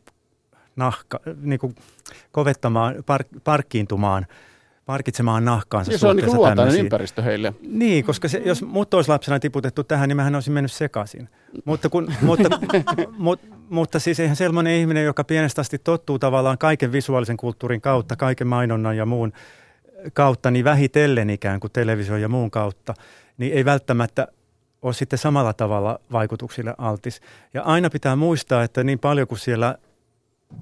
nahka, 0.77 1.21
niin 1.41 1.59
kuin 1.59 1.75
kovettamaan, 2.33 2.94
park, 3.07 3.27
parkkiintumaan, 3.44 4.27
parkitsemaan 4.87 5.44
nahkaansa. 5.44 5.92
Ja 5.92 5.99
se 5.99 6.07
on 6.07 6.16
niin 6.16 6.35
luontainen 6.35 6.81
ympäristö 6.81 7.23
heille. 7.23 7.55
Niin, 7.68 8.05
koska 8.05 8.29
se, 8.29 8.42
jos 8.44 8.62
mut 8.62 8.94
olisi 8.94 9.11
lapsena 9.11 9.40
tiputettu 9.40 9.85
tähän, 9.85 10.09
niin 10.09 10.16
mähän 10.16 10.35
olisin 10.35 10.53
mennyt 10.53 10.73
sekaisin. 10.73 11.29
Mutta, 11.64 11.88
kun, 11.88 12.12
mutta, 12.23 12.49
mutta, 13.18 13.47
mutta 13.68 13.99
siis 13.99 14.21
eihän 14.21 14.37
sellainen 14.37 14.73
ihminen, 14.75 15.05
joka 15.05 15.25
pienestä 15.25 15.61
asti 15.61 15.79
tottuu 15.79 16.18
tavallaan 16.18 16.59
kaiken 16.59 16.92
visuaalisen 16.92 17.37
kulttuurin 17.37 17.81
kautta, 17.81 18.16
kaiken 18.16 18.47
mainonnan 18.47 18.97
ja 18.97 19.07
muun 19.07 19.33
kautta, 20.12 20.51
niin 20.51 20.64
vähitellen 20.64 21.31
ikään 21.31 21.61
kuin 21.61 21.73
television 21.73 22.21
ja 22.21 22.29
muun 22.29 22.51
kautta, 22.51 22.94
niin 23.38 23.53
ei 23.53 23.64
välttämättä 23.64 24.29
ole 24.83 24.92
sitten 24.92 25.18
samalla 25.18 25.53
tavalla 25.53 26.01
vaikutuksille 26.12 26.75
altis. 26.79 27.21
Ja 27.55 27.62
aina 27.62 27.90
pitää 27.90 28.16
muistaa, 28.16 28.62
että 28.62 28.85
niin 28.85 28.99
paljon 28.99 29.29
kuin 29.29 29.38
siellä 29.38 29.79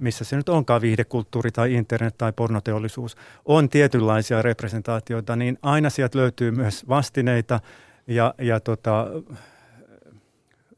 missä 0.00 0.24
se 0.24 0.36
nyt 0.36 0.48
onkaan 0.48 0.80
viihdekulttuuri 0.80 1.50
tai 1.50 1.74
internet 1.74 2.18
tai 2.18 2.32
pornoteollisuus, 2.32 3.16
on 3.44 3.68
tietynlaisia 3.68 4.42
representaatioita, 4.42 5.36
niin 5.36 5.58
aina 5.62 5.90
sieltä 5.90 6.18
löytyy 6.18 6.50
myös 6.50 6.88
vastineita 6.88 7.60
ja, 8.06 8.34
ja 8.38 8.60
tota, 8.60 9.06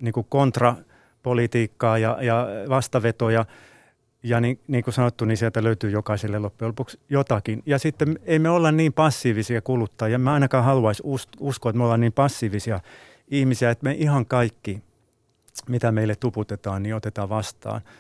niin 0.00 0.12
kuin 0.12 0.26
kontrapolitiikkaa 0.28 1.98
ja, 1.98 2.18
ja 2.20 2.46
vastavetoja. 2.68 3.44
Ja 4.22 4.40
niin, 4.40 4.60
niin 4.68 4.84
kuin 4.84 4.94
sanottu, 4.94 5.24
niin 5.24 5.36
sieltä 5.36 5.62
löytyy 5.64 5.90
jokaiselle 5.90 6.38
loppujen 6.38 6.68
lopuksi 6.68 7.00
jotakin. 7.10 7.62
Ja 7.66 7.78
sitten 7.78 8.18
ei 8.24 8.38
me 8.38 8.50
olla 8.50 8.72
niin 8.72 8.92
passiivisia 8.92 9.62
kuluttajia. 9.62 10.18
Mä 10.18 10.32
ainakaan 10.32 10.64
haluaisi 10.64 11.02
uskoa, 11.40 11.70
että 11.70 11.78
me 11.78 11.84
ollaan 11.84 12.00
niin 12.00 12.12
passiivisia 12.12 12.80
ihmisiä, 13.28 13.70
että 13.70 13.84
me 13.84 13.92
ihan 13.92 14.26
kaikki, 14.26 14.82
mitä 15.68 15.92
meille 15.92 16.16
tuputetaan, 16.16 16.82
niin 16.82 16.94
otetaan 16.94 17.28
vastaan– 17.28 17.80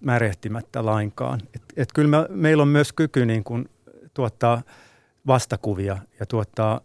märehtimättä 0.00 0.86
lainkaan. 0.86 1.40
Et, 1.54 1.62
et 1.76 1.88
kyllä 1.94 2.08
me, 2.08 2.26
meillä 2.30 2.62
on 2.62 2.68
myös 2.68 2.92
kyky 2.92 3.26
niin 3.26 3.44
kuin 3.44 3.68
tuottaa 4.14 4.62
vastakuvia 5.26 5.98
ja 6.20 6.26
tuottaa, 6.26 6.80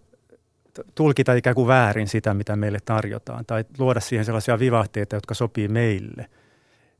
tulkita 0.95 1.33
ikään 1.33 1.55
kuin 1.55 1.67
väärin 1.67 2.07
sitä, 2.07 2.33
mitä 2.33 2.55
meille 2.55 2.79
tarjotaan, 2.85 3.45
tai 3.45 3.65
luoda 3.77 3.99
siihen 3.99 4.25
sellaisia 4.25 4.59
vivahteita, 4.59 5.15
jotka 5.15 5.33
sopii 5.33 5.67
meille– 5.67 6.29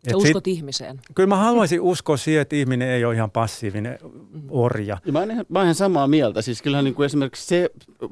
Sä 0.10 0.18
uskot 0.18 0.44
sit, 0.46 0.48
ihmiseen? 0.48 1.00
Kyllä 1.16 1.28
mä 1.28 1.36
haluaisin 1.36 1.82
uskoa 1.82 2.18
siihen, 2.18 2.42
että 2.42 2.56
ihminen 2.56 2.90
ei 2.90 3.06
ole 3.06 3.16
ihan 3.16 3.32
passiivinen 3.32 4.00
orja. 4.50 4.98
Ja 5.06 5.12
mä, 5.12 5.20
olen, 5.20 5.46
mä 5.50 5.62
olen 5.62 5.76
samaa 5.76 6.08
mieltä. 6.08 6.42
Siis 6.42 6.62
kyllähän 6.62 6.86
niin 6.86 6.96
kuin 6.96 7.06
esimerkiksi 7.06 7.48
se 7.48 7.70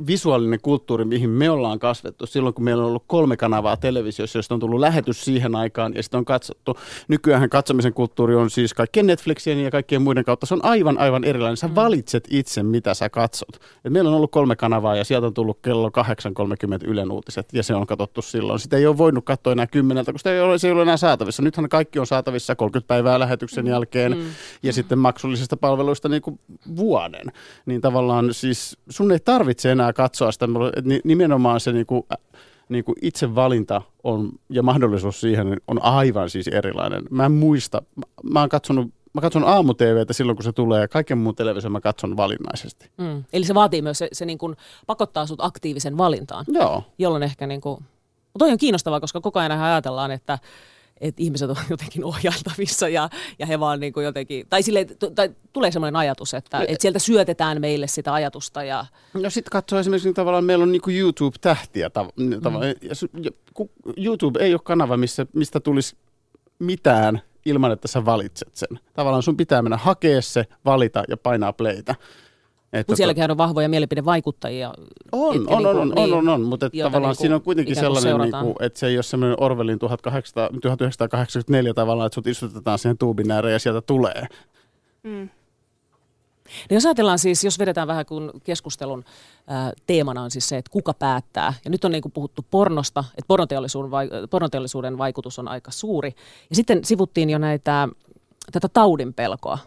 visuaalinen 0.08 0.60
kulttuuri, 0.62 1.06
mihin 1.06 1.30
me 1.30 1.50
ollaan 1.50 1.80
kasvettu, 1.80 2.26
silloin 2.26 2.54
kun 2.54 2.64
meillä 2.64 2.84
on 2.84 2.90
ollut 2.90 3.04
kolme 3.08 3.38
kanavaa 3.38 3.78
televisiossa, 3.78 4.40
josta 4.40 4.54
on 4.54 4.60
tullut 4.60 4.80
lähetys 4.80 5.26
siihen 5.26 5.56
aikaan 5.56 5.94
ja 5.96 6.04
sitten 6.04 6.18
on 6.18 6.26
katsottu. 6.26 6.78
Nykyään 7.08 7.50
katsomisen 7.50 7.94
kulttuuri 7.94 8.36
on 8.36 8.50
siis 8.50 8.74
kaikkien 8.74 9.08
Netflixien 9.08 9.64
ja 9.64 9.72
kaikkien 9.72 10.02
muiden 10.02 10.26
kautta. 10.26 10.46
Se 10.46 10.54
on 10.54 10.66
aivan, 10.66 10.98
aivan 10.98 11.24
erilainen. 11.24 11.58
Sä 11.58 11.68
mm. 11.68 11.76
valitset 11.76 12.28
itse, 12.30 12.64
mitä 12.64 12.94
sä 12.94 13.10
katsot. 13.10 13.60
Et 13.86 13.94
meillä 13.94 14.10
on 14.10 14.16
ollut 14.16 14.32
kolme 14.32 14.56
kanavaa 14.56 14.96
ja 14.96 15.04
sieltä 15.04 15.28
on 15.28 15.34
tullut 15.34 15.60
kello 15.62 15.90
8.30 15.90 16.88
Ylen 16.88 17.12
uutiset 17.12 17.54
ja 17.54 17.64
se 17.64 17.76
on 17.76 17.88
katsottu 17.88 18.22
silloin. 18.22 18.60
Sitä 18.60 18.78
ei 18.78 18.88
ole 18.88 18.98
voinut 18.98 19.26
katsoa 19.26 19.54
enää 19.54 19.68
kymmeneltä, 19.68 20.12
koska 20.12 20.30
se 20.30 20.34
ei 20.34 20.42
ole, 20.42 20.58
se 20.58 20.68
ei 20.68 20.74
ole 20.74 20.82
enää 20.82 20.98
saatavissa. 20.98 21.42
Nythän 21.42 21.70
kaikki 21.82 22.00
on 22.00 22.08
saatavissa 22.08 22.56
30 22.56 22.88
päivää 22.88 23.20
lähetyksen 23.20 23.66
mm. 23.66 23.72
jälkeen 23.72 24.18
mm. 24.18 24.24
ja 24.64 24.74
sitten 24.74 25.00
maksullisista 25.00 25.58
palveluista 25.58 26.10
niin 26.10 26.22
kuin 26.22 26.40
vuoden. 26.76 27.32
Niin 27.66 27.82
tavallaan 27.82 28.34
siis 28.34 28.78
sun 28.90 29.12
ei 29.12 29.20
tarvitse 29.20 29.72
enää 29.72 29.94
katsoa 29.94 30.32
sitä, 30.32 30.48
nimenomaan 31.04 31.60
se 31.60 31.72
niin 31.72 31.86
kuin, 31.86 32.04
niin 32.70 32.84
kuin 32.84 32.96
itse 33.02 33.36
valinta 33.36 33.82
on, 34.04 34.32
ja 34.50 34.64
mahdollisuus 34.64 35.22
siihen 35.22 35.62
on 35.68 35.84
aivan 35.84 36.30
siis 36.30 36.48
erilainen. 36.48 37.04
Mä 37.10 37.26
en 37.26 37.32
muista, 37.32 37.82
mä 38.24 38.40
oon 38.40 38.50
katsonut 38.50 38.88
Mä 39.14 39.22
katson 39.22 39.44
aamu 39.44 39.74
silloin, 40.12 40.36
kun 40.36 40.44
se 40.44 40.52
tulee, 40.52 40.82
ja 40.82 40.88
kaiken 40.88 41.18
muun 41.18 41.36
televisio 41.36 41.70
mä 41.70 41.82
katson 41.82 42.18
valinnaisesti. 42.18 42.90
Mm. 42.98 43.24
Eli 43.34 43.46
se 43.46 43.54
vaatii 43.54 43.82
myös, 43.82 43.98
se, 43.98 44.08
se 44.12 44.26
niin 44.26 44.38
kuin 44.38 44.56
pakottaa 44.88 45.26
sut 45.26 45.40
aktiivisen 45.42 45.98
valintaan. 45.98 46.46
Joo. 46.48 46.84
Jolloin 46.98 47.24
ehkä 47.24 47.48
niin 47.48 47.62
kuin, 47.62 47.86
toi 48.40 48.52
on 48.52 48.58
kiinnostavaa, 48.58 49.00
koska 49.00 49.22
koko 49.22 49.40
ajan 49.40 49.52
ajatellaan, 49.52 50.12
että 50.12 50.40
että 51.02 51.24
ihmiset 51.24 51.50
on 51.50 51.56
jotenkin 51.70 52.04
ohjailtavissa 52.04 52.90
ja, 52.90 53.10
ja 53.40 53.46
he 53.46 53.60
vaan 53.60 53.80
niin 53.80 53.94
kuin 53.94 54.04
jotenkin, 54.04 54.46
tai, 54.50 54.64
sille, 54.64 54.86
tai 55.16 55.30
tulee 55.54 55.72
sellainen 55.72 55.96
ajatus, 55.96 56.34
että, 56.34 56.58
no, 56.58 56.66
että 56.68 56.82
sieltä 56.82 57.00
syötetään 57.00 57.62
meille 57.62 57.88
sitä 57.88 58.14
ajatusta. 58.14 58.64
Ja... 58.64 58.86
No 59.14 59.30
sitten 59.30 59.52
katsoo 59.52 59.80
esimerkiksi 59.80 60.08
niin 60.08 60.16
tavallaan, 60.16 60.46
meillä 60.46 60.64
on 60.64 60.72
niin 60.72 60.82
kuin 60.82 60.98
YouTube-tähtiä. 60.98 61.88
Tav- 61.88 62.12
mm. 62.16 62.32
ja, 62.32 62.40
ja, 63.24 63.32
YouTube 63.98 64.40
ei 64.40 64.54
ole 64.54 64.62
kanava, 64.64 64.98
missä, 64.98 65.26
mistä 65.34 65.60
tulisi 65.60 65.96
mitään 66.60 67.22
ilman, 67.46 67.72
että 67.72 67.88
sä 67.88 68.06
valitset 68.06 68.56
sen. 68.56 68.80
Tavallaan 68.94 69.24
sun 69.24 69.38
pitää 69.38 69.62
mennä 69.62 69.78
hakea 69.78 70.22
se, 70.22 70.46
valita 70.66 71.04
ja 71.08 71.18
painaa 71.18 71.54
playtä. 71.54 71.96
Mutta 72.78 72.96
sielläkin 72.96 73.32
on 73.32 73.38
vahvoja 73.38 73.70
mielipidevaikuttajia. 73.70 74.74
On, 75.12 75.22
on, 75.22 75.28
on, 75.32 75.38
niinku- 75.38 75.80
on, 75.80 75.90
niin, 75.90 76.14
on, 76.14 76.14
on, 76.14 76.30
on, 76.30 76.42
mutta 76.42 76.66
että 76.66 76.78
tavallaan 76.78 77.10
niinku 77.10 77.22
siinä 77.22 77.36
on 77.36 77.42
kuitenkin 77.42 77.74
kuin 77.74 77.84
sellainen, 77.84 78.10
seurataan. 78.10 78.46
niinku, 78.46 78.64
että 78.64 78.80
se 78.80 78.88
ei 78.88 78.98
ole 78.98 79.04
semmoinen 79.04 79.38
Orwellin 79.40 79.80
1800, 79.80 80.50
1984 80.62 81.74
tavallaan, 81.74 82.08
että 82.08 82.16
sut 82.16 82.28
istutetaan 82.28 82.80
siihen 82.80 82.98
tuubin 82.98 83.32
ääreen 83.32 83.54
ja 83.54 83.60
sieltä 83.60 83.82
tulee. 83.82 84.28
Mm. 85.04 85.30
No 86.70 86.76
jos 86.76 86.86
ajatellaan 86.86 87.20
siis, 87.20 87.44
jos 87.44 87.60
vedetään 87.60 87.88
vähän 87.88 88.06
kun 88.06 88.32
keskustelun 88.44 89.04
ää, 89.48 89.72
teemana 89.88 90.22
on 90.22 90.32
siis 90.32 90.50
se, 90.50 90.58
että 90.58 90.72
kuka 90.72 90.94
päättää. 90.94 91.54
Ja 91.66 91.72
nyt 91.72 91.86
on 91.86 91.92
niin 91.92 92.02
kuin 92.02 92.12
puhuttu 92.12 92.46
pornosta, 92.52 93.04
että 93.10 93.28
pornoteollisuuden, 93.28 93.92
vai, 93.92 94.10
pornoteollisuuden 94.30 94.98
vaikutus 94.98 95.40
on 95.40 95.48
aika 95.48 95.72
suuri. 95.72 96.16
Ja 96.50 96.56
sitten 96.56 96.86
sivuttiin 96.86 97.30
jo 97.30 97.38
näitä, 97.38 97.90
tätä 98.52 98.70
taudin 98.70 99.14
pelkoa. 99.14 99.58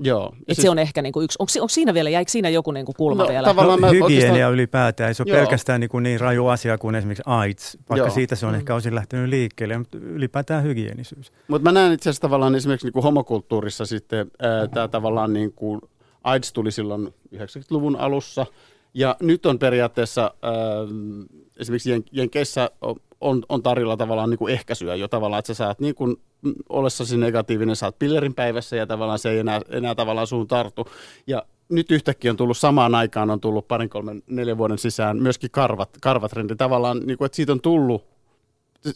Joo. 0.00 0.34
Että 0.48 0.62
se 0.62 0.70
on 0.70 0.78
ehkä 0.78 1.02
niin 1.02 1.12
kuin 1.12 1.24
yksi, 1.24 1.36
onko, 1.40 1.50
onko 1.60 1.68
siinä 1.68 1.94
vielä, 1.94 2.10
jäikö 2.10 2.30
siinä 2.30 2.48
joku 2.48 2.70
niin 2.70 2.86
kuin 2.86 2.96
kulma 2.98 3.22
No, 3.22 3.28
vielä? 3.28 3.46
tavallaan- 3.48 3.80
No, 3.80 3.86
mä 3.86 3.90
hygienia 3.92 4.16
oikeastaan- 4.18 4.52
ylipäätään, 4.52 5.08
ei 5.08 5.14
se 5.14 5.22
ole 5.22 5.30
Joo. 5.30 5.38
pelkästään 5.40 5.80
niin, 5.80 5.88
kuin 5.90 6.02
niin 6.02 6.20
raju 6.20 6.46
asia 6.46 6.78
kuin 6.78 6.94
esimerkiksi 6.94 7.22
AIDS, 7.26 7.78
vaikka 7.90 8.06
Joo. 8.06 8.14
siitä 8.14 8.36
se 8.36 8.46
on 8.46 8.52
Mm. 8.52 8.58
ehkä 8.58 8.74
osin 8.74 8.94
lähtenyt 8.94 9.28
liikkeelle, 9.28 9.78
mutta 9.78 9.98
ylipäätään 9.98 10.62
hygienisyys. 10.64 11.32
Mutta 11.48 11.68
mä 11.68 11.72
näen 11.72 11.92
itse 11.92 12.10
asiassa 12.10 12.20
tavallaan 12.22 12.54
esimerkiksi 12.54 12.86
niin 12.86 12.92
kuin 12.92 13.02
homokulttuurissa 13.02 13.86
sitten 13.86 14.30
tämä 14.74 14.88
tavallaan 14.88 15.32
niin 15.32 15.52
kuin 15.52 15.80
AIDS 16.24 16.52
tuli 16.52 16.70
silloin 16.72 17.14
90-luvun 17.34 17.96
alussa. 17.96 18.46
Ja 18.94 19.16
nyt 19.20 19.46
on 19.46 19.58
periaatteessa 19.58 20.34
ää, 20.42 20.52
esimerkiksi 21.60 21.90
Jen- 21.98 22.08
Jenkeissä 22.12 22.70
on, 23.20 23.42
on, 23.48 23.62
tarjolla 23.62 23.96
tavallaan 23.96 24.30
niin 24.30 24.38
kuin 24.38 24.54
ehkäisyä 24.54 24.94
jo 24.94 25.08
tavallaan, 25.08 25.38
että 25.38 25.54
sä 25.54 25.54
saat 25.54 25.80
niin 25.80 25.94
kuin 25.94 26.16
ollessasi 26.68 27.16
negatiivinen, 27.16 27.76
saat 27.76 27.98
pillerin 27.98 28.34
päivässä 28.34 28.76
ja 28.76 28.86
tavallaan 28.86 29.18
se 29.18 29.30
ei 29.30 29.38
enää, 29.38 29.60
enää 29.70 29.94
tavallaan 29.94 30.26
suun 30.26 30.48
tartu. 30.48 30.88
Ja 31.26 31.42
nyt 31.68 31.90
yhtäkkiä 31.90 32.30
on 32.30 32.36
tullut 32.36 32.56
samaan 32.56 32.94
aikaan, 32.94 33.30
on 33.30 33.40
tullut 33.40 33.68
parin, 33.68 33.88
kolmen, 33.88 34.22
neljän 34.26 34.58
vuoden 34.58 34.78
sisään 34.78 35.22
myöskin 35.22 35.50
karvat, 35.50 35.90
karvatrendi. 36.02 36.56
Tavallaan, 36.56 37.00
niin 37.06 37.18
kuin, 37.18 37.26
että 37.26 37.36
siitä 37.36 37.52
on 37.52 37.60
tullut 37.60 38.04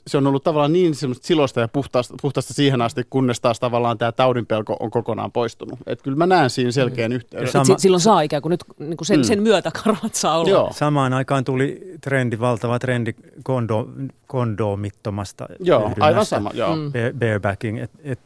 se 0.07 0.17
on 0.17 0.27
ollut 0.27 0.45
tavallaan 0.45 0.73
niin 0.73 0.95
semmoista 0.95 1.27
silosta 1.27 1.61
ja 1.61 1.69
puhtaasta, 1.69 2.15
puhtaasta 2.23 2.55
siihen 2.55 2.83
asti, 2.83 3.03
kunnes 3.11 3.41
taas 3.41 3.61
tavallaan 3.61 3.99
tämä 3.99 4.13
taudinpelko 4.13 4.77
on 4.81 4.91
kokonaan 4.91 5.33
poistunut. 5.33 5.79
Et 5.87 6.03
kyllä 6.03 6.17
mä 6.17 6.27
näen 6.27 6.51
siinä 6.51 6.71
selkeän 6.71 7.13
yhteyden. 7.13 7.49
Ja 7.55 7.61
Et 7.61 7.67
si- 7.67 7.75
silloin 7.79 8.01
saa 8.01 8.21
ikään 8.21 8.43
kuin 8.43 8.51
nyt 8.51 8.65
niin 8.79 8.97
kuin 8.97 9.07
sen, 9.07 9.21
Mm. 9.21 9.25
sen 9.25 9.43
myötä 9.43 9.71
karvat 9.85 10.15
saa 10.15 10.39
olla. 10.39 10.51
Joo, 10.51 10.71
Samaan 10.73 11.13
aikaan 11.13 11.45
tuli 11.45 11.81
trendi, 12.01 12.39
valtava 12.41 12.79
trendi 12.79 13.15
kondo, 13.43 13.89
kondomittomasta 14.27 15.47
joo 15.61 15.93
aivan 16.01 16.27
sama. 16.27 16.51
Joo. 16.55 16.77
Mm. 16.77 16.83
ba- 16.93 17.19
barebacking. 17.19 17.83
Et, 17.83 17.91
et, 18.05 18.21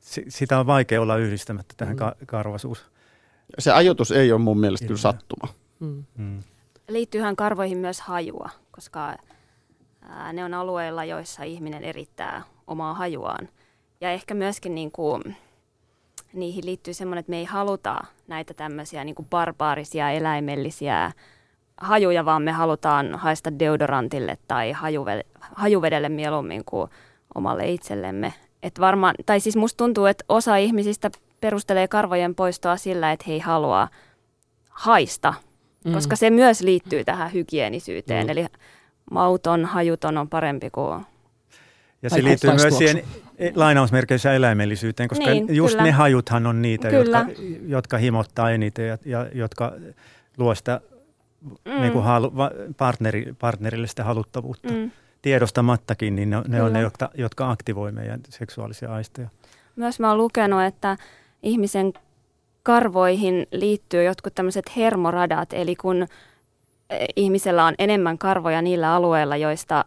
si- 0.00 0.24
sitä 0.28 0.58
on 0.58 0.66
vaikea 0.66 1.00
olla 1.00 1.16
yhdistämättä 1.16 1.74
tähän 1.76 1.96
ka- 1.96 2.14
karvasuus. 2.26 2.84
Se 3.58 3.72
ajoitus 3.72 4.10
ei 4.12 4.32
ole 4.32 4.40
mun 4.40 4.58
mielestä 4.60 4.86
kyllä 4.86 4.98
Ilmiö. 4.98 5.12
sattuma. 5.12 5.48
Mm. 5.80 6.04
Mm. 6.16 6.42
Liittyyhän 6.88 7.36
karvoihin 7.36 7.78
myös 7.78 8.00
hajua, 8.00 8.50
koska 8.70 9.16
ää, 10.08 10.32
ne 10.32 10.44
on 10.44 10.54
alueilla, 10.54 11.04
joissa 11.04 11.42
ihminen 11.42 11.84
erittää 11.84 12.42
omaa 12.66 12.94
hajuaan. 12.94 13.48
Ja 14.00 14.10
ehkä 14.10 14.34
myöskin 14.34 14.74
niin 14.74 14.92
kuin, 14.92 15.36
niihin 16.32 16.66
liittyy 16.66 16.94
semmoinen, 16.94 17.20
että 17.20 17.30
me 17.30 17.38
ei 17.38 17.44
haluta 17.44 18.04
näitä 18.28 18.54
tämmöisiä 18.54 19.04
niin 19.04 19.14
kuin 19.14 19.28
barbaarisia, 19.30 20.10
eläimellisiä 20.10 21.12
hajuja, 21.76 22.24
vaan 22.24 22.42
me 22.42 22.52
halutaan 22.52 23.14
haista 23.14 23.58
deodorantille 23.58 24.38
tai 24.48 24.72
hajuve- 24.72 25.40
hajuvedelle 25.54 26.08
mieluummin 26.08 26.64
kuin 26.64 26.90
omalle 27.34 27.70
itsellemme. 27.70 28.34
Et 28.62 28.80
varmaan, 28.80 29.14
tai 29.26 29.40
siis 29.40 29.56
musta 29.56 29.76
tuntuu, 29.76 30.06
että 30.06 30.24
osa 30.28 30.56
ihmisistä 30.56 31.10
perustelee 31.40 31.88
karvojen 31.88 32.34
poistoa 32.34 32.76
sillä, 32.76 33.12
että 33.12 33.24
he 33.28 33.32
ei 33.32 33.38
halua 33.38 33.88
haista 34.70 35.34
Mm. 35.86 35.92
koska 35.92 36.16
se 36.16 36.30
myös 36.30 36.60
liittyy 36.60 37.04
tähän 37.04 37.32
hygienisyyteen. 37.32 38.26
Mm. 38.26 38.30
Eli 38.30 38.46
mauton, 39.10 39.64
hajuton 39.64 40.18
on 40.18 40.28
parempi 40.28 40.70
kuin... 40.70 41.04
Ja 42.02 42.10
se 42.10 42.24
liittyy 42.24 42.50
myös 42.54 42.78
siihen 42.78 43.02
e- 43.38 43.52
lainausmerkeissä 43.54 44.32
eläimellisyyteen, 44.32 45.08
koska 45.08 45.24
Niin, 45.30 45.56
just 45.56 45.72
kyllä. 45.74 45.84
ne 45.84 45.90
hajuthan 45.90 46.46
on 46.46 46.62
niitä, 46.62 46.90
Kyllä. 46.90 47.18
jotka, 47.18 47.42
jotka 47.66 47.98
himottaa 47.98 48.50
eniten 48.50 48.88
ja, 48.88 48.98
ja 49.04 49.26
jotka 49.34 49.72
luo 50.38 50.54
sitä 50.54 50.80
Mm, 51.64 51.80
niin 51.80 51.92
kuin 51.92 52.04
halu, 52.04 52.32
partneri, 52.76 53.34
partnerille 53.38 53.86
sitä 53.86 54.04
haluttavuutta. 54.04 54.72
mm. 54.72 54.90
Tiedostamattakin, 55.22 56.16
niin 56.16 56.30
ne, 56.30 56.42
ne 56.48 56.62
on 56.62 56.72
ne, 56.72 56.80
jotka, 56.80 57.10
jotka 57.14 57.50
aktivoi 57.50 57.92
meidän 57.92 58.20
seksuaalisia 58.28 58.92
aisteja. 58.94 59.28
Myös 59.76 60.00
mä 60.00 60.08
oon 60.08 60.18
lukenut, 60.18 60.62
että 60.62 60.96
ihmisen 61.42 61.92
karvoihin 62.62 63.46
liittyy 63.52 64.04
jotkut 64.04 64.34
tämmöiset 64.34 64.76
hermoradat, 64.76 65.52
eli 65.52 65.76
kun 65.76 66.06
ihmisellä 67.16 67.64
on 67.64 67.74
enemmän 67.78 68.18
karvoja 68.18 68.62
niillä 68.62 68.94
alueilla, 68.94 69.36
joista 69.36 69.84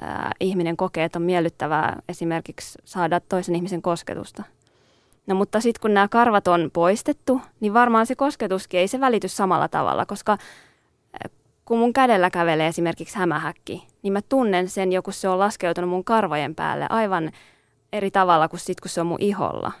ää, 0.00 0.32
ihminen 0.40 0.76
kokee, 0.76 1.04
että 1.04 1.18
on 1.18 1.22
miellyttävää 1.22 2.02
esimerkiksi 2.08 2.78
saada 2.84 3.20
toisen 3.20 3.56
ihmisen 3.56 3.82
kosketusta. 3.82 4.42
No 5.26 5.34
mutta 5.34 5.60
sitten 5.60 5.80
kun 5.80 5.94
nämä 5.94 6.08
karvat 6.08 6.48
on 6.48 6.70
poistettu, 6.72 7.40
niin 7.60 7.74
varmaan 7.74 8.06
se 8.06 8.14
kosketuskin 8.14 8.80
ei 8.80 8.88
se 8.88 9.00
välity 9.00 9.28
samalla 9.28 9.68
tavalla, 9.68 10.06
koska 10.06 10.32
eh, 10.32 11.30
kun 11.64 11.78
mun 11.78 11.92
kädellä 11.92 12.30
kävelee 12.30 12.66
esimerkiksi 12.66 13.18
hämähäkki, 13.18 13.86
niin 14.02 14.12
mä 14.12 14.20
tunnen 14.28 14.68
sen 14.68 14.92
joku 14.92 15.12
se 15.12 15.28
on 15.28 15.38
laskeutunut 15.38 15.90
mun 15.90 16.04
karvojen 16.04 16.54
päälle 16.54 16.86
aivan 16.90 17.30
eri 17.92 18.10
tavalla 18.10 18.48
kuin 18.48 18.60
sit, 18.60 18.80
kun 18.80 18.88
se 18.88 19.00
on 19.00 19.06
mun 19.06 19.20
iholla. 19.20 19.72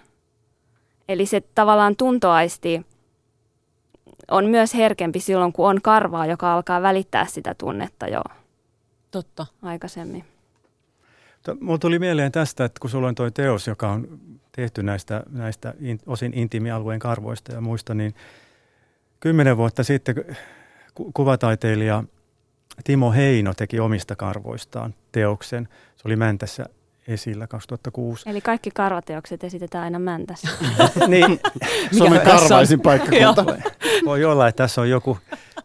Eli 1.08 1.26
se 1.26 1.40
tavallaan 1.54 1.96
tuntoaisti 1.96 2.86
on 4.30 4.46
myös 4.46 4.74
herkempi 4.74 5.20
silloin, 5.20 5.52
kun 5.52 5.68
on 5.68 5.82
karvaa, 5.82 6.26
joka 6.26 6.54
alkaa 6.54 6.82
välittää 6.82 7.26
sitä 7.26 7.54
tunnetta 7.54 8.08
jo 8.08 8.22
Totta. 9.10 9.46
aikaisemmin. 9.62 10.24
Mulla 11.60 11.78
tuli 11.78 11.98
mieleen 11.98 12.32
tästä, 12.32 12.64
että 12.64 12.80
kun 12.80 12.90
sulla 12.90 13.08
on 13.08 13.14
toi 13.14 13.30
teos, 13.30 13.66
joka 13.66 13.90
on 13.90 14.20
tehty 14.52 14.82
näistä, 14.82 15.22
näistä 15.30 15.74
in, 15.80 16.00
osin 16.06 16.32
intiimialueen 16.34 17.00
karvoista 17.00 17.52
ja 17.52 17.60
muista, 17.60 17.94
niin 17.94 18.14
kymmenen 19.20 19.56
vuotta 19.56 19.84
sitten 19.84 20.14
ku- 20.94 21.12
kuvataiteilija 21.14 22.04
Timo 22.84 23.12
Heino 23.12 23.54
teki 23.54 23.80
omista 23.80 24.16
karvoistaan 24.16 24.94
teoksen. 25.12 25.68
Se 25.96 26.02
oli 26.08 26.16
Mäntässä 26.16 26.66
esillä 27.08 27.46
2006. 27.46 28.30
Eli 28.30 28.40
kaikki 28.40 28.70
karvateokset 28.70 29.44
esitetään 29.44 29.84
aina 29.84 29.98
mäntässä. 29.98 30.48
niin, 31.08 31.40
Suomen 31.98 32.20
karvaisin 32.20 32.80
paikkakunta. 32.80 33.44
voi 34.04 34.24
olla, 34.24 34.48
että 34.48 34.62
tässä 34.64 34.80
on 34.80 34.90
joku, 34.90 35.18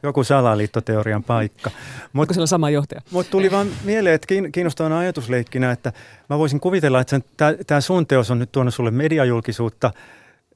joku 0.04 0.24
salaliittoteorian 0.24 1.24
paikka. 1.24 1.72
Onko 2.18 2.34
siellä 2.34 2.48
sama 2.48 2.70
johtaja? 2.70 3.02
Mutta 3.12 3.32
tuli 3.32 3.52
vaan 3.52 3.68
mieleen, 3.84 4.16
että 4.16 4.28
kiin- 4.28 4.52
kiinnostavana 4.52 5.00
ajatusleikkinä, 5.00 5.72
että 5.72 5.94
mä 6.30 6.40
voisin 6.40 6.60
kuvitella, 6.60 7.02
että 7.02 7.22
tämä 7.68 7.82
sun 7.82 8.08
teos 8.08 8.32
on 8.32 8.40
nyt 8.40 8.52
tuonut 8.52 8.74
sulle 8.74 8.92
mediajulkisuutta 8.92 9.92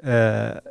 ää, 0.03 0.61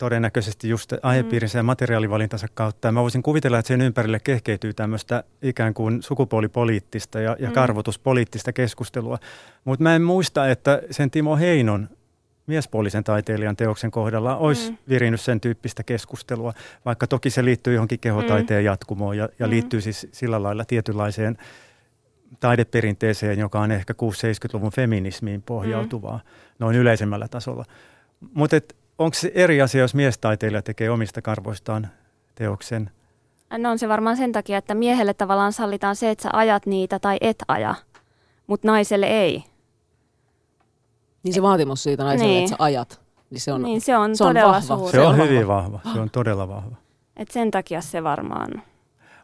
todennäköisesti 0.00 0.68
just 0.68 0.92
aihepiirinsä 1.02 1.58
ja 1.58 1.62
materiaalivalintansa 1.62 2.46
kautta. 2.54 2.88
Ja 2.88 2.92
mä 2.92 3.02
voisin 3.02 3.22
kuvitella, 3.22 3.58
että 3.58 3.68
sen 3.68 3.80
ympärille 3.80 4.20
kehkeytyy 4.20 4.74
tämmöistä 4.74 5.24
ikään 5.42 5.74
kuin 5.74 6.02
sukupuolipoliittista 6.02 7.20
ja, 7.20 7.36
ja 7.38 7.48
Mm. 7.48 7.54
karvotuspoliittista 7.54 8.52
keskustelua. 8.52 9.18
Mutta 9.64 9.82
mä 9.82 9.96
en 9.96 10.02
muista, 10.02 10.48
että 10.50 10.82
sen 10.90 11.10
Timo 11.10 11.36
Heinon 11.36 11.88
miespuolisen 12.46 13.04
taiteilijan 13.04 13.56
teoksen 13.56 13.90
kohdalla 13.90 14.36
olisi 14.36 14.70
Mm. 14.70 14.76
virinyt 14.88 15.20
sen 15.20 15.40
tyyppistä 15.40 15.82
keskustelua, 15.82 16.52
vaikka 16.84 17.06
toki 17.06 17.30
se 17.30 17.44
liittyy 17.44 17.74
johonkin 17.74 18.00
kehotaiteen 18.00 18.64
jatkumoon 18.64 19.16
ja, 19.16 19.28
ja 19.38 19.46
Mm. 19.46 19.50
liittyy 19.50 19.80
siis 19.80 20.08
sillä 20.12 20.42
lailla 20.42 20.64
tietynlaiseen 20.64 21.38
taideperinteeseen, 22.40 23.38
joka 23.38 23.60
on 23.60 23.70
ehkä 23.72 23.94
6-70-luvun 23.94 24.72
feminismiin 24.72 25.42
pohjautuvaa 25.42 26.16
mm. 26.16 26.30
noin 26.58 26.76
yleisemmällä 26.76 27.28
tasolla. 27.28 27.64
Mutta 28.34 28.56
onko 29.00 29.14
se 29.14 29.32
eri 29.34 29.62
asia, 29.62 29.80
jos 29.80 29.94
miestaiteilija 29.94 30.62
tekee 30.62 30.90
omista 30.90 31.22
karvoistaan 31.22 31.88
teoksen? 32.34 32.90
No 33.58 33.70
on 33.70 33.78
se 33.78 33.88
varmaan 33.88 34.16
sen 34.16 34.32
takia, 34.32 34.58
että 34.58 34.74
miehelle 34.74 35.14
tavallaan 35.14 35.52
sallitaan 35.52 35.96
se, 35.96 36.10
että 36.10 36.22
sä 36.22 36.28
ajat 36.32 36.66
niitä 36.66 36.98
tai 36.98 37.16
et 37.20 37.36
aja, 37.48 37.74
mutta 38.46 38.68
naiselle 38.68 39.06
ei. 39.06 39.44
Niin 41.22 41.34
se 41.34 41.42
vaatimus 41.42 41.82
siitä 41.82 42.04
naiselle, 42.04 42.30
Niin. 42.32 42.44
että 42.44 42.50
sä 42.50 42.56
ajat, 42.58 43.00
niin 43.30 43.40
se 43.40 43.52
on, 43.52 43.62
niin 43.62 43.80
se 43.80 43.96
on 43.96 44.16
se 44.16 44.24
on 44.24 44.28
todella 44.28 44.52
vahva. 44.52 44.60
suuri. 44.76 44.92
Se 44.92 45.00
on 45.00 45.06
on 45.06 45.16
hyvin 45.16 45.48
vahva, 45.48 45.80
se 45.92 46.00
on 46.00 46.10
todella 46.10 46.48
vahva. 46.48 46.76
Et 47.16 47.30
sen 47.30 47.50
takia 47.50 47.80
se 47.80 48.02
varmaan, 48.02 48.62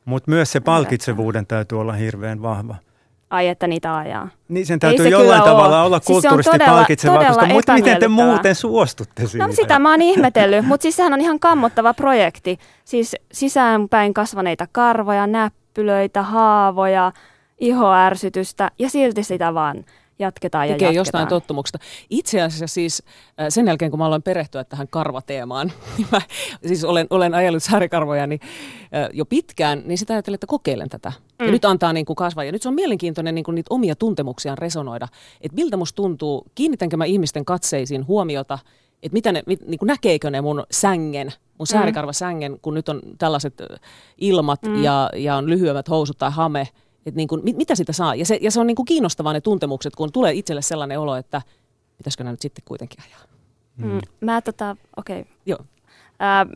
Mutta 0.04 0.30
myös 0.30 0.52
se 0.52 0.60
palkitsevuuden 0.60 1.46
täytyy 1.46 1.80
olla 1.80 1.92
hirveän 1.92 2.42
vahva. 2.42 2.74
Ai 3.30 3.48
että 3.48 3.66
niitä 3.66 3.96
ajaa. 3.96 4.28
Niin 4.48 4.66
sen 4.66 4.78
täytyy 4.78 5.04
se 5.04 5.08
jollain 5.10 5.42
tavalla 5.42 5.80
oo. 5.80 5.86
olla 5.86 5.96
Siis 5.98 6.06
kulttuurisesti 6.06 6.58
todella- 6.58 6.76
palkitsevaa, 6.76 7.18
koska 7.18 7.34
todella 7.34 7.54
mutta 7.54 7.72
miten 7.72 7.98
te 8.00 8.08
muuten 8.08 8.54
suostutte 8.54 9.26
siitä? 9.26 9.46
No 9.46 9.52
sitä 9.52 9.78
mä 9.78 9.90
oon 9.90 10.02
ihmetellyt, 10.02 10.66
mutta 10.66 10.82
siis 10.82 10.96
sehän 10.96 11.12
on 11.12 11.20
ihan 11.20 11.40
kammottava 11.40 11.94
projekti. 11.94 12.58
Siis 12.84 13.16
sisäänpäin 13.32 14.14
kasvaneita 14.14 14.66
karvoja, 14.72 15.26
näppylöitä, 15.26 16.22
haavoja, 16.22 17.12
ihoärsytystä 17.58 18.70
ja 18.78 18.90
silti 18.90 19.22
sitä 19.22 19.54
vaan 19.54 19.84
jatketaan 20.18 20.68
ja 20.68 20.74
tekee 20.74 20.86
jatketaan. 20.86 20.96
jostain 20.96 21.28
tottumuksesta. 21.28 21.78
Itse 22.10 22.42
asiassa 22.42 22.66
siis 22.74 23.02
äh, 23.40 23.46
sen 23.48 23.66
jälkeen, 23.66 23.90
kun 23.90 23.98
mä 23.98 24.06
aloin 24.06 24.22
perehtyä 24.22 24.64
tähän 24.64 24.88
karvateemaan, 24.88 25.72
niin 25.98 26.08
mä 26.12 26.20
siis 26.66 26.84
olen, 26.84 27.06
olen 27.10 27.34
ajellut 27.34 27.62
säärikarvoja 27.62 28.26
niin, 28.26 28.40
äh, 28.82 29.08
jo 29.12 29.24
pitkään, 29.24 29.82
niin 29.84 29.98
sitä 29.98 30.12
ajattelin, 30.12 30.34
että 30.34 30.46
kokeilen 30.46 30.88
tätä. 30.88 31.12
Mm. 31.38 31.46
Ja 31.46 31.52
nyt 31.52 31.64
antaa 31.64 31.92
niin 31.92 32.06
kuin 32.06 32.16
kasvaa. 32.16 32.44
Ja 32.44 32.52
nyt 32.52 32.62
se 32.62 32.68
on 32.68 32.74
mielenkiintoinen 32.74 33.34
niin 33.34 33.44
kuin 33.44 33.54
niitä 33.54 33.74
omia 33.74 33.96
tuntemuksiaan 33.96 34.58
resonoida. 34.58 35.08
Että 35.40 35.54
miltä 35.54 35.76
musta 35.76 35.96
tuntuu, 35.96 36.46
kiinnitänkö 36.54 36.96
mä 36.96 37.04
ihmisten 37.04 37.44
katseisiin 37.44 38.06
huomiota, 38.06 38.58
että 39.02 39.14
mitä 39.14 39.32
ne, 39.32 39.42
mit, 39.46 39.66
niin 39.66 39.78
kuin 39.78 39.86
näkeekö 39.86 40.30
ne 40.30 40.40
mun 40.40 40.66
sängen, 40.70 41.32
mun 41.58 41.66
säärikarvasängen, 41.66 42.58
kun 42.62 42.74
nyt 42.74 42.88
on 42.88 43.00
tällaiset 43.18 43.60
äh, 43.60 43.66
ilmat 44.18 44.62
mm. 44.62 44.82
ja, 44.82 45.10
ja 45.16 45.36
on 45.36 45.50
lyhyemmät 45.50 45.88
housut 45.88 46.18
tai 46.18 46.30
hame, 46.30 46.68
että 47.06 47.16
niin 47.16 47.28
kuin, 47.28 47.40
mit, 47.44 47.56
mitä 47.56 47.74
sitä 47.74 47.92
saa. 47.92 48.14
Ja 48.14 48.26
se, 48.26 48.38
ja 48.42 48.50
se 48.50 48.60
on 48.60 48.66
niin 48.66 48.74
kuin 48.74 48.86
kiinnostavaa 48.86 49.32
ne 49.32 49.40
tuntemukset, 49.40 49.96
kun 49.96 50.12
tulee 50.12 50.32
itselle 50.32 50.62
sellainen 50.62 51.00
olo, 51.00 51.16
että 51.16 51.42
pitäisikö 51.98 52.24
nämä 52.24 52.32
nyt 52.32 52.40
sitten 52.40 52.64
kuitenkin 52.64 53.04
ajaa. 53.06 53.20
Mm. 53.76 54.00
Mä 54.20 54.42
tota, 54.42 54.76
okei. 54.96 55.20
Okay. 55.20 55.32
Joo. 55.46 55.58
Ää, 56.18 56.46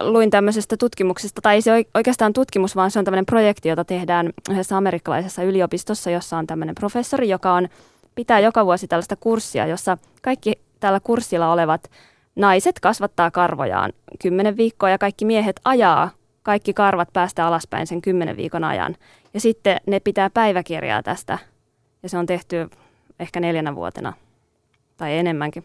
luin 0.00 0.30
tämmöisestä 0.30 0.76
tutkimuksesta, 0.76 1.40
tai 1.40 1.54
ei 1.54 1.62
se 1.62 1.84
oikeastaan 1.94 2.32
tutkimus, 2.32 2.76
vaan 2.76 2.90
se 2.90 2.98
on 2.98 3.04
tämmöinen 3.04 3.26
projekti, 3.26 3.68
jota 3.68 3.84
tehdään 3.84 4.32
yhdessä 4.50 4.76
amerikkalaisessa 4.76 5.42
yliopistossa, 5.42 6.10
jossa 6.10 6.38
on 6.38 6.46
tämmöinen 6.46 6.74
professori, 6.74 7.28
joka 7.28 7.54
on, 7.54 7.68
pitää 8.14 8.40
joka 8.40 8.64
vuosi 8.64 8.88
tällaista 8.88 9.16
kurssia, 9.16 9.66
jossa 9.66 9.98
kaikki 10.22 10.52
tällä 10.80 11.00
kurssilla 11.00 11.52
olevat 11.52 11.90
naiset 12.36 12.80
kasvattaa 12.80 13.30
karvojaan 13.30 13.92
kymmenen 14.22 14.56
viikkoa 14.56 14.90
ja 14.90 14.98
kaikki 14.98 15.24
miehet 15.24 15.60
ajaa 15.64 16.10
kaikki 16.48 16.74
karvat 16.74 17.08
päästä 17.12 17.46
alaspäin 17.46 17.86
sen 17.86 18.02
kymmenen 18.02 18.36
viikon 18.36 18.64
ajan. 18.64 18.96
Ja 19.34 19.40
sitten 19.40 19.76
ne 19.86 20.00
pitää 20.00 20.30
päiväkirjaa 20.30 21.02
tästä 21.02 21.38
ja 22.02 22.08
se 22.08 22.18
on 22.18 22.26
tehty 22.26 22.70
ehkä 23.20 23.40
neljänä 23.40 23.74
vuotena 23.74 24.12
tai 24.96 25.18
enemmänkin. 25.18 25.64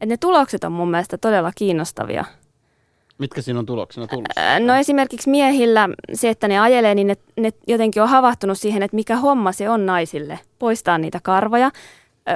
Et 0.00 0.08
ne 0.08 0.16
tulokset 0.16 0.64
on 0.64 0.72
mun 0.72 0.90
mielestä 0.90 1.18
todella 1.18 1.52
kiinnostavia. 1.54 2.24
Mitkä 3.18 3.42
siinä 3.42 3.58
on 3.58 3.66
tuloksena 3.66 4.06
tullut? 4.06 4.28
No 4.66 4.74
esimerkiksi 4.74 5.30
miehillä 5.30 5.88
se, 6.14 6.28
että 6.28 6.48
ne 6.48 6.58
ajelee, 6.58 6.94
niin 6.94 7.06
ne, 7.06 7.16
ne 7.36 7.50
jotenkin 7.66 8.02
on 8.02 8.08
havahtunut 8.08 8.58
siihen, 8.58 8.82
että 8.82 8.94
mikä 8.94 9.16
homma 9.16 9.52
se 9.52 9.70
on 9.70 9.86
naisille, 9.86 10.38
poistaa 10.58 10.98
niitä 10.98 11.20
karvoja. 11.22 11.70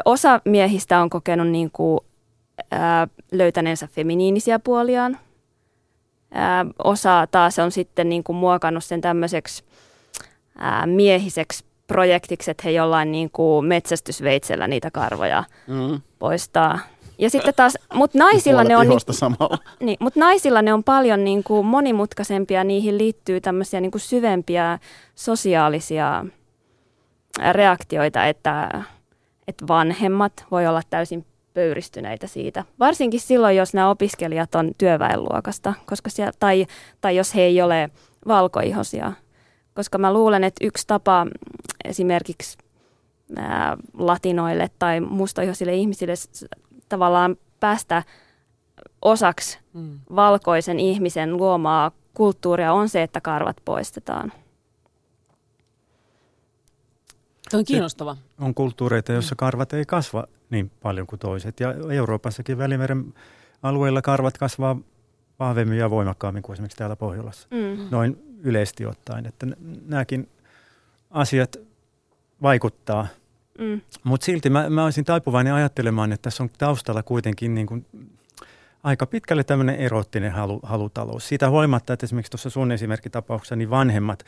Osa 0.04 0.40
miehistä 0.44 1.00
on 1.00 1.10
kokenut 1.10 1.48
niin 1.48 1.70
kuin, 1.72 2.00
ää, 2.70 3.08
löytäneensä 3.32 3.86
feminiinisiä 3.86 4.58
puoliaan. 4.58 5.18
Ää, 6.32 6.66
osa 6.84 7.26
taas 7.30 7.58
on 7.58 7.72
sitten 7.72 8.08
niin 8.08 8.24
kuin 8.24 8.36
muokannut 8.36 8.84
sen 8.84 9.00
tämmöiseksi 9.00 9.64
ää, 10.58 10.86
miehiseksi 10.86 11.64
projektiksi, 11.86 12.50
että 12.50 12.62
he 12.64 12.70
jollain 12.70 13.12
niin 13.12 13.30
kuin 13.30 13.66
metsästysveitsellä 13.66 14.66
niitä 14.66 14.90
karvoja 14.90 15.44
mm. 15.66 16.00
poistaa. 16.18 16.78
Ja 17.18 17.30
sitten 17.30 17.54
taas, 17.54 17.78
mutta 17.94 18.18
naisilla 18.18 18.64
ne 18.64 18.76
on, 18.76 18.88
niin. 18.88 19.00
Niin, 19.80 19.96
mut 20.00 20.16
naisilla 20.16 20.62
ne 20.62 20.72
on 20.72 20.84
paljon 20.84 21.24
niin 21.24 21.44
kuin 21.44 21.66
monimutkaisempia, 21.66 22.64
niihin 22.64 22.98
liittyy 22.98 23.40
tämmöisiä 23.40 23.80
niin 23.80 23.90
kuin 23.90 24.00
syvempiä 24.00 24.78
sosiaalisia 25.14 26.26
reaktioita, 27.52 28.26
että, 28.26 28.84
että 29.48 29.68
vanhemmat 29.68 30.46
voi 30.50 30.66
olla 30.66 30.82
täysin 30.90 31.26
pöyristyneitä 31.54 32.26
siitä. 32.26 32.64
Varsinkin 32.78 33.20
silloin, 33.20 33.56
jos 33.56 33.74
nämä 33.74 33.90
opiskelijat 33.90 34.54
on 34.54 34.70
työväenluokasta, 34.78 35.74
koska 35.86 36.10
siellä, 36.10 36.32
tai, 36.38 36.66
tai 37.00 37.16
jos 37.16 37.34
he 37.34 37.42
ei 37.42 37.62
ole 37.62 37.90
valkoihosia. 38.26 39.12
Koska 39.74 39.98
mä 39.98 40.12
luulen, 40.12 40.44
että 40.44 40.66
yksi 40.66 40.86
tapa 40.86 41.26
esimerkiksi 41.84 42.58
ää, 43.36 43.76
latinoille 43.98 44.70
tai 44.78 45.00
mustaihoisille 45.00 45.74
ihmisille 45.74 46.14
tavallaan 46.88 47.36
päästä 47.60 48.02
osaksi 49.02 49.58
mm. 49.72 50.00
valkoisen 50.16 50.80
ihmisen 50.80 51.36
luomaa 51.36 51.90
kulttuuria 52.14 52.72
on 52.72 52.88
se, 52.88 53.02
että 53.02 53.20
karvat 53.20 53.56
poistetaan. 53.64 54.32
Tuo 57.50 57.58
on 57.58 57.64
kiinnostava. 57.64 58.16
On 58.40 58.54
kulttuureita, 58.54 59.12
joissa 59.12 59.34
karvat 59.36 59.72
ei 59.72 59.84
kasva 59.84 60.24
niin 60.50 60.70
paljon 60.82 61.06
kuin 61.06 61.18
toiset. 61.18 61.60
Ja 61.60 61.74
Euroopassakin 61.92 62.58
Välimeren 62.58 63.14
alueilla 63.62 64.02
karvat 64.02 64.38
kasvaa 64.38 64.76
vahvemmin 65.38 65.78
ja 65.78 65.90
voimakkaammin 65.90 66.42
kuin 66.42 66.54
esimerkiksi 66.54 66.78
täällä 66.78 66.96
Pohjolassa. 66.96 67.48
Mm. 67.50 67.88
Noin 67.90 68.38
yleisesti 68.42 68.86
ottaen. 68.86 69.26
Että 69.26 69.46
nämäkin 69.86 70.28
asiat 71.10 71.56
vaikuttaa– 72.42 73.06
Mm. 73.60 73.80
Mutta 74.04 74.24
silti 74.24 74.50
mä, 74.50 74.70
mä 74.70 74.84
olisin 74.84 75.04
taipuvainen 75.04 75.54
ajattelemaan, 75.54 76.12
että 76.12 76.22
tässä 76.22 76.42
on 76.42 76.50
taustalla 76.58 77.02
kuitenkin 77.02 77.54
niin 77.54 77.66
kuin 77.66 77.86
aika 78.82 79.06
pitkälle 79.06 79.44
tämmöinen 79.44 79.76
erottinen 79.76 80.32
halu, 80.32 80.60
halutalous. 80.62 81.28
Siitä 81.28 81.50
huolimatta, 81.50 81.92
että 81.92 82.06
esimerkiksi 82.06 82.30
tuossa 82.30 82.50
sun 82.50 82.72
esimerkkitapauksessa 82.72 83.56
niin 83.56 83.70
vanhemmat 83.70 84.24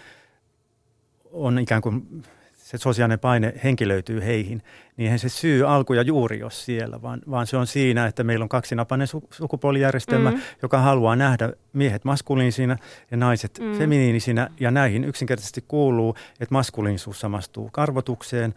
on 1.32 1.58
ikään 1.58 1.82
kuin 1.82 2.24
se 2.72 2.78
sosiaalinen 2.78 3.18
paine 3.18 3.54
henkilöityy 3.64 4.24
heihin, 4.24 4.62
niin 4.96 5.04
eihän 5.04 5.18
se 5.18 5.28
syy 5.28 5.68
alku 5.68 5.94
ja 5.94 6.02
juuri 6.02 6.42
ole 6.42 6.50
siellä, 6.50 7.02
vaan, 7.02 7.20
vaan 7.30 7.46
se 7.46 7.56
on 7.56 7.66
siinä, 7.66 8.06
että 8.06 8.24
meillä 8.24 8.42
on 8.42 8.48
kaksinapainen 8.48 9.06
su, 9.06 9.22
sukupuolijärjestelmä, 9.30 10.30
mm. 10.30 10.40
joka 10.62 10.78
haluaa 10.78 11.16
nähdä 11.16 11.52
miehet 11.72 12.04
maskuliinisina 12.04 12.76
ja 13.10 13.16
naiset 13.16 13.58
mm. 13.58 13.78
feminiinisinä, 13.78 14.50
ja 14.60 14.70
näihin 14.70 15.04
yksinkertaisesti 15.04 15.64
kuuluu, 15.68 16.14
että 16.40 16.54
maskuliinisuus 16.54 17.20
samastuu 17.20 17.68
karvotukseen, 17.72 18.54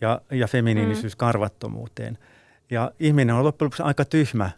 ja, 0.00 0.20
ja 0.30 0.48
feminiinisyys 0.48 1.14
mm. 1.14 1.18
karvattomuuteen. 1.18 2.18
Ja 2.70 2.92
ihminen 3.00 3.34
on 3.34 3.44
loppujen 3.44 3.66
lopuksi 3.66 3.82
aika 3.82 4.04
tyhmä 4.04 4.50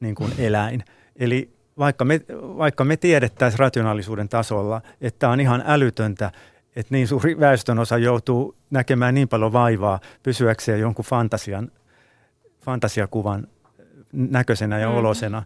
niin 0.00 0.14
kuin 0.14 0.32
eläin. 0.38 0.84
Eli 1.16 1.56
vaikka 1.78 2.04
me, 2.04 2.20
vaikka 2.32 2.84
me 2.84 2.96
tiedettäisiin 2.96 3.58
rationaalisuuden 3.58 4.28
tasolla, 4.28 4.82
että 5.00 5.18
tämä 5.18 5.32
on 5.32 5.40
ihan 5.40 5.62
älytöntä, 5.66 6.32
että 6.76 6.94
niin 6.94 7.08
suuri 7.08 7.40
väestönosa 7.40 7.98
joutuu 7.98 8.54
näkemään 8.70 9.14
niin 9.14 9.28
paljon 9.28 9.52
vaivaa 9.52 10.00
pysyäkseen 10.22 10.80
jonkun 10.80 11.04
fantasian, 11.04 11.70
fantasiakuvan 12.64 13.46
näköisenä 14.12 14.78
ja 14.78 14.88
mm. 14.88 14.96
olosena, 14.96 15.42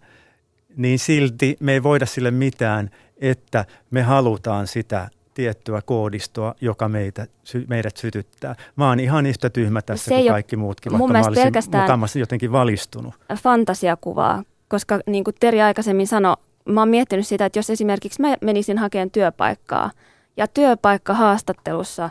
niin 0.76 0.98
silti 0.98 1.56
me 1.60 1.72
ei 1.72 1.82
voida 1.82 2.06
sille 2.06 2.30
mitään, 2.30 2.90
että 3.20 3.64
me 3.90 4.02
halutaan 4.02 4.66
sitä 4.66 5.08
tiettyä 5.34 5.82
koodistoa, 5.82 6.54
joka 6.60 6.88
meitä, 6.88 7.26
sy, 7.44 7.66
meidät 7.68 7.96
sytyttää. 7.96 8.54
Mä 8.76 8.88
oon 8.88 9.00
ihan 9.00 9.26
yhtä 9.26 9.50
tyhmä 9.50 9.82
tässä 9.82 10.04
se 10.04 10.14
kuin 10.14 10.28
kaikki 10.28 10.56
muutkin, 10.56 10.92
vaikka 10.92 11.12
mä 11.12 11.26
olisin 11.26 11.80
mukamassa 11.80 12.18
jotenkin 12.18 12.52
valistunut. 12.52 13.14
Fantasiakuvaa, 13.34 14.42
koska 14.68 15.00
niin 15.06 15.24
kuin 15.24 15.34
Teri 15.40 15.62
aikaisemmin 15.62 16.06
sanoi, 16.06 16.36
mä 16.64 16.80
oon 16.80 16.88
miettinyt 16.88 17.26
sitä, 17.26 17.46
että 17.46 17.58
jos 17.58 17.70
esimerkiksi 17.70 18.22
mä 18.22 18.36
menisin 18.40 18.78
hakemaan 18.78 19.10
työpaikkaa 19.10 19.90
ja 20.36 20.46
työpaikkahaastattelussa 20.46 22.10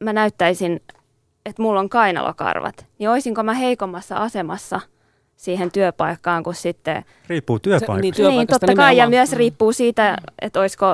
mä 0.00 0.12
näyttäisin, 0.12 0.80
että 1.46 1.62
mulla 1.62 1.80
on 1.80 1.88
kainalokarvat, 1.88 2.86
niin 2.98 3.10
olisinko 3.10 3.42
mä 3.42 3.54
heikommassa 3.54 4.16
asemassa 4.16 4.80
siihen 5.36 5.72
työpaikkaan 5.72 6.42
kuin 6.42 6.54
sitten... 6.54 7.04
Riippuu 7.28 7.58
työpaikasta. 7.58 8.00
Niin, 8.00 8.14
niin, 8.28 8.46
totta 8.46 8.66
nimenomaan. 8.66 8.88
kai, 8.88 8.96
ja 8.96 9.08
myös 9.08 9.32
riippuu 9.32 9.72
siitä, 9.72 10.16
että 10.42 10.60
olisiko 10.60 10.86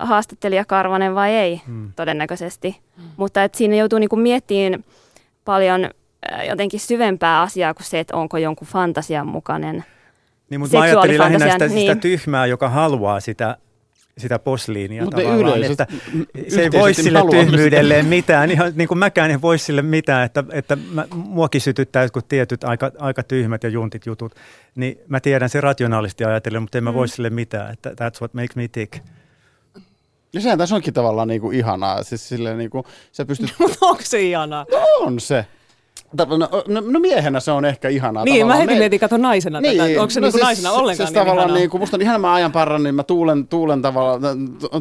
haastattelija 0.00 0.64
Karvanen 0.64 1.14
vai 1.14 1.30
ei, 1.30 1.62
hmm. 1.66 1.92
todennäköisesti. 1.96 2.80
Hmm. 2.96 3.08
Mutta 3.16 3.44
että 3.44 3.58
siinä 3.58 3.76
joutuu 3.76 3.98
niinku 3.98 4.16
miettimään 4.16 4.84
paljon 5.44 5.84
äh, 5.84 6.46
jotenkin 6.46 6.80
syvempää 6.80 7.40
asiaa 7.40 7.74
kuin 7.74 7.86
se, 7.86 8.00
että 8.00 8.16
onko 8.16 8.38
jonkun 8.38 8.68
fantasian 8.68 9.26
mukainen 9.26 9.84
niin, 10.50 10.60
mutta 10.60 10.76
mä 10.76 10.82
ajattelin 10.82 11.18
lähinnä 11.18 11.52
sitä, 11.52 11.68
niin. 11.68 11.78
sitä 11.78 11.94
tyhmää, 11.94 12.46
joka 12.46 12.68
haluaa 12.68 13.20
sitä 13.20 13.56
sitä 14.20 14.38
posliinia 14.38 15.04
mutta 15.04 15.22
tavallaan, 15.22 15.64
että 15.64 15.86
se 16.48 16.62
ei 16.62 16.72
voi 16.72 16.94
sille 16.94 17.20
tyhmyydelleen 17.30 18.06
mitään, 18.06 18.50
ihan 18.50 18.72
niin 18.74 18.88
kuin 18.88 18.98
mäkään 18.98 19.30
en 19.30 19.42
voi 19.42 19.58
sille 19.58 19.82
mitään, 19.82 20.26
että, 20.26 20.44
että 20.52 20.76
mä, 20.76 21.06
muakin 21.14 21.60
sytyttää 21.60 22.02
jotkut 22.02 22.28
tietyt 22.28 22.64
aika, 22.64 22.90
aika 22.98 23.22
tyhmät 23.22 23.62
ja 23.62 23.70
juntit 23.70 24.06
jutut, 24.06 24.34
niin 24.74 24.98
mä 25.08 25.20
tiedän 25.20 25.48
se 25.48 25.60
rationaalisesti 25.60 26.24
ajatellen, 26.24 26.62
mutta 26.62 26.78
en 26.78 26.84
mä 26.84 26.90
mm. 26.90 26.94
voi 26.94 27.08
sille 27.08 27.30
mitään, 27.30 27.72
että 27.72 27.90
that's 27.90 28.20
what 28.20 28.34
makes 28.34 28.56
me 28.56 28.68
tick. 28.68 28.98
Ja 30.32 30.40
sehän 30.40 30.58
tässä 30.58 30.74
onkin 30.74 30.94
tavallaan 30.94 31.28
niinku 31.28 31.50
ihanaa. 31.50 32.02
Siis 32.02 32.28
silleen 32.28 32.58
niinku, 32.58 32.84
sä 33.12 33.24
pystyt... 33.24 33.54
Mutta 33.58 33.78
onko 33.80 34.02
se 34.04 34.22
ihanaa? 34.22 34.66
No 34.70 34.78
on 35.00 35.20
se. 35.20 35.46
No, 36.12 36.48
no, 36.68 36.80
no 36.90 37.00
miehenä 37.00 37.40
se 37.40 37.50
on 37.50 37.64
ehkä 37.64 37.88
ihanaa. 37.88 38.24
Niin, 38.24 38.34
mä 38.34 38.38
tavallaan. 38.40 38.60
heti 38.60 38.74
Me- 38.74 38.78
mietin, 38.78 39.00
kato 39.00 39.16
naisena 39.16 39.60
niin, 39.60 39.78
tätä. 39.78 40.00
Onko 40.00 40.10
se 40.10 40.20
no 40.20 40.24
niin 40.24 40.32
siis, 40.32 40.44
naisena 40.44 40.72
ollenkaan 40.72 40.96
siis 40.96 41.08
niin 41.08 41.14
tavallaan 41.14 41.46
ihanaa? 41.48 41.58
niin, 41.58 41.70
kun 41.70 41.80
musta 41.80 41.96
on 41.96 42.02
ihan 42.02 42.20
mä 42.20 42.34
ajan 42.34 42.52
parran, 42.52 42.82
niin 42.82 42.94
mä 42.94 43.02
tuulen, 43.02 43.46
tuulen 43.48 43.82
tavallaan, 43.82 44.22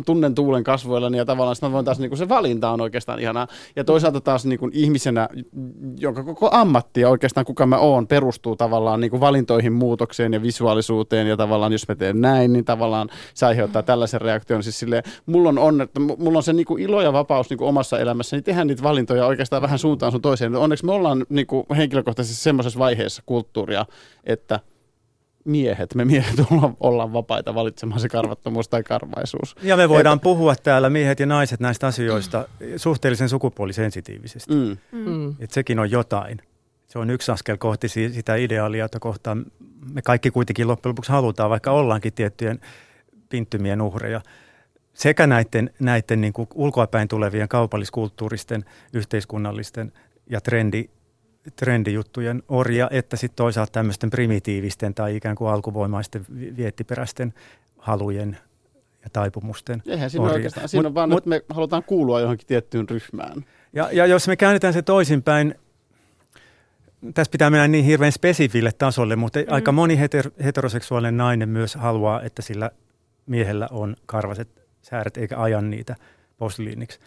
tunnen 0.05 0.35
tuulen 0.35 0.63
kasvoillani 0.63 1.17
ja 1.17 1.25
tavallaan 1.25 1.55
sit 1.55 1.63
mä 1.63 1.71
voin 1.71 1.85
taas 1.85 1.99
niin 1.99 2.09
kuin 2.09 2.17
se 2.17 2.29
valinta 2.29 2.69
on 2.71 2.81
oikeastaan 2.81 3.19
ihanaa. 3.19 3.47
Ja 3.75 3.83
toisaalta 3.83 4.21
taas 4.21 4.45
niin 4.45 4.59
kuin 4.59 4.71
ihmisenä, 4.73 5.29
jonka 5.99 6.23
koko 6.23 6.49
ammatti 6.51 7.01
ja 7.01 7.09
oikeastaan 7.09 7.45
kuka 7.45 7.65
mä 7.65 7.77
oon, 7.77 8.07
perustuu 8.07 8.55
tavallaan 8.55 9.01
niin 9.01 9.11
kuin 9.11 9.19
valintoihin, 9.19 9.73
muutokseen 9.73 10.33
ja 10.33 10.41
visuaalisuuteen 10.41 11.27
ja 11.27 11.37
tavallaan 11.37 11.71
jos 11.71 11.87
mä 11.87 11.95
teen 11.95 12.21
näin, 12.21 12.53
niin 12.53 12.65
tavallaan 12.65 13.09
se 13.33 13.45
aiheuttaa 13.45 13.83
tällaisen 13.83 14.21
reaktion. 14.21 14.63
Siis 14.63 14.79
silleen, 14.79 15.03
mulla 15.25 15.49
on 15.49 15.59
on, 15.59 15.81
että 15.81 15.99
mulla 15.99 16.39
on 16.39 16.43
se 16.43 16.53
niin 16.53 16.65
kuin 16.65 16.83
ilo 16.83 17.01
ja 17.01 17.13
vapaus 17.13 17.49
niin 17.49 17.57
kuin 17.57 17.67
omassa 17.67 17.99
elämässäni 17.99 18.41
tehdä 18.41 18.65
niitä 18.65 18.83
valintoja 18.83 19.25
oikeastaan 19.25 19.61
vähän 19.61 19.79
suuntaan 19.79 20.11
sun 20.11 20.21
toiseen. 20.21 20.55
Onneksi 20.55 20.85
me 20.85 20.91
ollaan 20.91 21.18
niin 21.29 21.47
kuin 21.47 21.65
henkilökohtaisesti 21.77 22.43
semmoisessa 22.43 22.79
vaiheessa 22.79 23.23
kulttuuria, 23.25 23.85
että 24.23 24.59
miehet, 25.45 25.95
me 25.95 26.05
miehet 26.05 26.39
ollaan, 26.51 26.77
ollaan 26.79 27.13
vapaita 27.13 27.55
valitsemaan 27.55 28.01
se 28.01 28.09
karvattomuus 28.09 28.69
tai 28.69 28.83
karvaisuus. 28.83 29.55
Ja 29.61 29.77
me 29.77 29.89
voidaan 29.89 30.19
puhua 30.19 30.55
täällä 30.55 30.89
miehet 30.89 31.19
ja 31.19 31.25
naiset 31.25 31.59
näistä 31.59 31.87
asioista 31.87 32.47
suhteellisen 32.77 33.29
sukupuolisensitiivisesti. 33.29 34.53
Mm. 34.53 34.77
Mm. 34.91 35.29
Että 35.29 35.53
sekin 35.53 35.79
on 35.79 35.91
jotain. 35.91 36.41
Se 36.87 36.99
on 36.99 37.09
yksi 37.09 37.31
askel 37.31 37.57
kohti 37.57 37.87
si- 37.87 38.13
sitä 38.13 38.35
ideaalia, 38.35 38.83
jota 38.83 38.99
kohtaan 38.99 39.45
me 39.93 40.01
kaikki 40.01 40.31
kuitenkin 40.31 40.67
loppujen 40.67 40.91
lopuksi 40.91 41.11
halutaan, 41.11 41.49
vaikka 41.49 41.71
ollaankin 41.71 42.13
tiettyjen 42.13 42.59
pinttymien 43.29 43.81
uhreja. 43.81 44.21
Sekä 44.93 45.27
näiden, 45.27 45.69
näiden 45.79 46.21
niin 46.21 46.33
kuin 46.33 46.47
ulkoapäin 46.55 47.07
tulevien 47.07 47.47
kaupalliskulttuuristen, 47.47 48.65
yhteiskunnallisten 48.93 49.91
ja 50.29 50.41
trendi, 50.41 50.89
trendijuttujen 51.55 52.43
orja, 52.47 52.87
että 52.91 53.17
sitten 53.17 53.35
toisaalta 53.35 53.71
tämmöisten 53.71 54.09
primitiivisten 54.09 54.93
tai 54.93 55.15
ikään 55.15 55.35
kuin 55.35 55.51
alkuvoimaisten 55.51 56.25
vi- 56.39 56.57
viettiperäisten 56.57 57.33
halujen 57.77 58.37
ja 59.03 59.09
taipumusten 59.13 59.83
Eihän 59.85 60.09
siinä 60.09 60.25
orja. 60.25 60.35
oikeastaan, 60.35 60.69
siinä 60.69 60.81
Mut- 60.81 60.87
on 60.87 60.95
vaan, 60.95 61.09
mut- 61.09 61.17
että 61.17 61.29
me 61.29 61.41
halutaan 61.49 61.83
kuulua 61.83 62.19
johonkin 62.19 62.47
tiettyyn 62.47 62.89
ryhmään. 62.89 63.45
Ja, 63.73 63.89
ja 63.91 64.05
jos 64.05 64.27
me 64.27 64.35
käännetään 64.35 64.73
se 64.73 64.81
toisinpäin, 64.81 65.55
tässä 67.13 67.31
pitää 67.31 67.49
mennä 67.49 67.67
niin 67.67 67.85
hirveän 67.85 68.11
spesifille 68.11 68.71
tasolle, 68.71 69.15
mutta 69.15 69.39
mm. 69.39 69.45
aika 69.49 69.71
moni 69.71 69.99
heter, 69.99 70.31
heteroseksuaalinen 70.43 71.17
nainen 71.17 71.49
myös 71.49 71.75
haluaa, 71.75 72.21
että 72.21 72.41
sillä 72.41 72.71
miehellä 73.25 73.67
on 73.71 73.95
karvaset 74.05 74.49
sääret 74.81 75.17
eikä 75.17 75.37
aja 75.37 75.61
niitä 75.61 75.95
posliiniksi. 76.37 76.99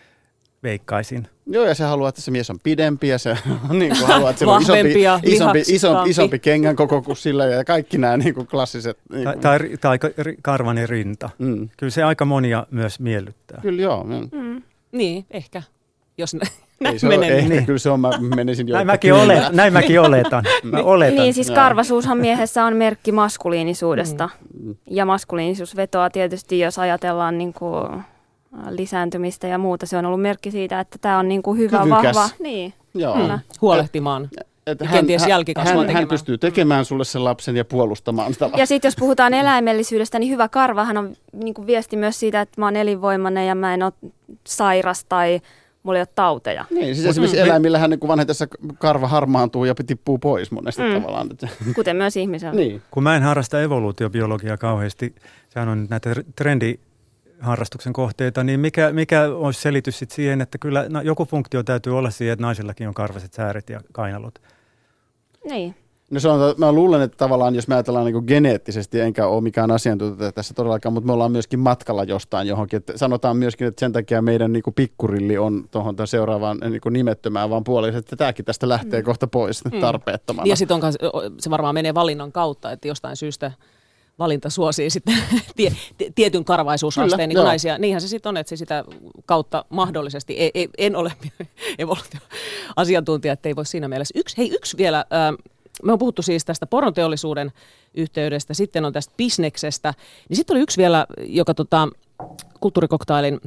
Veikkaisin. 0.62 1.28
Joo, 1.46 1.64
ja 1.64 1.74
se 1.74 1.84
haluaa, 1.84 2.08
että 2.08 2.20
se 2.20 2.30
mies 2.30 2.50
on 2.50 2.58
pidempi 2.62 3.08
ja 3.08 3.18
se 3.18 3.36
niin 3.70 3.96
kuin 3.98 4.06
haluaa, 4.06 4.30
että 4.30 4.38
se 4.40 4.46
on 4.46 4.62
isompi, 4.62 5.02
isompi, 5.22 5.60
isompi, 5.68 6.10
isompi 6.10 6.38
kengän 6.38 6.76
koko 6.76 7.02
kuin 7.02 7.16
sillä 7.16 7.44
ja 7.46 7.64
kaikki 7.64 7.98
nämä 7.98 8.16
niin 8.16 8.34
kuin 8.34 8.46
klassiset. 8.46 8.98
Niin 9.12 9.24
Tai, 9.24 9.58
kuin, 9.58 9.78
tai, 9.80 9.98
tai 9.98 10.10
ri- 10.24 10.36
karvanen 10.42 10.88
rinta. 10.88 11.30
mm. 11.38 11.68
Kyllä 11.76 11.90
se 11.90 12.02
aika 12.02 12.24
monia 12.24 12.66
myös 12.70 13.00
miellyttää. 13.00 13.58
Kyllä 13.62 13.82
joo. 13.82 14.04
Mm. 14.04 14.28
Mm. 14.38 14.62
Niin, 14.92 15.26
ehkä. 15.30 15.62
Jos 16.18 16.34
Ei 16.82 16.84
näin 16.84 17.00
se 17.00 17.06
ole, 17.06 17.18
menee. 17.18 17.38
ehkä 17.38 17.48
Niin. 17.48 17.66
kyllä 17.66 17.78
se 17.78 17.90
on, 17.90 18.00
mä 18.00 18.10
menisin 18.36 18.68
jo. 18.68 18.74
Näin 18.74 18.86
mäkin, 18.86 19.12
olet, 19.14 19.52
näin 19.52 19.72
mäkin 19.72 20.00
oletan. 20.00 20.44
Mä 20.62 20.78
oletan. 20.82 21.16
Niin, 21.16 21.34
siis 21.34 21.50
karvasuushan 21.50 22.18
miehessä 22.18 22.64
on 22.64 22.76
merkki 22.76 23.12
maskuliinisuudesta. 23.12 24.28
Mm. 24.62 24.74
Ja 24.90 25.04
maskuliinisuus 25.06 25.76
vetoaa 25.76 26.10
tietysti, 26.10 26.58
jos 26.58 26.78
ajatellaan 26.78 27.38
niin 27.38 27.52
kuin 27.52 28.02
lisääntymistä 28.70 29.46
ja 29.46 29.59
muuta. 29.59 29.86
Se 29.86 29.96
on 29.96 30.05
ollut 30.07 30.20
merkki 30.22 30.50
siitä, 30.50 30.80
että 30.80 30.98
tämä 31.00 31.18
on 31.18 31.28
niin 31.28 31.42
kuin 31.42 31.59
hyvä, 31.59 31.78
Kyvykäs. 31.82 32.16
vahva. 32.16 32.28
Niin, 32.38 32.74
Joo. 32.94 33.14
Kyllä. 33.16 33.38
Huolehtimaan. 33.61 34.28
Että 34.66 34.84
Ja 34.84 34.90
kenties 34.90 35.26
jälkikasvua 35.26 35.70
hän, 35.70 35.78
hän 35.78 35.86
tekemään. 35.86 36.09
pystyy 36.09 36.38
tekemään 36.38 36.84
sulle 36.84 37.05
sen 37.05 37.24
lapsen 37.24 37.57
ja 37.57 37.64
puolustamaan 37.64 38.32
sitä 38.32 38.50
Ja 38.57 38.66
sitten 38.66 38.86
jos 38.88 38.96
puhutaan 38.98 39.34
eläimellisyydestä, 39.34 40.18
niin 40.18 40.32
hyvä 40.32 40.48
karvahan 40.48 40.96
on 40.96 41.14
niin 41.32 41.55
kuin 41.55 41.66
viesti 41.66 41.96
myös 41.96 42.20
siitä, 42.20 42.40
että 42.40 42.61
mä 42.61 42.66
oon 42.66 42.76
elinvoimainen 42.76 43.46
ja 43.46 43.55
mä 43.55 43.74
en 43.74 43.82
ole 43.82 43.92
sairas 44.46 45.05
tai 45.05 45.40
mulla 45.82 45.98
ei 45.98 46.00
ole 46.00 46.09
tauteja. 46.14 46.64
Niin, 46.70 46.94
siis 46.94 47.07
esimerkiksi 47.07 47.36
Mm. 47.36 47.44
eläimillähän 47.44 47.90
niin 47.90 48.00
vanhetessa 48.09 48.46
karva 48.78 49.09
harmaantuu 49.09 49.64
ja 49.64 49.74
tippuu 49.86 50.18
pois 50.18 50.50
monesti 50.50 50.82
Mm. 50.82 50.94
tavallaan. 50.94 51.28
Että- 51.30 51.48
Kuten 51.74 51.96
myös 51.96 52.16
ihmisellä. 52.16 52.55
niin. 52.55 52.82
Kun 52.90 53.03
mä 53.03 53.16
en 53.16 53.22
harrasta 53.22 53.62
evoluutiobiologiaa 53.62 54.57
kauheasti, 54.57 55.14
sehän 55.48 55.68
on 55.68 55.80
nyt 55.80 55.90
näitä 55.90 56.11
trendiharrastuksen 57.43 57.93
kohteita, 57.93 58.45
niin 58.45 58.61
mikä, 58.61 58.93
mikä 58.93 59.22
olisi 59.34 59.61
selitys 59.61 59.99
sit 59.99 60.11
siihen, 60.11 60.40
että 60.40 60.59
kyllä 60.59 60.86
no, 60.88 61.01
joku 61.01 61.24
funktio 61.24 61.62
täytyy 61.62 61.99
olla 61.99 62.11
siihen, 62.11 62.32
että 62.32 62.43
naisillakin 62.43 62.88
on 62.88 62.95
karvaset 62.95 63.32
sääret 63.32 63.70
ja 63.70 63.80
kainalot. 63.93 64.34
Niin. 65.51 65.74
No 66.11 66.20
se 66.20 66.28
on, 66.28 66.55
mä 66.59 66.72
luulen, 66.72 67.03
että 67.03 67.16
tavallaan 67.16 67.55
jos 67.55 67.68
me 67.68 67.74
ajatellaan 67.74 68.07
niin 68.07 68.24
geneettisesti, 68.26 69.01
enkä 69.01 69.26
ole 69.26 69.40
mikään 69.40 69.70
asiantuntija 69.70 70.32
tässä 70.32 70.55
todellakaan, 70.55 70.93
mutta 70.93 71.07
me 71.07 71.12
ollaan 71.12 71.32
myöskin 71.32 71.61
matkalla 71.61 72.05
jostain 72.05 72.49
johonkin. 72.49 72.76
Että 72.76 72.99
sanotaan 72.99 73.36
myöskin, 73.36 73.66
että 73.66 73.80
sen 73.80 73.93
takia 73.93 74.22
meidän 74.22 74.53
niin 74.53 74.62
pikkurilli 74.76 75.38
on 75.38 75.68
tuohon 75.70 75.97
seuraavaan 76.05 76.59
niin 76.61 76.80
nimettömään 76.90 77.51
vaan 77.51 77.64
puolelle, 77.64 77.99
että 77.99 78.16
tämäkin 78.16 78.45
tästä 78.45 78.68
lähtee 78.68 79.01
mm. 79.01 79.05
kohta 79.05 79.26
pois 79.26 79.64
mm. 79.64 79.80
tarpeettomana. 79.80 80.47
Ja 80.47 80.57
sitten 80.57 80.78
se 81.38 81.51
varmaan 81.51 81.74
menee 81.74 81.95
valinnan 81.95 82.32
kautta, 82.32 82.72
että 82.72 82.88
jostain 82.88 83.16
syystä 83.16 83.53
valinta 84.23 84.51
suosii 84.51 84.91
sitten 84.91 85.14
tie, 85.57 85.73
tie- 85.99 86.12
tietyn 86.14 86.45
karvaisuusasteen 86.45 87.29
niin 87.29 87.37
naisia. 87.37 87.79
Niinhän 87.79 88.01
se 88.01 88.09
sitten 88.09 88.29
on, 88.31 88.37
että 88.37 88.49
se 88.49 88.57
sitä 88.57 88.85
kautta 89.27 89.64
mahdollisesti, 89.68 90.33
ei, 90.33 90.51
ei, 90.55 90.68
en 90.79 90.97
ole 90.97 91.12
evoluutioasiantuntija, 91.79 93.33
että 93.33 93.49
ei 93.49 93.57
voi 93.57 93.66
siinä 93.66 93.89
mielessä. 93.89 94.18
Yksi, 94.18 94.39
hei 94.39 94.51
yksi 94.55 94.77
vielä, 94.77 95.05
ää, 95.11 95.33
me 95.83 95.93
on 95.93 95.99
puhuttu 95.99 96.23
siis 96.23 96.45
tästä 96.45 96.66
pornoteollisuuden 96.66 97.53
yhteydestä, 97.95 98.55
sitten 98.55 98.85
on 98.85 98.93
tästä 98.93 99.14
bisneksestä, 99.16 99.95
niin 100.29 100.37
sitten 100.37 100.55
oli 100.55 100.62
yksi 100.62 100.79
vielä, 100.79 101.07
joka 101.27 101.55
tota, 101.55 101.89
kulttuurikoktailin 102.61 103.41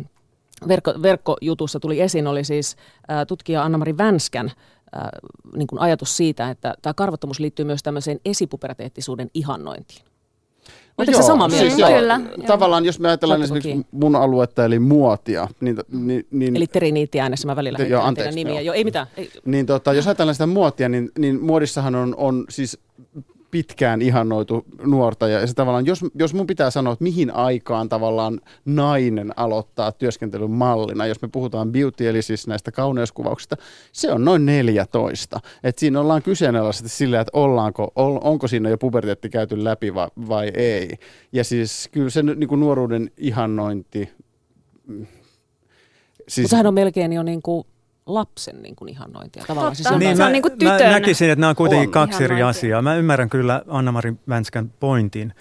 verkko, 0.68 0.94
verkkojutussa 1.02 1.80
tuli 1.80 2.02
esiin, 2.02 2.28
oli 2.28 2.44
siis 2.44 2.76
ää, 3.08 3.26
tutkija 3.26 3.64
Anna-Mari 3.64 3.98
Vänskän 3.98 4.52
ää, 4.92 5.10
niin 5.56 5.68
kuin 5.68 5.80
ajatus 5.80 6.18
siitä, 6.18 6.50
että 6.50 6.74
tämä 6.82 6.94
karvottomuus 6.94 7.40
liittyy 7.40 7.66
myös 7.66 7.84
tämmöiseen 7.84 8.20
esipuberteettisuuden 8.26 9.30
ihannointiin. 9.34 10.14
Oletteko 10.98 11.22
se 11.22 11.28
samaa 11.28 11.48
mieltä? 11.48 11.66
siis 11.66 11.80
joo. 11.80 11.89
Kyllä, 11.89 12.20
joo. 12.38 12.48
Tavallaan 12.48 12.86
jos 12.86 13.00
me 13.00 13.08
ajatellaan 13.08 13.39
Saatteko 13.48 13.58
esimerkiksi 13.58 13.88
mun 13.91 14.16
aluetta 14.16 14.66
eli 14.66 14.80
muotia, 14.80 15.48
niin, 15.62 15.78
niin, 15.91 16.28
niin 16.32 16.56
Eli 16.56 16.68
teriniitti 16.68 17.20
äänessä 17.20 17.48
mä 17.48 17.56
välillä 17.56 17.78
Joo, 17.78 17.82
heittelen 17.82 18.08
anteeksi, 18.08 18.36
teidän 18.36 18.36
nimiä. 18.48 18.62
joo. 18.62 18.66
Joo, 18.66 18.74
ei 18.74 18.84
mitään. 18.84 19.08
Ei, 19.18 19.30
Niin 19.46 19.66
tota, 19.66 19.93
jos 19.93 20.08
ajatellaan 20.08 20.36
sitä 20.36 20.48
muotia, 20.48 20.89
niin, 20.89 21.12
niin 21.18 21.41
muodissahan 21.41 21.96
on, 21.96 22.16
on 22.18 22.46
siis 22.50 22.78
pitkään 23.56 24.01
ihannoitu 24.01 24.66
nuorta. 24.84 25.28
Ja 25.28 25.47
se 25.47 25.53
tavallaan, 25.53 25.86
jos, 25.86 25.99
jos 26.16 26.34
mun 26.34 26.47
pitää 26.47 26.70
sanoa, 26.70 26.93
että 26.93 27.03
mihin 27.03 27.32
aikaan 27.32 27.89
tavallaan 27.89 28.41
nainen 28.66 29.34
aloittaa 29.36 29.91
työskentelyn 29.91 30.51
mallina, 30.51 31.06
jos 31.06 31.22
me 31.22 31.28
puhutaan 31.28 31.72
beauty, 31.72 32.10
eli 32.10 32.22
siis 32.22 32.47
näistä 32.47 32.72
kauneuskuvauksista, 32.72 33.58
se 33.91 34.12
on 34.12 34.26
noin 34.26 34.45
14. 34.45 35.39
Et 35.64 35.78
siinä 35.78 35.99
ollaan 35.99 36.24
kyseenalaisesti 36.24 36.89
sillä, 36.89 37.22
että 37.22 37.32
ollaanko, 37.34 37.91
ol, 37.95 38.20
onko 38.22 38.47
siinä 38.47 38.70
jo 38.70 38.78
puberteetti 38.78 39.30
käyty 39.30 39.64
läpi 39.64 39.93
vai, 39.93 40.08
vai 40.28 40.51
ei. 40.53 40.89
Ja 41.32 41.43
siis 41.43 41.89
kyllä 41.91 42.10
se 42.10 42.24
niin 42.24 42.47
kuin 42.47 42.60
nuoruuden 42.60 43.12
ihannointi... 43.18 44.10
mm, 44.88 45.06
Siis, 46.28 46.49
sehän 46.49 46.68
on 46.68 46.74
melkein 46.74 47.14
jo 47.14 47.24
niin 47.24 47.41
kuin 47.41 47.68
lapsen 48.06 48.62
niin 48.62 48.76
kuin 48.76 48.89
ihannointia. 48.89 49.43
Tavallaan 49.47 49.76
Totta. 49.78 49.89
se 49.89 49.97
Niin, 49.97 50.10
on 50.12 50.18
se 50.18 50.24
on 50.24 50.28
mä, 50.30 50.32
niinku 50.32 50.49
mä 50.49 50.56
tytön. 50.56 50.91
näkisin, 50.91 51.30
että 51.30 51.39
nämä 51.41 51.49
on 51.49 51.56
kuitenkin 51.56 51.88
On. 51.88 51.91
kaksi 51.93 52.24
eri 52.24 52.41
asiaa. 52.43 52.82
Mä 52.82 52.95
ymmärrän 52.95 53.30
kyllä 53.30 53.62
Anna-Mari 53.68 54.14
Vänskän 54.30 54.70
pointin. 54.80 55.34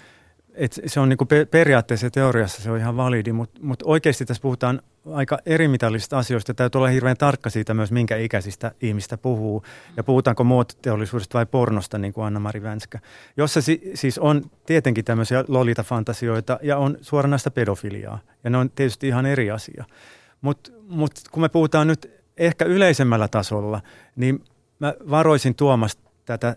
Et 0.53 0.79
se 0.85 0.99
on 0.99 1.09
niinku 1.09 1.25
pe- 1.25 1.45
periaatteessa 1.45 2.05
ja 2.05 2.11
teoriassa 2.11 2.61
se 2.61 2.71
on 2.71 2.77
ihan 2.77 2.97
validi, 2.97 3.31
mutta 3.31 3.59
mut 3.63 3.83
oikeasti 3.85 4.25
tässä 4.25 4.41
puhutaan 4.41 4.81
aika 5.13 5.37
erimitallisista 5.45 6.17
asioista. 6.17 6.53
Täytyy 6.53 6.79
olla 6.79 6.87
hirveän 6.87 7.17
tarkka 7.17 7.49
siitä 7.49 7.73
myös, 7.73 7.91
minkä 7.91 8.17
ikäisistä 8.17 8.71
ihmistä 8.81 9.17
puhuu. 9.17 9.63
Ja 9.97 10.03
puhutaanko 10.03 10.43
muotiteollisuudesta 10.43 11.37
vai 11.37 11.45
pornosta, 11.45 11.97
niin 11.97 12.13
kuin 12.13 12.25
Anna-Mari 12.25 12.61
Vänskä. 12.63 12.99
Jossa 13.37 13.61
si- 13.61 13.91
siis 13.93 14.17
on 14.19 14.41
tietenkin 14.65 15.05
tämmöisiä 15.05 15.43
lolita-fantasioita 15.47 16.59
ja 16.63 16.77
on 16.77 16.97
suoranaista 17.01 17.51
pedofiliaa. 17.51 18.19
Ja 18.43 18.49
ne 18.49 18.57
on 18.57 18.69
tietysti 18.69 19.07
ihan 19.07 19.25
eri 19.25 19.51
asia. 19.51 19.85
Mutta 20.41 20.71
mut, 20.89 21.11
kun 21.31 21.41
me 21.41 21.49
puhutaan 21.49 21.87
nyt 21.87 22.14
ehkä 22.37 22.65
yleisemmällä 22.65 23.27
tasolla, 23.27 23.81
niin 24.15 24.43
mä 24.79 24.93
varoisin 25.09 25.55
tuomasta 25.55 26.09
tätä 26.25 26.55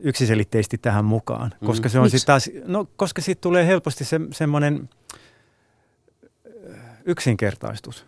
yksiselitteisesti 0.00 0.78
tähän 0.78 1.04
mukaan, 1.04 1.54
koska 1.64 1.88
se 1.88 1.98
on 1.98 2.10
sitten 2.10 2.26
taas, 2.26 2.50
no 2.64 2.86
koska 2.96 3.22
siitä 3.22 3.40
tulee 3.40 3.66
helposti 3.66 4.04
se, 4.04 4.20
semmoinen 4.32 4.88
yksinkertaistus. 7.04 8.06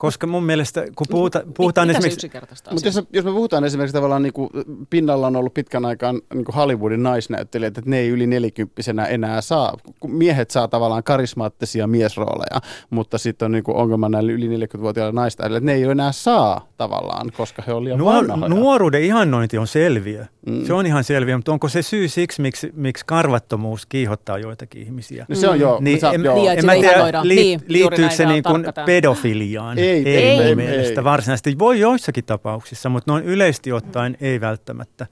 Koska 0.00 0.26
mun 0.26 0.42
mielestä, 0.44 0.84
kun 0.96 1.06
puhuta, 1.10 1.42
puhutaan 1.56 1.88
Mitä 1.88 1.98
esimerkiksi... 1.98 2.30
Mutta 2.70 2.88
jos, 2.88 2.96
me- 2.96 3.06
jos 3.12 3.24
me 3.24 3.30
puhutaan 3.30 3.64
esimerkiksi 3.64 3.94
tavallaan 3.94 4.22
niin 4.22 4.32
kuin 4.32 4.50
pinnalla 4.90 5.26
on 5.26 5.36
ollut 5.36 5.54
pitkän 5.54 5.84
aikaan 5.84 6.20
niin 6.34 6.44
kuin 6.44 6.54
Hollywoodin 6.54 7.02
naisnäyttelijät, 7.02 7.78
että 7.78 7.90
ne 7.90 7.98
ei 7.98 8.08
yli 8.08 8.26
nelikymppisenä 8.26 9.04
enää 9.04 9.40
saa, 9.40 9.76
kun 10.00 10.12
miehet 10.12 10.50
saa 10.50 10.68
tavallaan 10.68 11.02
karismaattisia 11.02 11.86
miesrooleja, 11.86 12.60
mutta 12.90 13.18
sitten 13.18 13.46
on 13.46 13.52
niin 13.52 13.64
kuin 13.64 13.76
ongelma 13.76 14.08
näille 14.08 14.32
yli 14.32 14.66
40-vuotiaille 14.66 15.12
naista, 15.12 15.46
että 15.46 15.60
ne 15.60 15.72
ei 15.72 15.82
enää 15.82 16.12
saa 16.12 16.68
tavallaan, 16.76 17.32
koska 17.36 17.62
he 17.66 17.72
on 17.72 17.84
liian 17.84 17.98
Nuor, 17.98 18.28
vanhoja. 18.28 18.48
nuoruuden 18.48 19.02
ihannointi 19.02 19.58
on 19.58 19.66
selviö. 19.66 20.24
Mm. 20.46 20.64
Se 20.66 20.72
on 20.72 20.86
ihan 20.86 21.04
selviö, 21.04 21.36
mutta 21.36 21.52
onko 21.52 21.68
se 21.68 21.82
syy 21.82 22.08
siksi, 22.08 22.42
miksi, 22.42 22.72
miksi 22.74 23.04
karvattomuus 23.06 23.86
kiihottaa 23.86 24.38
joitakin 24.38 24.82
ihmisiä? 24.82 25.26
No 25.28 25.34
se 25.34 25.48
on 25.48 25.60
joo. 25.60 25.78
Niin, 25.80 26.00
sä, 26.00 26.10
en, 26.10 26.24
joo. 26.24 26.34
Niin, 26.34 26.50
en 26.50 26.60
sitä 26.60 26.74
mä 26.74 26.80
tiedä, 26.80 27.20
liit, 27.22 27.46
Niin, 27.46 27.60
liittyykö 27.68 28.14
se 28.14 28.26
niin 28.26 28.42
kuin 28.42 28.64
pedofiliaan? 28.86 29.78
Ei, 29.78 29.89
ei, 29.90 30.16
ei, 30.16 30.36
mun 30.36 30.46
ei, 30.46 30.54
mielestä 30.54 31.00
ei. 31.00 31.04
varsinaisesti. 31.04 31.58
Voi 31.58 31.80
joissakin 31.80 32.24
tapauksissa, 32.24 32.88
mutta 32.88 33.12
noin 33.12 33.24
yleisesti 33.24 33.72
ottaen 33.72 34.16
ei 34.20 34.40
välttämättä. 34.40 35.06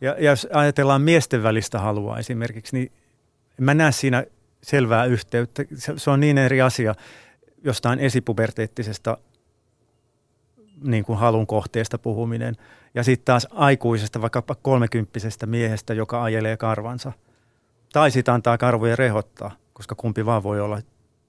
Ja, 0.00 0.16
ja 0.18 0.30
jos 0.30 0.48
ajatellaan 0.52 1.02
miesten 1.02 1.42
välistä 1.42 1.78
halua 1.78 2.18
esimerkiksi, 2.18 2.76
niin 2.76 2.92
en 3.58 3.64
mä 3.64 3.74
näe 3.74 3.92
siinä 3.92 4.24
selvää 4.62 5.04
yhteyttä. 5.04 5.64
Se, 5.74 5.92
se 5.96 6.10
on 6.10 6.20
niin 6.20 6.38
eri 6.38 6.62
asia 6.62 6.94
jostain 7.64 7.98
esipuberteettisesta 7.98 9.18
niin 10.82 11.04
kuin 11.04 11.18
halun 11.18 11.46
kohteesta 11.46 11.98
puhuminen. 11.98 12.56
Ja 12.94 13.02
sitten 13.02 13.24
taas 13.24 13.48
aikuisesta, 13.50 14.22
vaikkapa 14.22 14.54
kolmekymppisestä 14.54 15.46
miehestä, 15.46 15.94
joka 15.94 16.22
ajelee 16.22 16.56
karvansa. 16.56 17.12
Tai 17.92 18.10
sitten 18.10 18.34
antaa 18.34 18.58
karvojen 18.58 18.98
rehottaa, 18.98 19.56
koska 19.72 19.94
kumpi 19.94 20.26
vaan 20.26 20.42
voi 20.42 20.60
olla 20.60 20.80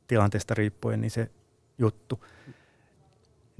tilanteesta 0.07 0.53
riippuen 0.53 1.01
niin 1.01 1.11
se 1.11 1.29
juttu. 1.77 2.25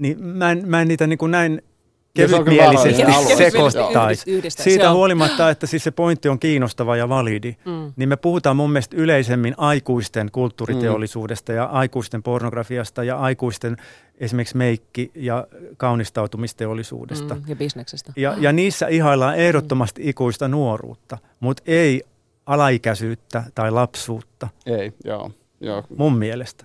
Niin 0.04 0.24
mä 0.24 0.50
en, 0.50 0.68
mä 0.68 0.80
en 0.82 0.88
niitä 0.88 1.06
niin 1.06 1.18
kuin 1.18 1.30
näin 1.30 1.62
se 1.64 2.26
kevytmielisesti 2.26 3.02
alue. 3.02 3.36
sekoittaisi. 3.36 4.40
Siitä 4.48 4.84
Se 4.84 4.88
huolimatta, 4.90 5.50
että 5.50 5.66
siis 5.66 5.84
se 5.84 5.90
pointti 5.90 6.28
on 6.28 6.38
kiinnostava 6.38 6.96
ja 6.96 7.08
validi, 7.08 7.56
Mm. 7.64 7.92
niin 7.96 8.08
me 8.08 8.16
puhutaan 8.16 8.56
mun 8.56 8.70
mielestä 8.70 8.96
yleisemmin 8.96 9.54
aikuisten 9.56 10.30
kulttuuriteollisuudesta 10.32 11.52
ja 11.52 11.64
aikuisten 11.64 12.22
pornografiasta 12.22 13.04
ja 13.04 13.16
aikuisten 13.16 13.76
esimerkiksi 14.18 14.56
meikki- 14.56 15.10
ja 15.14 15.46
kaunistautumisteollisuudesta. 15.76 17.34
Mm, 17.34 17.42
ja 17.46 17.56
bisneksestä. 17.56 18.12
Ja, 18.16 18.34
ja 18.38 18.52
niissä 18.52 18.86
ihaillaan 18.88 19.36
ehdottomasti 19.36 20.02
ikuista 20.08 20.48
nuoruutta, 20.48 21.18
mutta 21.40 21.62
ei 21.66 22.02
alaikäisyyttä 22.46 23.44
tai 23.54 23.70
lapsuutta 23.70 24.48
Ei, 24.66 24.92
joo. 25.04 25.30
joo. 25.60 25.82
mun 25.96 26.18
mielestä. 26.18 26.64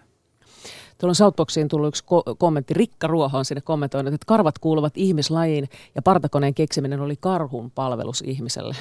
Tuolla 1.00 1.12
on 1.12 1.16
Southboxiin 1.16 1.68
tullut 1.68 1.88
yksi 1.88 2.04
ko- 2.04 2.36
kommentti. 2.38 2.74
Rikka 2.74 3.08
Ruoho 3.08 3.38
on 3.38 3.46
sinne 3.46 3.62
kommentoinut, 3.62 4.14
että 4.14 4.26
karvat 4.26 4.60
kuuluvat 4.60 4.94
ihmislajiin 4.98 5.70
ja 5.96 6.02
partakoneen 6.02 6.54
keksiminen 6.54 7.00
oli 7.00 7.16
karhun 7.20 7.72
palvelus 7.72 8.24
ihmiselle. 8.28 8.76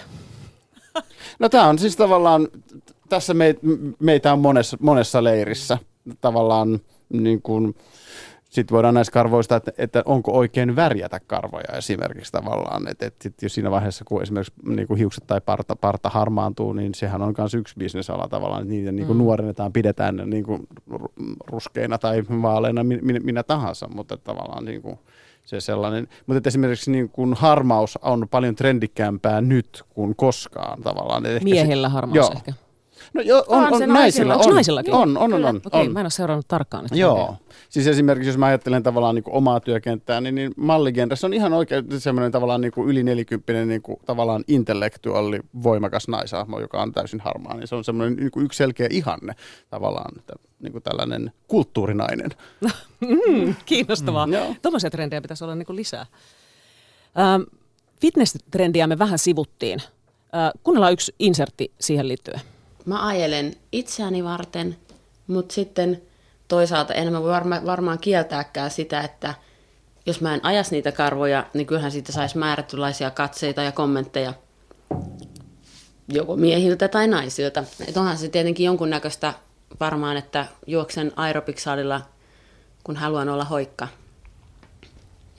No 1.39 1.49
tämä 1.49 1.69
on 1.69 1.79
siis 1.79 1.97
tavallaan, 1.97 2.49
tässä 3.09 3.35
meit, 3.35 3.59
meitä 3.99 4.33
on 4.33 4.39
monessa, 4.39 4.77
monessa 4.81 5.25
leirissä 5.25 5.79
tavallaan 6.21 6.81
niin 7.09 7.43
kuin, 7.43 7.75
sitten 8.59 8.75
voidaan 8.75 8.95
näistä 8.95 9.13
karvoista, 9.13 9.57
että, 9.57 9.73
että 9.79 10.03
onko 10.07 10.33
oikein 10.33 10.77
värjätä 10.77 11.21
karvoja 11.27 11.77
esimerkiksi 11.77 12.33
tavallaan, 12.33 12.89
että, 12.89 13.07
että 13.07 13.23
sit 13.23 13.43
jo 13.43 13.49
siinä 13.49 13.71
vaiheessa, 13.71 14.05
kun 14.05 14.23
esimerkiksi 14.23 14.53
niin 14.67 14.89
kuin 14.89 14.99
hiukset 14.99 15.25
tai 15.27 15.41
parta, 15.41 15.77
parta 15.77 16.09
harmaantuu, 16.09 16.73
niin 16.73 16.95
sehän 16.95 17.23
on 17.23 17.35
myös 17.39 17.55
yksi 17.55 17.75
bisnesala 17.79 18.29
tavallaan, 18.29 18.63
että 18.63 18.75
niitä 18.75 18.93
niin 18.93 19.07
kuin 19.07 19.17
Mm. 19.17 19.23
nuorennetaan, 19.25 19.73
pidetään 19.73 20.17
ne 20.17 20.27
niin 20.27 20.45
kuin 20.45 20.69
ru- 20.93 21.13
ruskeina 21.47 21.99
tai 21.99 22.25
vaaleina 22.43 22.85
minä, 22.85 23.21
minä 23.21 23.43
tahansa, 23.43 23.89
mutta 23.95 24.17
tavallaan 24.17 24.65
niin 24.65 24.83
kuin, 24.83 24.99
se 25.45 25.61
sellainen. 25.61 26.09
Mutta 26.27 26.39
että 26.39 26.49
esimerkiksi 26.49 26.91
niin 26.91 27.09
kuin 27.09 27.35
harmaus 27.35 27.99
on 28.03 28.27
paljon 28.31 28.55
trendikkäämpää 28.55 29.41
nyt 29.41 29.83
kuin 29.89 30.17
koskaan 30.17 30.83
tavallaan. 30.83 31.27
Et 31.27 31.33
ehkä 31.33 31.45
Miehillä 31.45 31.89
harmaus 31.89 32.17
Joo. 32.17 32.33
ehkä. 32.37 32.53
No 33.15 33.23
joo, 33.23 33.45
on, 33.49 33.65
On 33.65 33.73
on, 33.73 33.79
se 33.79 33.87
naisilla. 33.87 34.35
Onko 34.35 34.49
On, 34.49 34.55
naisillakin? 34.55 34.95
On, 34.95 35.19
on, 35.19 35.33
on. 35.35 35.45
On, 35.45 35.61
Okei, 35.65 35.81
on. 35.81 35.93
mä 35.93 36.01
en 36.01 36.05
ole 36.05 36.11
seurannut 36.11 36.49
tarkkaan. 36.49 36.85
Nyt 36.85 36.99
Joo. 36.99 37.37
Siis 37.69 37.87
esimerkiksi 37.87 38.29
jos 38.29 38.39
mä 38.39 38.47
ajattelen 38.47 38.83
tavallaan 38.83 39.15
niin 39.15 39.23
kuin 39.23 39.35
omaa 39.35 39.61
työkenttää, 39.61 40.21
niin, 40.21 40.35
niin 40.35 40.53
malligenressä 40.57 41.27
on 41.27 41.35
ihan 41.35 41.53
oikein 41.53 41.85
semmoinen 42.01 42.33
tavallaan 42.33 42.61
niin 42.61 42.73
kuin 42.73 42.89
yli 42.89 43.03
nelikymppinen 43.03 43.69
niin 43.69 43.83
kuin 43.83 44.01
tavallaan 44.07 44.45
intellektuaali 44.49 45.41
voimakas 45.63 46.09
naisahmo, 46.09 46.61
joka 46.61 46.83
on 46.83 46.93
täysin 46.93 47.21
harmaa. 47.21 47.57
Niin 47.57 47.69
se 47.69 47.75
on 47.75 47.85
semmoinen 47.85 48.17
niin 48.17 48.31
kuin 48.31 48.45
yksi 48.45 48.57
selkeä 48.57 48.89
ihanne 48.91 49.35
tavallaan, 49.71 50.19
että, 50.19 50.33
niin 50.61 50.73
kuin 50.73 50.83
tällainen 50.83 51.33
kulttuurinainen. 51.49 52.31
Mm, 53.01 53.55
kiinnostavaa. 53.67 54.27
Mm, 54.27 54.33
joo. 54.33 54.55
Tuommoisia 54.63 54.91
trendejä 54.91 55.21
pitäisi 55.21 55.45
olla 55.45 55.55
niin 55.55 55.67
kuin 55.67 55.77
lisää. 55.77 56.07
Ähm, 57.19 57.43
fitness-trendiä 58.01 58.87
me 58.87 58.99
vähän 58.99 59.19
sivuttiin. 59.19 59.83
Äh, 60.35 60.51
kuunnellaan 60.63 60.93
yksi 60.93 61.15
insertti 61.19 61.73
siihen 61.81 62.09
liittyen. 62.09 62.41
Mä 62.89 63.07
ajelen 63.07 63.57
itseäni 63.73 64.25
varten, 64.25 64.77
mutta 65.27 65.55
sitten 65.55 66.03
toisaalta 66.49 66.95
en 66.95 67.13
mä 67.13 67.23
varma, 67.23 67.61
varmaan 67.67 67.99
kieltääkään 67.99 68.71
sitä, 68.71 69.01
että 69.01 69.35
jos 70.07 70.21
mä 70.21 70.35
en 70.35 70.45
ajas 70.45 70.71
niitä 70.71 70.93
karvoja, 70.93 71.47
niin 71.55 71.67
kyllähän 71.67 71.93
siitä 71.93 72.13
saisi 72.13 72.39
määrättylaisia 72.39 73.11
katseita 73.11 73.63
ja 73.63 73.73
kommentteja 73.73 74.35
joko 76.09 76.37
miehiltä 76.37 76.89
tai 76.89 77.09
naisilta. 77.09 77.65
Et 77.89 77.97
onhan 77.97 78.19
se 78.19 78.29
tietenkin 78.29 78.67
jonkunnäköistä 78.67 79.35
varmaan, 79.81 80.17
että 80.17 80.47
juoksen 80.67 81.13
aerobiksalilla, 81.17 82.01
kun 82.85 82.97
haluan 82.97 83.29
olla 83.29 83.45
hoikka 83.45 83.89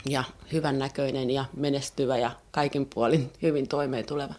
ja 0.05 0.23
hyvän 0.51 0.79
näköinen 0.79 1.29
ja 1.29 1.45
menestyvä 1.55 2.17
ja 2.17 2.31
kaikin 2.51 2.85
puolin 2.85 3.31
hyvin 3.41 3.67
toimeen 3.67 4.05
tuleva. 4.05 4.33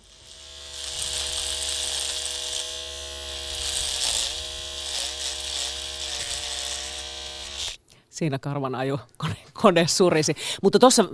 Siinä 8.21 8.39
karvan 8.39 8.75
aju 8.75 9.01
kone, 9.17 9.37
kone 9.63 9.87
surisi. 9.87 10.35
Mutta 10.63 10.79
tuossa 10.79 11.05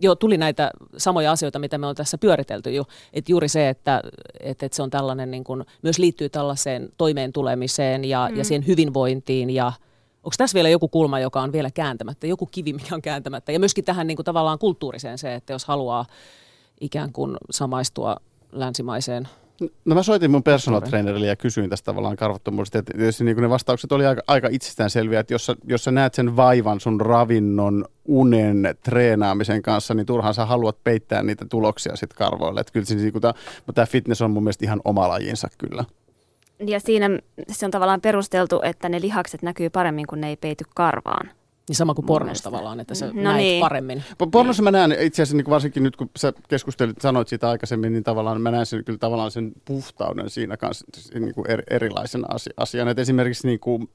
jo 0.00 0.14
tuli 0.14 0.36
näitä 0.36 0.70
samoja 0.96 1.32
asioita, 1.32 1.58
mitä 1.58 1.78
me 1.78 1.86
on 1.86 1.94
tässä 1.94 2.18
pyöritelty 2.18 2.70
jo. 2.70 2.84
Että 3.12 3.32
juuri 3.32 3.48
se, 3.48 3.68
että, 3.68 4.02
että, 4.40 4.66
että 4.66 4.76
se 4.76 4.82
on 4.82 4.90
tällainen, 4.90 5.30
niin 5.30 5.44
kuin, 5.44 5.64
myös 5.82 5.98
liittyy 5.98 6.28
tällaiseen 6.28 6.88
toimeen 6.98 7.32
tulemiseen 7.32 8.04
ja, 8.04 8.28
mm. 8.30 8.36
ja 8.36 8.44
siihen 8.44 8.66
hyvinvointiin 8.66 9.50
ja 9.50 9.72
Onko 10.16 10.34
tässä 10.38 10.54
vielä 10.54 10.68
joku 10.68 10.88
kulma, 10.88 11.20
joka 11.20 11.42
on 11.42 11.52
vielä 11.52 11.70
kääntämättä, 11.70 12.26
joku 12.26 12.46
kivi, 12.46 12.72
mikä 12.72 12.94
on 12.94 13.02
kääntämättä? 13.02 13.52
Ja 13.52 13.58
myöskin 13.58 13.84
tähän 13.84 14.06
niin 14.06 14.16
kuin 14.16 14.24
tavallaan 14.24 14.58
kulttuuriseen 14.58 15.18
se, 15.18 15.34
että 15.34 15.52
jos 15.52 15.64
haluaa 15.64 16.06
ikään 16.80 17.12
kuin 17.12 17.36
samaistua 17.50 18.16
länsimaiseen 18.52 19.28
No 19.84 19.94
mä 19.94 20.02
soitin 20.02 20.30
mun 20.30 20.42
personal 20.42 20.80
Kulttuuri. 20.80 20.90
trainerille 20.90 21.26
ja 21.26 21.36
kysyin 21.36 21.70
tästä 21.70 21.86
tavallaan 21.86 22.16
karvottomuudesta. 22.16 22.78
Että 22.78 22.92
tietysti 22.96 23.24
niin 23.24 23.36
ne 23.36 23.50
vastaukset 23.50 23.92
oli 23.92 24.06
aika, 24.06 24.22
aika 24.26 24.48
itsestäänselviä, 24.50 25.20
että 25.20 25.34
jos 25.34 25.46
sä, 25.46 25.54
jos 25.64 25.84
sä 25.84 25.90
näet 25.90 26.14
sen 26.14 26.36
vaivan 26.36 26.80
sun 26.80 27.00
ravinnon, 27.00 27.84
unen, 28.04 28.74
treenaamisen 28.84 29.62
kanssa, 29.62 29.94
niin 29.94 30.06
turhaan 30.06 30.34
sä 30.34 30.46
haluat 30.46 30.76
peittää 30.84 31.22
niitä 31.22 31.44
tuloksia 31.44 31.96
sit 31.96 32.12
karvoille. 32.14 32.60
Että 32.60 32.72
kyllä 32.72 32.86
se, 32.86 32.94
niin 32.94 33.12
kuin 33.12 33.22
tää, 33.22 33.34
mutta 33.56 33.72
tämä 33.72 33.86
fitness 33.86 34.22
on 34.22 34.30
mun 34.30 34.42
mielestä 34.42 34.64
ihan 34.64 34.80
oma 34.84 35.08
lajinsa 35.08 35.48
kyllä. 35.58 35.84
Ja 36.66 36.80
siinä 36.80 37.18
se 37.50 37.66
on 37.66 37.70
tavallaan 37.70 38.00
perusteltu, 38.00 38.60
että 38.64 38.88
ne 38.88 39.00
lihakset 39.00 39.42
näkyy 39.42 39.70
paremmin, 39.70 40.06
kun 40.06 40.20
ne 40.20 40.28
ei 40.28 40.36
peity 40.36 40.64
karvaan. 40.74 41.30
Niin 41.68 41.76
sama 41.76 41.94
kuin 41.94 42.06
pornossa 42.06 42.44
tavallaan, 42.44 42.80
että 42.80 42.94
sä 42.94 43.06
No 43.06 43.22
näet 43.22 43.36
niin. 43.36 43.60
paremmin. 43.60 44.04
Po- 44.22 44.28
Pornossa 44.32 44.62
mä 44.62 44.70
näen 44.70 44.92
itse 45.00 45.22
asiassa 45.22 45.36
niin 45.36 45.44
kuin 45.44 45.52
varsinkin 45.52 45.82
nyt, 45.82 45.96
kun 45.96 46.10
sä 46.18 46.32
keskustelit, 46.48 47.00
sanoit 47.00 47.28
siitä 47.28 47.48
aikaisemmin, 47.50 47.92
niin 47.92 48.04
tavallaan 48.04 48.40
mä 48.40 48.50
näen 48.50 48.66
sen, 48.66 48.84
kyllä 48.84 48.98
tavallaan 48.98 49.30
sen 49.30 49.52
puhtauden 49.64 50.30
siinä 50.30 50.56
kanssa 50.56 50.86
niin 51.14 51.34
kuin 51.34 51.50
eri, 51.50 51.62
erilaisen 51.70 52.34
asi- 52.34 52.50
asian. 52.56 52.88
Et 52.88 52.98
esimerkiksi 52.98 53.46
niin 53.46 53.60
kuin, 53.60 53.88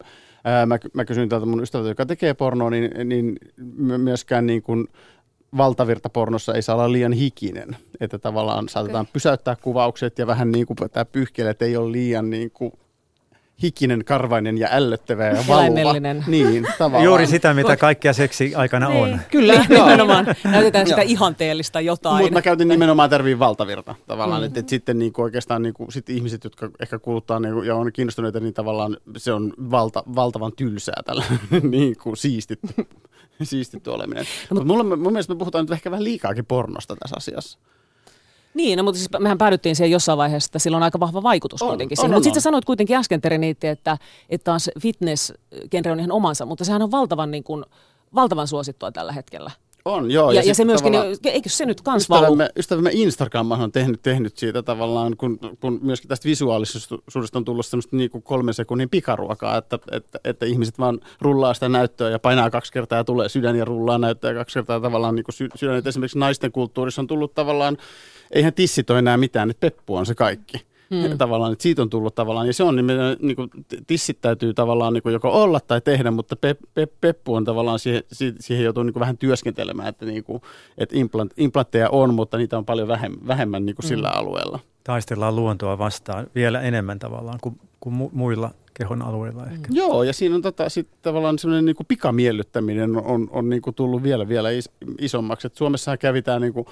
ää, 0.44 0.66
mä, 0.66 0.78
mä 0.94 1.06
kysyin 1.06 1.30
tältä 1.30 1.46
mun 1.46 1.64
ystävältä, 1.64 1.90
joka 1.92 2.06
tekee 2.06 2.34
pornoa, 2.34 2.70
niin, 2.70 3.10
niin 3.10 3.36
my- 3.58 3.98
myöskään 3.98 4.46
niin 4.46 4.62
kuin 4.62 4.88
valtavirtapornossa 5.58 6.54
ei 6.54 6.62
saa 6.62 6.76
olla 6.76 6.92
liian 6.92 7.14
hikinen. 7.14 7.78
Että 8.00 8.20
tavallaan 8.20 8.70
saatetaan 8.70 9.08
pysäyttää 9.14 9.56
kuvaukset 9.56 10.20
ja 10.20 10.28
vähän 10.28 10.52
niin 10.52 10.66
kuin 10.66 10.78
tämä 10.92 11.06
pyyhkeellä, 11.06 11.52
että 11.52 11.66
ei 11.66 11.78
ole 11.78 11.92
liian 11.92 12.30
niin 12.30 12.52
kuin 12.52 12.72
hikinen, 13.64 14.06
karvainen 14.06 14.58
ja 14.58 14.68
ällöttävä 14.72 15.26
ja. 15.26 15.44
Eläimellinen. 15.48 16.24
Niin, 16.28 16.68
tavallaan. 16.78 17.04
Juuri 17.04 17.28
sitä, 17.28 17.54
mitä 17.54 17.78
kaikkea 17.78 18.14
seksi 18.14 18.56
aikana 18.56 18.88
on. 18.88 19.20
Kyllä. 19.32 19.66
Nimenomaan 19.70 20.26
näytetään 20.44 20.88
sitä 20.88 21.02
ihanteellista 21.02 21.82
jotain. 21.82 22.24
Mutta 22.24 22.34
mä 22.34 22.42
käytin 22.42 22.68
nimenomaan 22.68 23.10
terviin 23.10 23.40
valtavirta 23.40 23.96
tavallaan, 24.08 24.42
mm. 24.42 24.46
että 24.46 24.60
et 24.60 24.70
sitten 24.70 25.00
niinku 25.00 25.22
oikeastaan 25.22 25.62
niinku, 25.62 25.86
sit 25.90 26.10
ihmiset, 26.10 26.44
jotka 26.44 26.70
ehkä 26.80 27.00
kuluttaa 27.00 27.40
niinku, 27.40 27.64
ja 27.64 27.76
on 27.76 27.94
kiinnostuneita, 27.94 28.40
niin 28.40 28.54
tavallaan 28.54 28.98
se 29.18 29.34
on 29.34 29.54
valta, 29.72 30.04
valtavan 30.16 30.52
tylsää 30.56 31.02
tällä 31.06 31.26
niinku 31.62 32.16
siistitty, 32.16 32.68
siistitty 33.44 33.90
oleminen. 33.90 34.26
No, 34.50 34.56
mutta 34.56 34.68
mulla, 34.68 34.84
mun 34.84 35.14
mielestä 35.14 35.34
me 35.34 35.38
puhutaan 35.38 35.66
nyt 35.66 35.72
ehkä 35.72 35.92
vähän 35.92 36.04
liikaakin 36.04 36.46
pornosta 36.46 36.96
tässä 36.96 37.16
asiassa. 37.18 37.60
Niin, 38.58 38.78
no, 38.78 38.84
mutta 38.84 38.98
siis 39.00 39.10
mehän 39.20 39.38
päädyttiin 39.38 39.76
siihen 39.76 39.92
jossain 39.92 40.18
vaiheessa, 40.18 40.48
että 40.48 40.60
sillä 40.60 40.78
on 40.78 40.84
aika 40.84 41.00
vahva 41.00 41.24
vaikutus 41.24 41.62
On, 41.62 41.68
kuitenkin. 41.68 42.00
on, 42.00 42.06
on, 42.06 42.12
Mutta 42.12 42.24
sitten 42.24 42.42
sä 42.42 42.44
sanoit 42.44 42.66
kuitenkin 42.66 42.98
äsken, 42.98 43.22
Tereniitti, 43.22 43.68
että, 43.68 43.98
että 44.30 44.46
taas 44.46 44.70
fitness-genre 44.80 45.92
on 45.92 46.00
ihan 46.00 46.12
omansa, 46.12 46.46
mutta 46.46 46.66
sehän 46.66 46.82
on 46.82 46.92
valtavan 46.92 47.32
niin 47.32 47.44
kuin, 47.44 47.66
valtavan 48.16 48.48
suosittua 48.48 48.92
tällä 48.92 49.12
hetkellä. 49.12 49.52
On, 49.86 50.12
joo. 50.12 50.32
Ja, 50.32 50.42
ja, 50.42 50.48
ja 50.48 50.56
se 50.56 50.66
myöskin, 50.66 50.94
eikö 51.24 51.50
se 51.50 51.66
nyt 51.66 51.82
kans 51.82 52.10
valu? 52.10 52.22
Ystävämme, 52.24 52.50
ystävämme 52.58 52.90
Instagram 52.94 53.52
on 53.52 53.72
tehnyt, 53.72 54.02
tehnyt 54.02 54.38
siitä 54.38 54.64
tavallaan, 54.64 55.18
kun, 55.18 55.40
kun 55.62 55.80
myöskin 55.82 56.08
tästä 56.08 56.30
visuaalisuudesta 56.30 57.38
on 57.38 57.46
tullut 57.46 57.66
semmoista 57.66 57.96
niin 57.96 58.10
kuin 58.10 58.24
kolmen 58.24 58.54
sekunnin 58.54 58.90
pikaruokaa, 58.90 59.58
että, 59.58 59.80
että, 59.92 60.20
että, 60.24 60.46
ihmiset 60.46 60.80
vaan 60.80 61.00
rullaa 61.22 61.54
sitä 61.54 61.70
näyttöä 61.70 62.10
ja 62.10 62.20
painaa 62.20 62.50
kaksi 62.50 62.74
kertaa 62.74 62.98
ja 62.98 63.04
tulee 63.04 63.30
sydän 63.30 63.56
ja 63.56 63.66
rullaa 63.66 63.98
näyttöä 63.98 64.34
kaksi 64.34 64.54
kertaa 64.54 64.80
tavallaan 64.80 65.16
niin 65.16 65.26
kuin 65.26 65.50
sydän. 65.56 65.78
Että 65.78 65.90
esimerkiksi 65.90 66.20
naisten 66.20 66.52
kulttuurissa 66.52 67.02
on 67.02 67.08
tullut 67.08 67.34
tavallaan, 67.34 67.78
eihän 68.32 68.54
tissit 68.54 68.90
ole 68.90 69.00
enää 69.00 69.18
mitään, 69.18 69.50
että 69.50 69.60
peppu 69.60 69.96
on 69.96 70.06
se 70.06 70.16
kaikki. 70.16 70.68
Hmm. 70.90 71.18
Tavallaan, 71.18 71.54
että 71.54 71.64
siitä 71.64 71.82
on 71.82 71.90
tullut 71.90 72.16
tavallaan, 72.16 72.48
ja 72.48 72.54
se 72.54 72.64
on 72.64 72.76
niin, 72.76 72.88
niin 73.20 73.36
kuin, 73.36 73.50
tissit 73.88 74.22
täytyy 74.22 74.54
tavallaan 74.54 74.94
niin 74.94 75.04
kuin 75.04 75.14
joko 75.14 75.44
olla 75.44 75.60
tai 75.60 75.82
tehdä, 75.82 76.12
mutta 76.12 76.36
pe, 76.36 76.56
pe, 76.74 76.88
peppu 77.02 77.36
on 77.36 77.46
tavallaan, 77.46 77.80
siihen, 77.80 78.04
siihen 78.40 78.64
joutuu 78.64 78.84
niin 78.84 78.94
kuin 78.94 79.02
vähän 79.02 79.18
työskentelemään, 79.18 79.90
että, 79.90 80.06
niin 80.06 80.24
kuin, 80.24 80.42
että 80.78 80.96
implant, 80.98 81.34
implantteja 81.38 81.90
on, 81.90 82.14
mutta 82.14 82.38
niitä 82.38 82.58
on 82.58 82.66
paljon 82.66 82.88
vähemmän, 82.88 83.28
vähemmän 83.28 83.66
niin 83.66 83.76
kuin 83.76 83.84
hmm. 83.84 83.88
sillä 83.88 84.10
alueella. 84.10 84.60
Taistellaan 84.84 85.36
luontoa 85.36 85.78
vastaan 85.78 86.28
vielä 86.36 86.62
enemmän 86.62 87.00
tavallaan 87.00 87.40
kuin, 87.42 87.60
kuin 87.80 87.96
mu- 87.96 88.10
muilla 88.12 88.52
kehon 88.74 89.02
alueilla 89.02 89.46
ehkä. 89.46 89.68
Joo, 89.72 90.04
ja 90.04 90.14
siinä 90.14 90.36
on 90.36 90.42
tota, 90.42 90.70
sit 90.70 90.88
tavallaan 91.02 91.40
semmoinen 91.40 91.66
niin 91.66 91.76
kuin 91.76 91.88
pikamiellyttäminen 91.88 92.98
on, 92.98 93.06
on, 93.06 93.28
on 93.32 93.50
niin 93.50 93.62
kuin 93.62 93.74
tullut 93.74 94.04
vielä, 94.04 94.28
vielä 94.28 94.50
is, 94.50 94.70
isommaksi. 95.00 95.48
Et 95.48 95.56
Suomessahan 95.56 95.98
kävi 95.98 96.22
tämä 96.22 96.40
niin 96.40 96.54
kuin, 96.54 96.68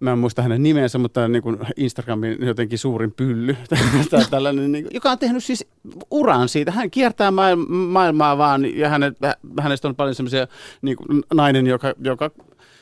mä 0.00 0.12
en 0.12 0.18
muista 0.18 0.42
hänen 0.42 0.62
nimensä, 0.62 0.98
mutta 0.98 1.28
niin 1.28 1.42
kuin 1.42 1.58
Instagramin 1.76 2.36
jotenkin 2.46 2.78
suurin 2.78 3.12
pylly, 3.12 3.56
tällainen, 4.30 4.72
niin 4.72 4.84
kuin, 4.84 4.94
joka 4.94 5.10
on 5.10 5.18
tehnyt 5.18 5.44
siis 5.44 5.66
uran 6.10 6.48
siitä. 6.48 6.70
Hän 6.70 6.90
kiertää 6.90 7.30
maailmaa 7.68 8.38
vaan 8.38 8.78
ja 8.78 8.88
hänet, 8.88 9.16
hänestä 9.60 9.88
on 9.88 9.96
paljon 9.96 10.14
semmoisia 10.14 10.46
niin 10.82 10.96
nainen, 11.34 11.66
joka, 11.66 11.94
joka 12.04 12.30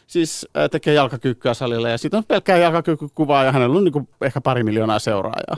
siis 0.06 0.48
tekee 0.70 0.94
jalkakyykkyä 0.94 1.54
salilla 1.54 1.88
ja 1.88 1.98
siitä 1.98 2.16
on 2.16 2.24
pelkkää 2.24 2.56
jalkakyykkykuvaa 2.56 3.44
ja 3.44 3.52
hänellä 3.52 3.78
on 3.78 3.84
niin 3.84 3.92
kuin 3.92 4.08
ehkä 4.20 4.40
pari 4.40 4.64
miljoonaa 4.64 4.98
seuraajaa. 4.98 5.56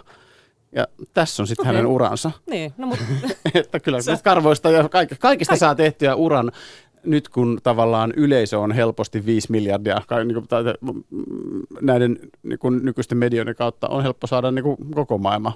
Ja 0.72 0.86
tässä 1.14 1.42
on 1.42 1.46
sitten 1.46 1.62
okay. 1.62 1.74
hänen 1.74 1.86
uransa. 1.86 2.30
Niin, 2.50 2.72
no 2.78 2.86
mutta... 2.86 3.04
että 3.54 3.80
kyllä 3.80 4.02
se... 4.02 4.18
karvoista 4.24 4.70
ja 4.70 4.88
kaikista, 4.88 5.22
kaikista 5.22 5.56
saa 5.56 5.74
tehtyä 5.74 6.14
uran 6.14 6.52
nyt 7.08 7.28
kun 7.28 7.58
tavallaan 7.62 8.12
yleisö 8.16 8.58
on 8.58 8.72
helposti 8.72 9.26
5 9.26 9.52
miljardia, 9.52 10.02
niin 10.24 10.34
kuin, 10.34 10.48
tai, 10.48 10.64
näiden 11.80 12.18
niin 12.42 12.58
kuin, 12.58 12.84
nykyisten 12.84 13.18
medioiden 13.18 13.54
kautta 13.54 13.88
on 13.88 14.02
helppo 14.02 14.26
saada 14.26 14.50
niin 14.50 14.62
kuin, 14.62 14.76
koko 14.94 15.18
maailma 15.18 15.52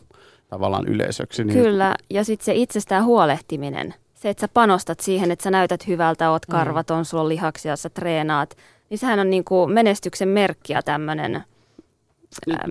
tavallaan 0.48 0.88
yleisöksi. 0.88 1.44
Niin... 1.44 1.58
Kyllä, 1.58 1.94
ja 2.10 2.24
sitten 2.24 2.44
se 2.44 2.54
itsestään 2.54 3.04
huolehtiminen. 3.04 3.94
Se, 4.14 4.28
että 4.28 4.40
sä 4.40 4.48
panostat 4.54 5.00
siihen, 5.00 5.30
että 5.30 5.42
sä 5.42 5.50
näytät 5.50 5.86
hyvältä, 5.86 6.30
oot 6.30 6.48
mm. 6.48 6.52
karvaton, 6.52 7.04
sulla 7.04 7.22
on 7.22 7.28
lihaksia, 7.28 7.76
sä 7.76 7.88
treenaat, 7.88 8.56
niin 8.90 8.98
sehän 8.98 9.18
on 9.18 9.30
niin 9.30 9.44
kuin 9.44 9.72
menestyksen 9.72 10.28
merkki 10.28 10.72
ja 10.72 10.82
tämmöinen 10.82 11.44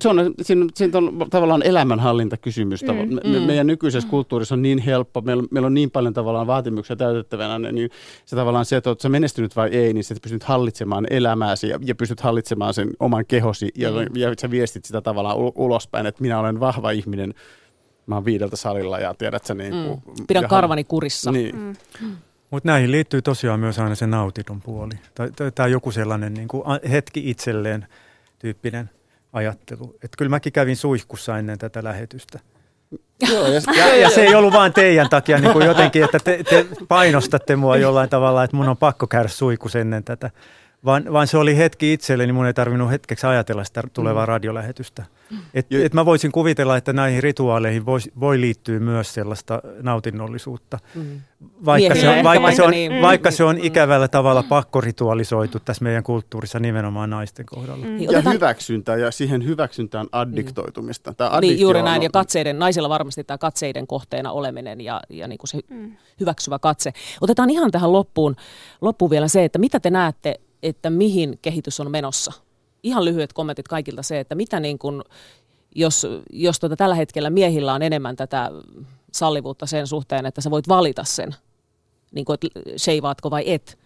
se 0.01 0.09
on, 0.09 0.33
siinä, 0.41 0.65
siinä 0.75 0.97
on 0.97 1.27
tavallaan 1.29 1.63
elämänhallintakysymys. 1.63 2.83
Mm, 2.83 3.15
me, 3.15 3.39
mm. 3.39 3.45
Meidän 3.45 3.67
nykyisessä 3.67 4.07
mm. 4.07 4.09
kulttuurissa 4.09 4.55
on 4.55 4.61
niin 4.61 4.79
helppo, 4.79 5.21
meillä, 5.21 5.43
meillä 5.51 5.65
on 5.65 5.73
niin 5.73 5.91
paljon 5.91 6.13
tavallaan 6.13 6.47
vaatimuksia 6.47 6.95
täytettävänä, 6.95 7.71
niin 7.71 7.89
se 8.25 8.35
tavallaan 8.35 8.65
se, 8.65 8.77
että 8.77 8.89
oletko 8.89 9.09
menestynyt 9.09 9.55
vai 9.55 9.69
ei, 9.69 9.93
niin 9.93 10.03
sä 10.03 10.15
pystyt 10.21 10.43
hallitsemaan 10.43 11.07
elämääsi 11.09 11.69
ja, 11.69 11.79
ja 11.81 11.95
pystyt 11.95 12.19
hallitsemaan 12.19 12.73
sen 12.73 12.89
oman 12.99 13.25
kehosi 13.25 13.69
ja, 13.75 13.91
mm. 13.91 14.15
ja 14.15 14.33
sä 14.41 14.51
viestit 14.51 14.85
sitä 14.85 15.01
tavallaan 15.01 15.37
ulospäin, 15.55 16.05
että 16.05 16.21
minä 16.21 16.39
olen 16.39 16.59
vahva 16.59 16.91
ihminen, 16.91 17.33
mä 18.05 18.15
oon 18.15 18.25
viideltä 18.25 18.55
salilla 18.55 18.99
ja 18.99 19.13
tiedät 19.13 19.45
sä 19.45 19.53
niin 19.53 19.71
kuin, 19.71 20.01
mm. 20.07 20.25
Pidän 20.27 20.47
karvani 20.47 20.83
kurissa. 20.83 21.31
Niin. 21.31 21.55
Mm. 21.55 21.75
Mutta 22.51 22.69
näihin 22.69 22.91
liittyy 22.91 23.21
tosiaan 23.21 23.59
myös 23.59 23.79
aina 23.79 23.95
se 23.95 24.07
nautidun 24.07 24.61
puoli. 24.61 24.93
Tämä 25.55 25.65
on 25.65 25.71
joku 25.71 25.91
sellainen 25.91 26.33
niin 26.33 26.47
kuin 26.47 26.63
hetki 26.91 27.29
itselleen 27.29 27.87
tyyppinen– 28.39 28.89
ajattelu. 29.33 29.95
Että 29.95 30.17
kyllä 30.17 30.29
mäkin 30.29 30.53
kävin 30.53 30.77
suihkussa 30.77 31.37
ennen 31.37 31.57
tätä 31.57 31.83
lähetystä. 31.83 32.39
Joo, 33.31 33.47
ja, 33.47 33.61
ja, 33.77 33.95
ja 33.95 34.09
se 34.09 34.21
ei 34.21 34.35
ollut 34.35 34.53
vain 34.53 34.73
teidän 34.73 35.09
takia 35.09 35.37
niin 35.37 35.53
kuin 35.53 35.65
jotenkin, 35.65 36.03
että 36.03 36.19
te, 36.19 36.43
te 36.43 36.67
painostatte 36.87 37.55
mua 37.55 37.77
jollain 37.77 38.09
tavalla, 38.09 38.43
että 38.43 38.57
mun 38.57 38.69
on 38.69 38.77
pakko 38.77 39.07
käydä 39.07 39.27
suihkussa 39.27 39.79
ennen 39.79 40.03
tätä 40.03 40.31
vaan, 40.85 41.13
vaan 41.13 41.27
se 41.27 41.37
oli 41.37 41.57
hetki 41.57 41.93
itselleni, 41.93 42.27
niin 42.27 42.35
mun 42.35 42.45
ei 42.45 42.53
tarvinnut 42.53 42.91
hetkeksi 42.91 43.27
ajatella 43.27 43.63
sitä 43.63 43.83
tulevaa 43.93 44.25
mm. 44.25 44.27
radiolähetystä. 44.27 45.05
Et, 45.53 45.67
et 45.71 45.93
mä 45.93 46.05
voisin 46.05 46.31
kuvitella, 46.31 46.77
että 46.77 46.93
näihin 46.93 47.23
rituaaleihin 47.23 47.85
voi, 47.85 47.99
voi 48.19 48.41
liittyä 48.41 48.79
myös 48.79 49.13
sellaista 49.13 49.61
nautinnollisuutta, 49.81 50.79
mm. 50.95 51.21
vaikka, 51.65 51.95
se 51.95 52.09
on, 52.09 52.23
vaikka, 52.23 52.51
se 52.51 52.63
on, 52.63 52.71
niin. 52.71 53.01
vaikka 53.01 53.31
se 53.31 53.43
on 53.43 53.55
mm. 53.55 53.63
ikävällä 53.63 54.07
tavalla 54.07 54.43
pakkoritualisoitu 54.43 55.59
tässä 55.59 55.83
meidän 55.83 56.03
kulttuurissa 56.03 56.59
nimenomaan 56.59 57.09
naisten 57.09 57.45
kohdalla. 57.45 57.85
Mm. 57.85 57.99
Ja 57.99 58.21
hyväksyntä 58.21 58.95
ja 58.95 59.11
siihen 59.11 59.45
hyväksyntään 59.45 60.07
addiktoitumista. 60.11 61.13
Tämä 61.13 61.39
niin, 61.41 61.59
juuri 61.59 61.81
näin, 61.81 61.99
on... 61.99 62.03
ja 62.03 62.09
katseiden, 62.09 62.59
naisilla 62.59 62.89
varmasti 62.89 63.23
tämä 63.23 63.37
katseiden 63.37 63.87
kohteena 63.87 64.31
oleminen 64.31 64.81
ja, 64.81 65.01
ja 65.09 65.27
niin 65.27 65.37
kuin 65.37 65.47
se 65.47 65.59
mm. 65.69 65.91
hyväksyvä 66.19 66.59
katse. 66.59 66.93
Otetaan 67.21 67.49
ihan 67.49 67.71
tähän 67.71 67.93
loppuun, 67.93 68.35
loppuun 68.81 69.11
vielä 69.11 69.27
se, 69.27 69.43
että 69.43 69.59
mitä 69.59 69.79
te 69.79 69.89
näette 69.89 70.39
että 70.63 70.89
mihin 70.89 71.39
kehitys 71.41 71.79
on 71.79 71.91
menossa. 71.91 72.31
Ihan 72.83 73.05
lyhyet 73.05 73.33
kommentit 73.33 73.67
kaikilta 73.67 74.03
se, 74.03 74.19
että 74.19 74.35
mitä 74.35 74.59
niin 74.59 74.79
kuin, 74.79 75.01
jos, 75.75 76.07
jos 76.29 76.59
tuota 76.59 76.75
tällä 76.75 76.95
hetkellä 76.95 77.29
miehillä 77.29 77.73
on 77.73 77.81
enemmän 77.81 78.15
tätä 78.15 78.51
sallivuutta 79.11 79.65
sen 79.65 79.87
suhteen, 79.87 80.25
että 80.25 80.41
sä 80.41 80.51
voit 80.51 80.67
valita 80.67 81.03
sen, 81.03 81.35
niin 82.11 82.25
kuin, 82.25 82.33
että 82.33 82.61
sheivaatko 82.77 83.31
vai 83.31 83.43
et. 83.45 83.79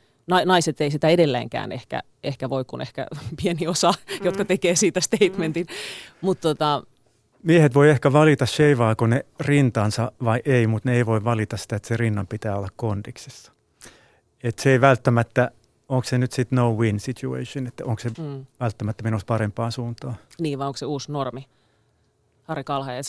Naiset 0.46 0.82
ei 0.82 0.92
sitä 0.92 1.10
edelleenkään 1.10 1.72
ehkä, 1.72 2.02
ehkä 2.24 2.50
voi, 2.50 2.66
kun 2.66 2.82
ehkä 2.82 3.08
pieni 3.44 3.68
osa, 3.68 3.92
mm. 3.92 4.26
jotka 4.26 4.46
tekee 4.46 4.76
siitä 4.76 5.02
statementin. 5.02 5.66
Mm. 5.66 5.76
Mutta 6.22 6.42
tota, 6.42 6.84
Miehet 7.46 7.76
voi 7.76 7.90
ehkä 7.90 8.14
valita, 8.14 8.46
sheivaako 8.46 9.08
ne 9.08 9.26
rintansa 9.40 10.12
vai 10.24 10.42
ei, 10.46 10.68
mutta 10.68 10.90
ne 10.90 10.96
ei 10.96 11.06
voi 11.06 11.24
valita 11.24 11.58
sitä, 11.58 11.76
että 11.76 11.88
se 11.88 11.98
rinnan 11.98 12.28
pitää 12.28 12.58
olla 12.58 12.68
kondiksessa. 12.76 13.52
Et 14.44 14.60
se 14.60 14.72
ei 14.72 14.82
välttämättä 14.82 15.52
onko 15.90 16.04
se 16.04 16.18
nyt 16.18 16.32
sitten 16.32 16.56
no-win 16.56 17.00
situation, 17.00 17.68
että 17.68 17.86
onko 17.86 18.00
se 18.00 18.10
mm. 18.18 18.46
välttämättä 18.60 19.04
menossa 19.04 19.26
parempaan 19.26 19.72
suuntaan? 19.72 20.16
Niin, 20.40 20.60
vai 20.60 20.68
onko 20.68 20.78
se 20.78 20.86
uusi 20.86 21.12
normi? 21.12 21.46
Harri 22.44 22.64
Kalha 22.64 22.94
ja 22.94 23.02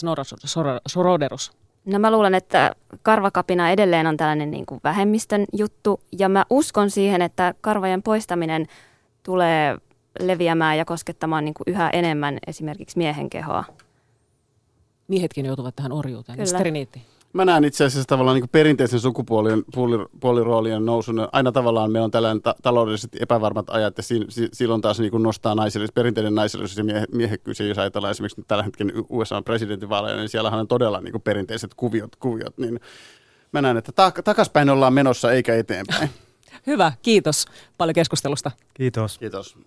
Soroderus. 0.87 1.51
No 1.85 1.99
mä 1.99 2.11
luulen, 2.11 2.35
että 2.35 2.75
karvakapina 3.01 3.71
edelleen 3.71 4.07
on 4.07 4.17
tällainen 4.17 4.51
niin 4.51 4.65
kuin 4.65 4.81
vähemmistön 4.83 5.45
juttu, 5.53 6.01
ja 6.11 6.29
mä 6.29 6.45
uskon 6.49 6.89
siihen, 6.89 7.21
että 7.21 7.53
karvojen 7.61 8.03
poistaminen 8.03 8.67
tulee 9.23 9.77
leviämään 10.19 10.77
ja 10.77 10.85
koskettamaan 10.85 11.45
niin 11.45 11.53
kuin 11.53 11.63
yhä 11.67 11.89
enemmän 11.89 12.37
esimerkiksi 12.47 12.97
miehen 12.97 13.29
kehoa. 13.29 13.63
Miehetkin 15.07 15.45
joutuvat 15.45 15.75
tähän 15.75 15.91
orjuuteen. 15.91 16.37
Kyllä. 16.37 16.59
Mä 17.37 17.45
näen 17.45 17.63
itse 17.63 17.85
asiassa 17.85 18.07
tavallaan 18.07 18.39
niin 18.39 18.49
perinteisen 18.49 18.99
sukupuolien 18.99 19.63
puoliroolien 20.19 20.85
nousun. 20.85 21.27
Aina 21.31 21.51
tavallaan 21.51 21.91
meillä 21.91 22.05
on 22.05 22.11
tällainen 22.11 22.41
ta- 22.41 22.55
taloudelliset 22.61 23.11
epävarmat 23.19 23.69
ajat 23.69 23.97
ja 23.97 24.03
si- 24.03 24.25
si- 24.29 24.49
silloin 24.53 24.81
taas 24.81 24.99
niin 24.99 25.23
nostaa 25.23 25.55
naisellisuus, 25.55 25.93
perinteinen 25.93 26.35
naisellisuus 26.35 26.77
ja 26.77 26.83
mie- 26.83 27.05
miehekkyys. 27.13 27.59
Ja 27.59 27.65
jos 27.65 27.77
ajatellaan 27.77 28.11
esimerkiksi 28.11 28.43
tällä 28.47 28.63
hetkellä 28.63 28.93
USA 29.09 29.41
presidentinvaaleja, 29.41 30.15
niin 30.17 30.29
siellähän 30.29 30.59
on 30.59 30.67
todella 30.67 31.01
niin 31.01 31.21
perinteiset 31.23 31.73
kuviot, 31.73 32.15
kuviot. 32.15 32.57
Niin 32.57 32.79
mä 33.51 33.61
näen, 33.61 33.77
että 33.77 33.91
ta- 33.91 34.11
takaspäin 34.23 34.69
ollaan 34.69 34.93
menossa 34.93 35.31
eikä 35.31 35.55
eteenpäin. 35.55 36.09
Hyvä, 36.67 36.91
kiitos 37.01 37.45
paljon 37.77 37.95
keskustelusta. 37.95 38.51
Kiitos. 38.73 39.17
Kiitos. 39.17 39.57